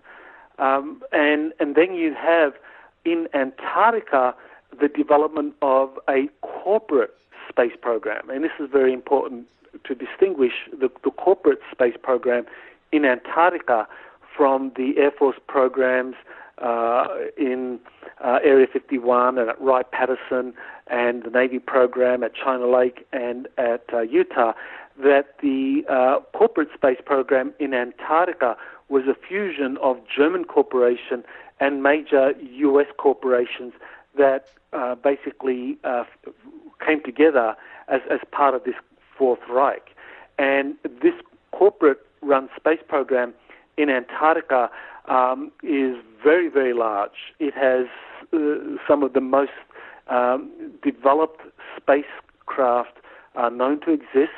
um, 0.59 1.01
and 1.11 1.53
and 1.59 1.75
then 1.75 1.95
you 1.95 2.13
have 2.13 2.53
in 3.05 3.27
Antarctica 3.33 4.35
the 4.79 4.87
development 4.87 5.55
of 5.61 5.97
a 6.09 6.27
corporate 6.41 7.15
space 7.47 7.73
program. 7.81 8.29
And 8.29 8.43
this 8.43 8.51
is 8.59 8.69
very 8.71 8.93
important 8.93 9.47
to 9.83 9.95
distinguish 9.95 10.53
the, 10.71 10.89
the 11.03 11.11
corporate 11.11 11.59
space 11.71 11.95
program 12.01 12.45
in 12.91 13.05
Antarctica 13.05 13.87
from 14.35 14.71
the 14.75 14.97
Air 14.97 15.11
Force 15.11 15.37
programs 15.47 16.15
uh, 16.61 17.07
in 17.37 17.79
uh, 18.23 18.39
Area 18.43 18.67
51 18.71 19.37
and 19.37 19.49
at 19.49 19.61
Wright 19.61 19.89
Patterson 19.91 20.53
and 20.87 21.23
the 21.23 21.29
Navy 21.29 21.59
program 21.59 22.23
at 22.23 22.33
China 22.33 22.67
Lake 22.67 23.05
and 23.11 23.47
at 23.57 23.83
uh, 23.93 24.01
Utah, 24.01 24.53
that 24.97 25.35
the 25.41 25.83
uh, 25.89 26.19
corporate 26.37 26.69
space 26.73 26.99
program 27.05 27.53
in 27.59 27.73
Antarctica 27.73 28.55
was 28.87 29.03
a 29.07 29.15
fusion 29.15 29.77
of 29.81 29.97
German 30.07 30.45
corporation 30.45 31.23
and 31.59 31.83
major 31.83 32.33
U.S. 32.39 32.87
corporations 32.97 33.73
that 34.17 34.49
uh, 34.73 34.95
basically 34.95 35.77
uh, 35.83 36.03
came 36.85 37.01
together 37.03 37.55
as, 37.87 38.01
as 38.09 38.19
part 38.31 38.55
of 38.55 38.63
this 38.63 38.75
Fourth 39.17 39.39
Reich. 39.49 39.89
And 40.37 40.75
this 40.83 41.13
corporate 41.51 42.05
run 42.21 42.49
space 42.55 42.79
program 42.87 43.33
in 43.77 43.89
Antarctica 43.89 44.69
um, 45.07 45.51
is 45.63 45.95
very, 46.23 46.49
very 46.49 46.73
large. 46.73 47.33
It 47.39 47.53
has 47.53 47.87
uh, 48.33 48.77
some 48.87 49.03
of 49.03 49.13
the 49.13 49.21
most 49.21 49.51
um, 50.07 50.51
developed 50.83 51.41
spacecraft 51.77 52.97
uh, 53.35 53.49
known 53.49 53.81
to 53.81 53.91
exist. 53.91 54.31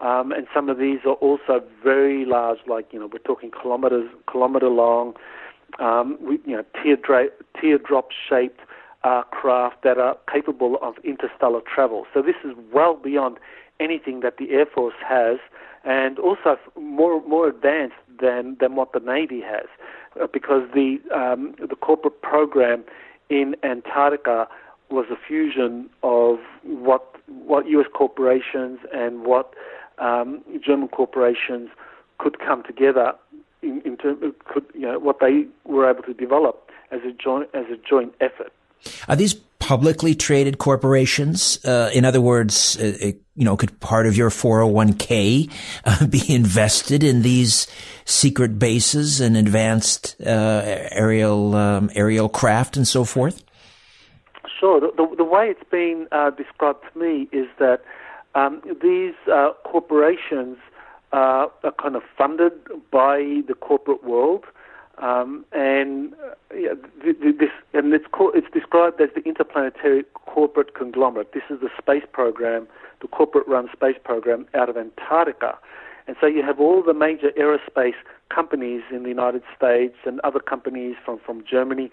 Um, 0.00 0.32
and 0.32 0.46
some 0.52 0.68
of 0.68 0.78
these 0.78 1.00
are 1.06 1.14
also 1.14 1.62
very 1.82 2.24
large, 2.24 2.58
like, 2.66 2.92
you 2.92 2.98
know, 2.98 3.08
we're 3.10 3.18
talking 3.18 3.50
kilometers, 3.50 4.10
kilometer 4.30 4.68
long, 4.68 5.14
um, 5.78 6.18
you 6.44 6.56
know, 6.56 6.64
teardra- 6.74 7.30
teardrop-shaped 7.60 8.60
uh, 9.04 9.22
craft 9.22 9.82
that 9.84 9.98
are 9.98 10.16
capable 10.32 10.78
of 10.82 10.94
interstellar 11.04 11.60
travel. 11.60 12.06
So 12.12 12.22
this 12.22 12.34
is 12.44 12.52
well 12.72 12.94
beyond 12.96 13.38
anything 13.78 14.20
that 14.20 14.36
the 14.36 14.50
Air 14.50 14.66
Force 14.66 14.94
has, 15.06 15.38
and 15.84 16.18
also 16.18 16.56
more 16.80 17.22
more 17.28 17.48
advanced 17.48 17.96
than 18.20 18.56
than 18.60 18.76
what 18.76 18.92
the 18.92 19.00
Navy 19.00 19.40
has, 19.40 19.66
uh, 20.20 20.26
because 20.32 20.62
the 20.74 20.98
um, 21.14 21.54
the 21.58 21.76
corporate 21.76 22.22
program 22.22 22.84
in 23.28 23.56
Antarctica 23.62 24.48
was 24.90 25.06
a 25.10 25.16
fusion 25.16 25.88
of 26.02 26.38
what 26.62 27.14
what 27.26 27.68
U.S. 27.68 27.86
corporations 27.94 28.80
and 28.92 29.24
what 29.24 29.54
um, 29.98 30.42
German 30.64 30.88
corporations 30.88 31.70
could 32.18 32.38
come 32.38 32.62
together 32.62 33.14
in, 33.62 33.80
in 33.84 33.96
terms 33.96 34.34
could 34.46 34.64
you 34.74 34.82
know 34.82 34.98
what 34.98 35.20
they 35.20 35.46
were 35.64 35.88
able 35.90 36.02
to 36.02 36.14
develop 36.14 36.70
as 36.90 37.00
a 37.02 37.12
joint 37.12 37.48
as 37.54 37.66
a 37.66 37.76
joint 37.76 38.14
effort. 38.20 38.52
Are 39.08 39.16
these 39.16 39.34
publicly 39.64 40.14
traded 40.14 40.58
corporations? 40.58 41.64
Uh, 41.64 41.90
in 41.94 42.04
other 42.04 42.20
words, 42.20 42.76
uh, 42.78 42.96
uh 43.02 43.12
you 43.36 43.44
know, 43.44 43.56
could 43.56 43.80
part 43.80 44.06
of 44.06 44.16
your 44.16 44.30
401k 44.30 45.50
uh, 45.84 46.06
be 46.16 46.22
invested 46.32 47.02
in 47.02 47.22
these 47.22 47.66
secret 48.04 48.58
bases 48.58 49.20
and 49.20 49.36
advanced 49.36 50.16
uh, 50.20 50.62
aerial 50.92 51.54
um, 51.56 51.90
aerial 51.94 52.28
craft 52.28 52.76
and 52.76 52.86
so 52.86 53.04
forth? 53.04 53.42
Sure. 54.60 54.80
The, 54.80 54.92
the, 54.96 55.16
the 55.16 55.24
way 55.24 55.46
it's 55.48 55.68
been 55.70 56.06
uh, 56.12 56.30
described 56.30 56.84
to 56.92 56.98
me 56.98 57.28
is 57.32 57.48
that 57.58 57.80
um, 58.34 58.60
these 58.82 59.14
corporations 59.64 60.58
are 61.12 61.50
kind 61.82 61.96
of 61.96 62.02
funded 62.18 62.52
by 62.90 63.42
the 63.48 63.54
corporate 63.54 64.04
world. 64.04 64.44
Um, 64.98 65.44
and 65.52 66.14
uh, 66.14 66.34
yeah, 66.56 66.74
this 67.02 67.50
and 67.72 67.92
it's 67.92 68.06
called, 68.12 68.34
it's 68.36 68.50
described 68.52 69.00
as 69.00 69.08
the 69.14 69.22
interplanetary 69.22 70.04
corporate 70.14 70.74
conglomerate. 70.74 71.32
This 71.32 71.42
is 71.50 71.60
the 71.60 71.70
space 71.76 72.04
program, 72.12 72.68
the 73.02 73.08
corporate-run 73.08 73.68
space 73.72 73.96
program 74.04 74.46
out 74.54 74.68
of 74.68 74.76
Antarctica, 74.76 75.58
and 76.06 76.16
so 76.20 76.26
you 76.26 76.42
have 76.42 76.60
all 76.60 76.82
the 76.82 76.94
major 76.94 77.30
aerospace 77.32 77.94
companies 78.28 78.82
in 78.90 79.02
the 79.02 79.08
United 79.08 79.42
States 79.56 79.94
and 80.04 80.20
other 80.20 80.40
companies 80.40 80.96
from 81.04 81.18
from 81.18 81.44
Germany, 81.48 81.90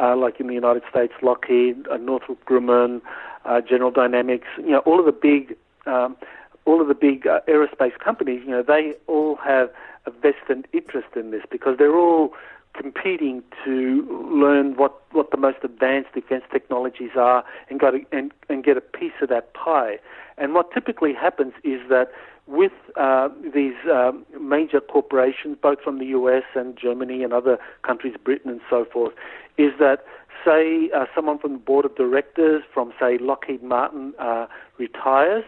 uh, 0.00 0.16
like 0.16 0.38
in 0.38 0.46
the 0.46 0.54
United 0.54 0.82
States, 0.90 1.12
Lockheed, 1.22 1.88
uh, 1.88 1.96
Northrop 1.96 2.44
Grumman, 2.44 3.00
uh, 3.44 3.60
General 3.60 3.90
Dynamics. 3.90 4.46
You 4.58 4.70
know, 4.70 4.78
all 4.80 5.00
of 5.00 5.06
the 5.06 5.12
big 5.12 5.56
um, 5.86 6.16
all 6.64 6.80
of 6.80 6.88
the 6.88 6.94
big 6.94 7.26
uh, 7.26 7.40
aerospace 7.48 7.98
companies. 7.98 8.42
You 8.44 8.52
know, 8.52 8.62
they 8.62 8.94
all 9.06 9.36
have 9.36 9.70
a 10.06 10.10
vested 10.10 10.66
interest 10.72 11.08
in 11.16 11.30
this 11.30 11.42
because 11.50 11.78
they're 11.78 11.96
all 11.96 12.32
competing 12.74 13.42
to 13.64 14.28
learn 14.32 14.76
what, 14.76 15.00
what 15.12 15.30
the 15.30 15.36
most 15.36 15.58
advanced 15.62 16.12
defense 16.12 16.44
technologies 16.52 17.12
are 17.16 17.44
and, 17.70 17.78
got 17.78 17.94
and, 18.12 18.32
and 18.48 18.64
get 18.64 18.76
a 18.76 18.80
piece 18.80 19.12
of 19.22 19.28
that 19.28 19.54
pie. 19.54 19.98
And 20.36 20.54
what 20.54 20.72
typically 20.72 21.14
happens 21.14 21.52
is 21.62 21.80
that 21.88 22.10
with 22.46 22.72
uh, 22.96 23.28
these 23.54 23.74
um, 23.90 24.26
major 24.40 24.80
corporations, 24.80 25.56
both 25.62 25.80
from 25.80 25.98
the 25.98 26.06
US 26.06 26.42
and 26.54 26.76
Germany 26.76 27.22
and 27.22 27.32
other 27.32 27.58
countries, 27.82 28.14
Britain 28.22 28.50
and 28.50 28.60
so 28.68 28.84
forth, 28.84 29.14
is 29.56 29.72
that 29.78 30.04
say 30.44 30.90
uh, 30.94 31.06
someone 31.14 31.38
from 31.38 31.52
the 31.52 31.58
board 31.58 31.84
of 31.84 31.94
directors 31.96 32.62
from 32.72 32.92
say 33.00 33.18
Lockheed 33.18 33.62
Martin 33.62 34.12
uh, 34.18 34.46
retires, 34.78 35.44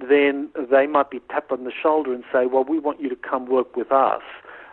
then 0.00 0.50
they 0.70 0.86
might 0.86 1.10
be 1.10 1.20
tapped 1.30 1.52
on 1.52 1.64
the 1.64 1.72
shoulder 1.72 2.12
and 2.12 2.24
say, 2.32 2.46
"Well, 2.46 2.64
we 2.64 2.78
want 2.78 3.00
you 3.00 3.08
to 3.08 3.16
come 3.16 3.46
work 3.46 3.76
with 3.76 3.90
us 3.92 4.22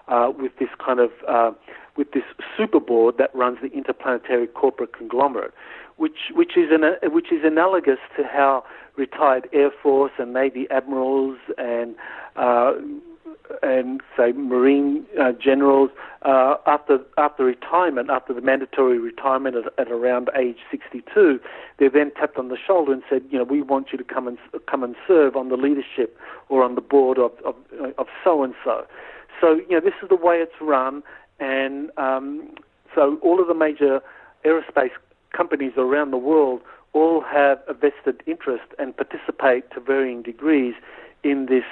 uh, 0.08 0.32
with 0.38 0.52
this 0.60 0.70
kind 0.84 1.00
of 1.00 1.12
uh, 1.28 1.52
with 1.96 2.12
this 2.12 2.24
super 2.58 2.80
board 2.80 3.18
that 3.18 3.34
runs 3.36 3.60
the 3.62 3.72
interplanetary 3.72 4.48
corporate 4.48 4.94
conglomerate." 4.94 5.54
Which, 5.96 6.32
which 6.34 6.58
is 6.58 6.72
an, 6.72 7.12
which 7.12 7.32
is 7.32 7.44
analogous 7.44 8.00
to 8.18 8.24
how 8.24 8.64
retired 8.96 9.48
Air 9.54 9.70
Force 9.70 10.12
and 10.18 10.34
Navy 10.34 10.68
admirals 10.72 11.38
and 11.60 11.96
uh, 12.36 12.74
and 13.62 14.02
say 14.18 14.32
Marine 14.32 15.06
uh, 15.20 15.32
generals 15.34 15.90
uh, 16.24 16.56
after 16.66 17.00
after 17.18 17.44
retirement, 17.44 18.10
after 18.10 18.34
the 18.34 18.42
mandatory 18.42 18.98
retirement 18.98 19.56
at, 19.56 19.66
at, 19.78 19.92
around 19.92 20.30
age 20.38 20.58
62, 20.72 21.40
they're 21.78 21.90
then 21.90 22.12
tapped 22.12 22.38
on 22.38 22.48
the 22.48 22.58
shoulder 22.58 22.94
and 22.94 23.04
said, 23.10 23.24
you 23.30 23.38
know, 23.38 23.44
we 23.44 23.62
want 23.62 23.92
you 23.92 23.98
to 23.98 24.04
come 24.04 24.28
and 24.28 24.38
come 24.70 24.84
and 24.84 24.96
serve 25.08 25.36
on 25.36 25.50
the 25.50 25.58
leadership 25.58 26.18
or 26.50 26.64
on 26.64 26.76
the 26.76 26.82
board 26.82 27.18
of 27.18 27.32
of, 27.44 28.08
so 28.24 28.44
and 28.44 28.54
so. 28.64 28.86
So 29.42 29.60
you 29.70 29.72
know, 29.72 29.82
this 29.82 29.96
is 30.02 30.10
the 30.10 30.16
way 30.16 30.38
it's 30.38 30.54
run, 30.62 31.04
and 31.40 31.92
um, 31.98 32.56
so 32.96 33.18
all 33.22 33.42
of 33.42 33.48
the 33.48 33.54
major 33.54 34.02
aerospace 34.46 34.92
companies 35.32 35.74
around 35.78 36.12
the 36.12 36.18
world 36.18 36.62
all 36.94 37.22
have 37.22 37.60
a 37.68 37.74
vested 37.74 38.22
interest 38.28 38.66
and 38.78 38.96
participate 38.96 39.70
to 39.72 39.80
varying 39.80 40.22
degrees 40.22 40.76
in 41.24 41.48
this 41.48 41.64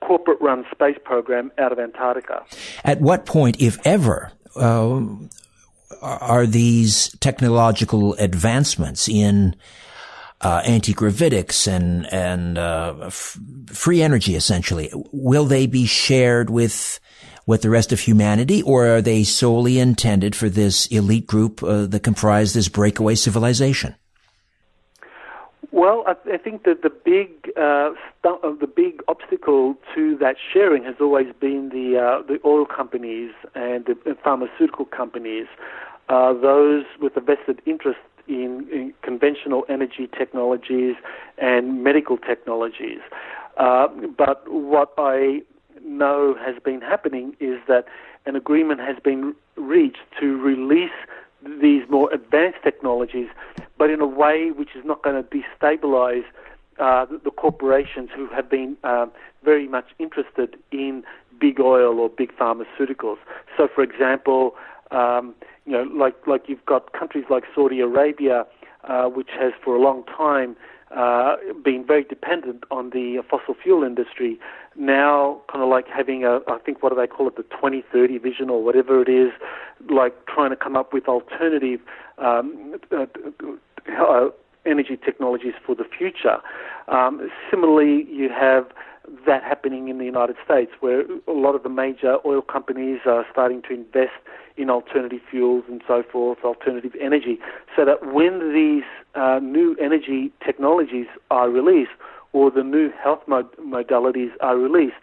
corporate 0.00 0.40
run 0.40 0.64
space 0.70 0.98
program 1.04 1.50
out 1.58 1.72
of 1.72 1.78
Antarctica. 1.78 2.44
At 2.84 3.00
what 3.00 3.26
point, 3.26 3.60
if 3.60 3.78
ever, 3.84 4.32
uh, 4.56 5.00
are 6.00 6.46
these 6.46 7.10
technological 7.20 8.14
advancements 8.14 9.08
in 9.08 9.56
uh, 10.40 10.62
anti-gravitics 10.64 11.66
and 11.66 12.12
and 12.12 12.58
uh, 12.58 12.94
f- 13.02 13.38
free 13.66 14.02
energy, 14.02 14.36
essentially, 14.36 14.90
will 15.12 15.44
they 15.44 15.66
be 15.66 15.86
shared 15.86 16.50
with 16.50 17.00
with 17.46 17.62
the 17.62 17.70
rest 17.70 17.92
of 17.92 18.00
humanity, 18.00 18.62
or 18.62 18.86
are 18.86 19.02
they 19.02 19.24
solely 19.24 19.78
intended 19.78 20.36
for 20.36 20.48
this 20.48 20.86
elite 20.86 21.26
group 21.26 21.62
uh, 21.62 21.86
that 21.86 22.02
comprise 22.02 22.52
this 22.52 22.68
breakaway 22.68 23.14
civilization? 23.14 23.94
Well, 25.78 26.02
I, 26.08 26.34
I 26.34 26.38
think 26.38 26.64
that 26.64 26.82
the 26.82 26.90
big 26.90 27.52
uh, 27.56 27.90
uh, 28.24 28.50
the 28.60 28.66
big 28.66 29.00
obstacle 29.06 29.76
to 29.94 30.16
that 30.18 30.34
sharing 30.52 30.82
has 30.82 30.96
always 31.00 31.28
been 31.40 31.68
the 31.68 31.96
uh, 31.96 32.26
the 32.26 32.40
oil 32.44 32.66
companies 32.66 33.30
and 33.54 33.84
the 33.86 34.16
pharmaceutical 34.24 34.86
companies, 34.86 35.46
uh, 36.08 36.32
those 36.32 36.84
with 37.00 37.16
a 37.16 37.20
vested 37.20 37.62
interest 37.64 38.00
in, 38.26 38.66
in, 38.72 38.92
conventional 39.02 39.64
energy 39.68 40.08
technologies 40.18 40.96
and 41.38 41.84
medical 41.84 42.18
technologies. 42.18 42.98
Uh, 43.56 43.86
but 44.16 44.42
what 44.50 44.92
I 44.98 45.42
know 45.84 46.34
has 46.44 46.56
been 46.60 46.80
happening 46.80 47.36
is 47.38 47.60
that 47.68 47.84
an 48.26 48.34
agreement 48.34 48.80
has 48.80 48.96
been 49.02 49.32
reached 49.54 50.02
to 50.18 50.38
release 50.42 50.90
these 51.60 51.82
more 51.88 52.12
advanced 52.12 52.58
technologies, 52.62 53.28
but 53.76 53.90
in 53.90 54.00
a 54.00 54.06
way 54.06 54.50
which 54.50 54.70
is 54.74 54.84
not 54.84 55.02
going 55.02 55.22
to 55.22 55.28
destabilize 55.28 56.24
uh, 56.78 57.06
the, 57.06 57.30
corporations 57.30 58.08
who 58.14 58.28
have 58.28 58.48
been 58.48 58.76
uh, 58.84 59.06
very 59.44 59.66
much 59.66 59.86
interested 59.98 60.56
in 60.70 61.02
big 61.40 61.60
oil 61.60 61.98
or 61.98 62.08
big 62.08 62.32
pharmaceuticals. 62.36 63.18
So, 63.56 63.68
for 63.72 63.82
example, 63.82 64.54
um, 64.90 65.34
you 65.66 65.72
know, 65.72 65.82
like 65.82 66.14
like 66.26 66.44
you've 66.48 66.64
got 66.66 66.92
countries 66.92 67.24
like 67.28 67.44
Saudi 67.54 67.80
Arabia, 67.80 68.46
uh, 68.84 69.04
which 69.06 69.28
has 69.38 69.52
for 69.62 69.74
a 69.76 69.80
long 69.80 70.04
time 70.04 70.56
uh, 70.94 71.36
been 71.64 71.84
very 71.86 72.04
dependent 72.04 72.64
on 72.70 72.90
the 72.90 73.22
fossil 73.28 73.54
fuel 73.62 73.82
industry, 73.82 74.38
now 74.76 75.40
kind 75.50 75.62
of 75.62 75.68
like 75.68 75.86
having 75.88 76.24
a, 76.24 76.40
I 76.48 76.58
think 76.64 76.82
what 76.82 76.90
do 76.90 76.96
they 76.96 77.06
call 77.06 77.28
it, 77.28 77.36
the 77.36 77.42
2030 77.44 78.18
vision 78.18 78.50
or 78.50 78.62
whatever 78.62 79.02
it 79.02 79.08
is, 79.08 79.32
like 79.90 80.14
trying 80.26 80.50
to 80.50 80.56
come 80.56 80.76
up 80.76 80.92
with 80.92 81.08
alternative 81.08 81.80
um, 82.18 82.76
uh, 82.90 83.06
uh, 84.00 84.28
energy 84.66 84.96
technologies 84.96 85.54
for 85.64 85.74
the 85.74 85.84
future. 85.84 86.38
Um, 86.88 87.30
similarly, 87.50 88.06
you 88.10 88.28
have 88.28 88.66
that 89.26 89.42
happening 89.42 89.88
in 89.88 89.98
the 89.98 90.04
United 90.04 90.36
States, 90.44 90.72
where 90.80 91.02
a 91.26 91.32
lot 91.32 91.54
of 91.54 91.62
the 91.62 91.68
major 91.68 92.18
oil 92.24 92.42
companies 92.42 93.00
are 93.06 93.24
starting 93.30 93.62
to 93.62 93.74
invest 93.74 94.12
in 94.56 94.70
alternative 94.70 95.20
fuels 95.30 95.64
and 95.68 95.82
so 95.86 96.02
forth, 96.02 96.38
alternative 96.44 96.92
energy, 97.00 97.38
so 97.76 97.84
that 97.84 98.12
when 98.12 98.52
these 98.52 98.84
uh, 99.14 99.38
new 99.42 99.76
energy 99.80 100.32
technologies 100.44 101.06
are 101.30 101.48
released 101.48 101.92
or 102.32 102.50
the 102.50 102.62
new 102.62 102.90
health 103.02 103.22
mod- 103.26 103.56
modalities 103.56 104.30
are 104.40 104.56
released, 104.56 104.96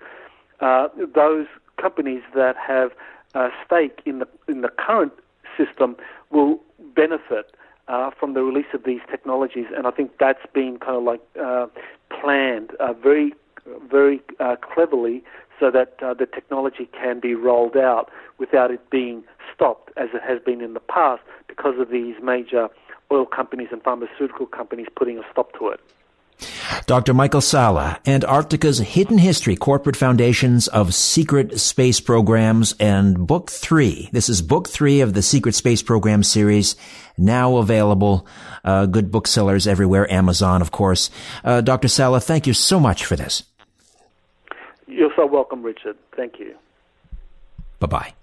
uh, 0.60 0.88
those 1.14 1.48
companies 1.82 2.22
that 2.36 2.56
have 2.56 2.92
a 3.34 3.50
stake 3.66 4.02
in 4.06 4.20
the 4.20 4.28
in 4.48 4.62
the 4.62 4.70
current 4.70 5.14
system 5.58 5.96
will 6.32 6.60
benefit 6.96 7.56
uh, 7.88 8.10
from 8.18 8.34
the 8.34 8.42
release 8.42 8.72
of 8.74 8.84
these 8.84 9.02
technologies, 9.10 9.66
and 9.76 9.88
I 9.88 9.92
think 9.92 10.12
that's 10.20 10.46
been 10.54 10.78
kind 10.80 10.98
of 10.98 11.04
like 11.04 11.22
uh, 11.42 11.68
planned 12.10 12.72
very 13.02 13.34
very 13.90 14.22
uh, 14.40 14.56
cleverly 14.58 15.24
so 15.60 15.72
that 15.72 15.96
uh, 16.02 16.14
the 16.14 16.26
technology 16.26 16.90
can 16.92 17.20
be 17.20 17.34
rolled 17.34 17.78
out 17.78 18.10
without 18.38 18.72
it 18.72 18.90
being 18.90 19.24
stopped 19.54 19.92
as 19.98 20.10
it 20.14 20.22
has 20.22 20.42
been 20.42 20.62
in 20.62 20.74
the 20.74 20.80
past 20.80 21.22
because 21.48 21.80
of 21.80 21.90
these 21.90 22.16
major 22.22 22.70
oil 23.12 23.26
companies 23.26 23.70
and 23.72 23.82
pharmaceutical 23.84 24.46
companies 24.46 24.88
putting 24.96 25.18
a 25.18 25.22
stop 25.32 25.58
to 25.58 25.70
it. 25.70 25.80
Dr. 26.86 27.14
Michael 27.14 27.42
Salla, 27.42 28.00
Antarctica's 28.06 28.80
Hidden 28.80 29.18
History, 29.18 29.56
Corporate 29.56 29.96
Foundations 29.96 30.68
of 30.68 30.94
Secret 30.94 31.60
Space 31.60 32.02
Programs, 32.02 32.76
and 32.80 33.26
Book 33.26 33.50
3. 33.50 34.10
This 34.12 34.28
is 34.28 34.42
Book 34.42 34.68
3 34.68 35.02
of 35.02 35.14
the 35.14 35.22
Secret 35.22 35.56
Space 35.56 35.82
Program 35.82 36.24
series, 36.24 36.76
now 37.18 37.58
available. 37.58 38.28
Uh, 38.64 38.86
good 38.86 39.12
booksellers 39.12 39.66
everywhere, 39.66 40.12
Amazon, 40.12 40.62
of 40.62 40.72
course. 40.72 41.10
Uh, 41.44 41.62
Dr. 41.62 41.88
Salla, 41.88 42.20
thank 42.20 42.46
you 42.46 42.54
so 42.54 42.80
much 42.80 43.06
for 43.06 43.16
this. 43.16 43.44
You're 44.88 45.12
so 45.16 45.26
welcome, 45.26 45.64
Richard. 45.64 45.98
Thank 46.16 46.40
you. 46.40 46.56
Bye-bye. 47.80 48.14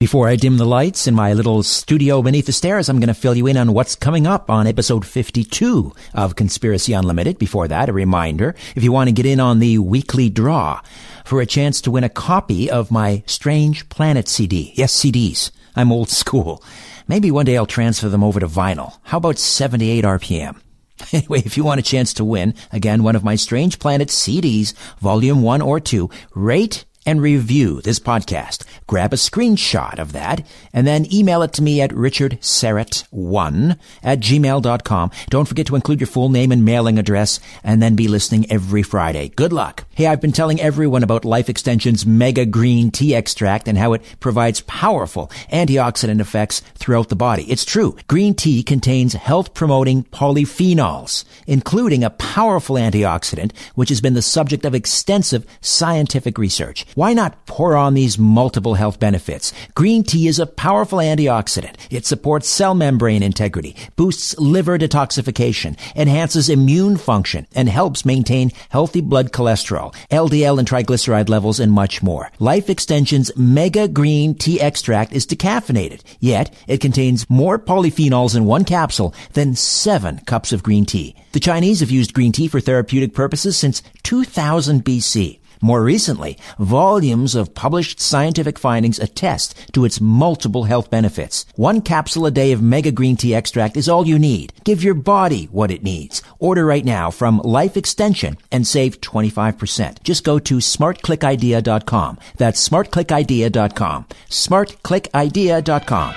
Before 0.00 0.28
I 0.28 0.36
dim 0.36 0.58
the 0.58 0.66
lights 0.66 1.06
in 1.06 1.14
my 1.14 1.32
little 1.32 1.62
studio 1.62 2.20
beneath 2.20 2.44
the 2.44 2.52
stairs, 2.52 2.88
I'm 2.88 2.98
going 2.98 3.08
to 3.08 3.14
fill 3.14 3.34
you 3.34 3.46
in 3.46 3.56
on 3.56 3.72
what's 3.72 3.96
coming 3.96 4.26
up 4.26 4.50
on 4.50 4.66
episode 4.66 5.06
52 5.06 5.94
of 6.12 6.36
Conspiracy 6.36 6.92
Unlimited. 6.92 7.38
Before 7.38 7.68
that, 7.68 7.88
a 7.88 7.92
reminder, 7.92 8.54
if 8.76 8.84
you 8.84 8.92
want 8.92 9.08
to 9.08 9.14
get 9.14 9.24
in 9.24 9.40
on 9.40 9.60
the 9.60 9.78
weekly 9.78 10.28
draw 10.28 10.82
for 11.24 11.40
a 11.40 11.46
chance 11.46 11.80
to 11.80 11.90
win 11.90 12.04
a 12.04 12.10
copy 12.10 12.70
of 12.70 12.90
my 12.90 13.22
Strange 13.26 13.88
Planet 13.88 14.28
CD. 14.28 14.72
Yes, 14.74 14.92
CDs. 14.94 15.50
I'm 15.74 15.90
old 15.90 16.10
school. 16.22 16.62
Maybe 17.08 17.30
one 17.30 17.46
day 17.46 17.56
I'll 17.56 17.64
transfer 17.64 18.10
them 18.10 18.24
over 18.24 18.40
to 18.40 18.46
vinyl. 18.46 18.98
How 19.04 19.18
about 19.18 19.38
78 19.38 20.04
RPM? 20.04 20.60
Anyway, 21.12 21.42
if 21.44 21.56
you 21.56 21.64
want 21.64 21.80
a 21.80 21.82
chance 21.82 22.12
to 22.14 22.24
win, 22.24 22.54
again, 22.72 23.02
one 23.02 23.16
of 23.16 23.24
my 23.24 23.36
Strange 23.36 23.78
Planet 23.78 24.08
CDs, 24.08 24.74
volume 24.98 25.42
one 25.42 25.62
or 25.62 25.78
two, 25.78 26.10
rate 26.34 26.84
and 27.06 27.20
review 27.20 27.80
this 27.80 27.98
podcast. 27.98 28.64
Grab 28.86 29.12
a 29.12 29.16
screenshot 29.16 29.98
of 29.98 30.12
that 30.12 30.46
and 30.72 30.86
then 30.86 31.12
email 31.12 31.42
it 31.42 31.52
to 31.54 31.62
me 31.62 31.80
at 31.80 31.90
richardsyrett1 31.90 33.78
at 34.02 34.20
gmail.com. 34.20 35.10
Don't 35.30 35.48
forget 35.48 35.66
to 35.66 35.76
include 35.76 36.00
your 36.00 36.06
full 36.06 36.28
name 36.28 36.52
and 36.52 36.64
mailing 36.64 36.98
address 36.98 37.40
and 37.62 37.82
then 37.82 37.94
be 37.94 38.08
listening 38.08 38.50
every 38.50 38.82
Friday. 38.82 39.28
Good 39.28 39.52
luck. 39.52 39.86
Hey, 39.94 40.06
I've 40.06 40.20
been 40.20 40.32
telling 40.32 40.60
everyone 40.60 41.02
about 41.02 41.24
Life 41.24 41.48
Extension's 41.48 42.06
Mega 42.06 42.44
Green 42.46 42.90
Tea 42.90 43.14
Extract 43.14 43.68
and 43.68 43.78
how 43.78 43.92
it 43.92 44.02
provides 44.20 44.60
powerful 44.62 45.28
antioxidant 45.52 46.20
effects 46.20 46.60
throughout 46.74 47.08
the 47.08 47.16
body. 47.16 47.44
It's 47.44 47.64
true. 47.64 47.96
Green 48.08 48.34
tea 48.34 48.62
contains 48.62 49.12
health 49.14 49.54
promoting 49.54 50.04
polyphenols, 50.04 51.24
including 51.46 52.04
a 52.04 52.10
powerful 52.10 52.76
antioxidant, 52.76 53.52
which 53.74 53.88
has 53.88 54.00
been 54.00 54.14
the 54.14 54.22
subject 54.22 54.64
of 54.64 54.74
extensive 54.74 55.46
scientific 55.60 56.38
research. 56.38 56.86
Why 56.94 57.12
not 57.12 57.46
pour 57.46 57.74
on 57.74 57.94
these 57.94 58.20
multiple 58.20 58.74
health 58.74 59.00
benefits? 59.00 59.52
Green 59.74 60.04
tea 60.04 60.28
is 60.28 60.38
a 60.38 60.46
powerful 60.46 60.98
antioxidant. 60.98 61.74
It 61.90 62.06
supports 62.06 62.48
cell 62.48 62.72
membrane 62.72 63.22
integrity, 63.22 63.74
boosts 63.96 64.38
liver 64.38 64.78
detoxification, 64.78 65.76
enhances 65.96 66.48
immune 66.48 66.96
function, 66.96 67.48
and 67.52 67.68
helps 67.68 68.04
maintain 68.04 68.52
healthy 68.68 69.00
blood 69.00 69.32
cholesterol, 69.32 69.92
LDL 70.12 70.60
and 70.60 70.68
triglyceride 70.68 71.28
levels, 71.28 71.58
and 71.58 71.72
much 71.72 72.00
more. 72.00 72.30
Life 72.38 72.70
Extension's 72.70 73.36
Mega 73.36 73.88
Green 73.88 74.36
Tea 74.36 74.60
Extract 74.60 75.12
is 75.12 75.26
decaffeinated, 75.26 76.02
yet 76.20 76.54
it 76.68 76.80
contains 76.80 77.28
more 77.28 77.58
polyphenols 77.58 78.36
in 78.36 78.44
one 78.44 78.64
capsule 78.64 79.12
than 79.32 79.56
seven 79.56 80.20
cups 80.26 80.52
of 80.52 80.62
green 80.62 80.84
tea. 80.84 81.16
The 81.32 81.40
Chinese 81.40 81.80
have 81.80 81.90
used 81.90 82.14
green 82.14 82.30
tea 82.30 82.46
for 82.46 82.60
therapeutic 82.60 83.14
purposes 83.14 83.56
since 83.56 83.82
2000 84.04 84.84
BC. 84.84 85.40
More 85.64 85.82
recently, 85.82 86.36
volumes 86.58 87.34
of 87.34 87.54
published 87.54 87.98
scientific 87.98 88.58
findings 88.58 88.98
attest 88.98 89.72
to 89.72 89.86
its 89.86 89.98
multiple 89.98 90.64
health 90.64 90.90
benefits. 90.90 91.46
One 91.56 91.80
capsule 91.80 92.26
a 92.26 92.30
day 92.30 92.52
of 92.52 92.60
Mega 92.60 92.92
Green 92.92 93.16
Tea 93.16 93.34
Extract 93.34 93.78
is 93.78 93.88
all 93.88 94.06
you 94.06 94.18
need. 94.18 94.52
Give 94.64 94.84
your 94.84 94.92
body 94.92 95.46
what 95.46 95.70
it 95.70 95.82
needs. 95.82 96.20
Order 96.38 96.66
right 96.66 96.84
now 96.84 97.10
from 97.10 97.38
Life 97.38 97.78
Extension 97.78 98.36
and 98.52 98.66
save 98.66 99.00
25%. 99.00 100.02
Just 100.02 100.22
go 100.22 100.38
to 100.38 100.58
smartclickidea.com. 100.58 102.18
That's 102.36 102.68
smartclickidea.com. 102.68 104.06
Smartclickidea.com. 104.28 106.14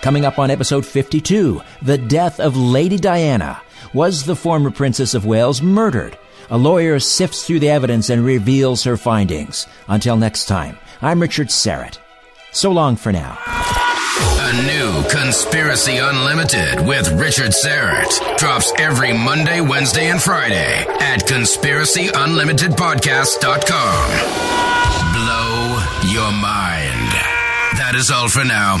Coming 0.00 0.24
up 0.24 0.40
on 0.40 0.50
episode 0.50 0.84
52, 0.84 1.62
the 1.82 1.98
death 1.98 2.40
of 2.40 2.56
Lady 2.56 2.98
Diana. 2.98 3.62
Was 3.94 4.24
the 4.24 4.34
former 4.34 4.72
Princess 4.72 5.14
of 5.14 5.24
Wales 5.24 5.62
murdered? 5.62 6.18
A 6.50 6.58
lawyer 6.58 6.98
sifts 6.98 7.46
through 7.46 7.60
the 7.60 7.70
evidence 7.70 8.10
and 8.10 8.24
reveals 8.24 8.82
her 8.82 8.96
findings. 8.96 9.68
Until 9.86 10.16
next 10.16 10.46
time, 10.46 10.78
I'm 11.00 11.22
Richard 11.22 11.46
Syrett. 11.46 11.98
So 12.50 12.72
long 12.72 12.96
for 12.96 13.12
now. 13.12 13.38
A 13.46 14.52
new 14.66 15.08
Conspiracy 15.08 15.98
Unlimited 15.98 16.84
with 16.84 17.08
Richard 17.12 17.52
Syrett 17.52 18.36
drops 18.36 18.72
every 18.78 19.12
Monday, 19.12 19.60
Wednesday, 19.60 20.10
and 20.10 20.20
Friday 20.20 20.84
at 20.98 21.20
conspiracyunlimitedpodcast.com. 21.28 24.10
Blow 25.14 25.78
your 26.10 26.32
mind. 26.32 27.12
That 27.78 27.94
is 27.94 28.10
all 28.10 28.28
for 28.28 28.44
now. 28.44 28.80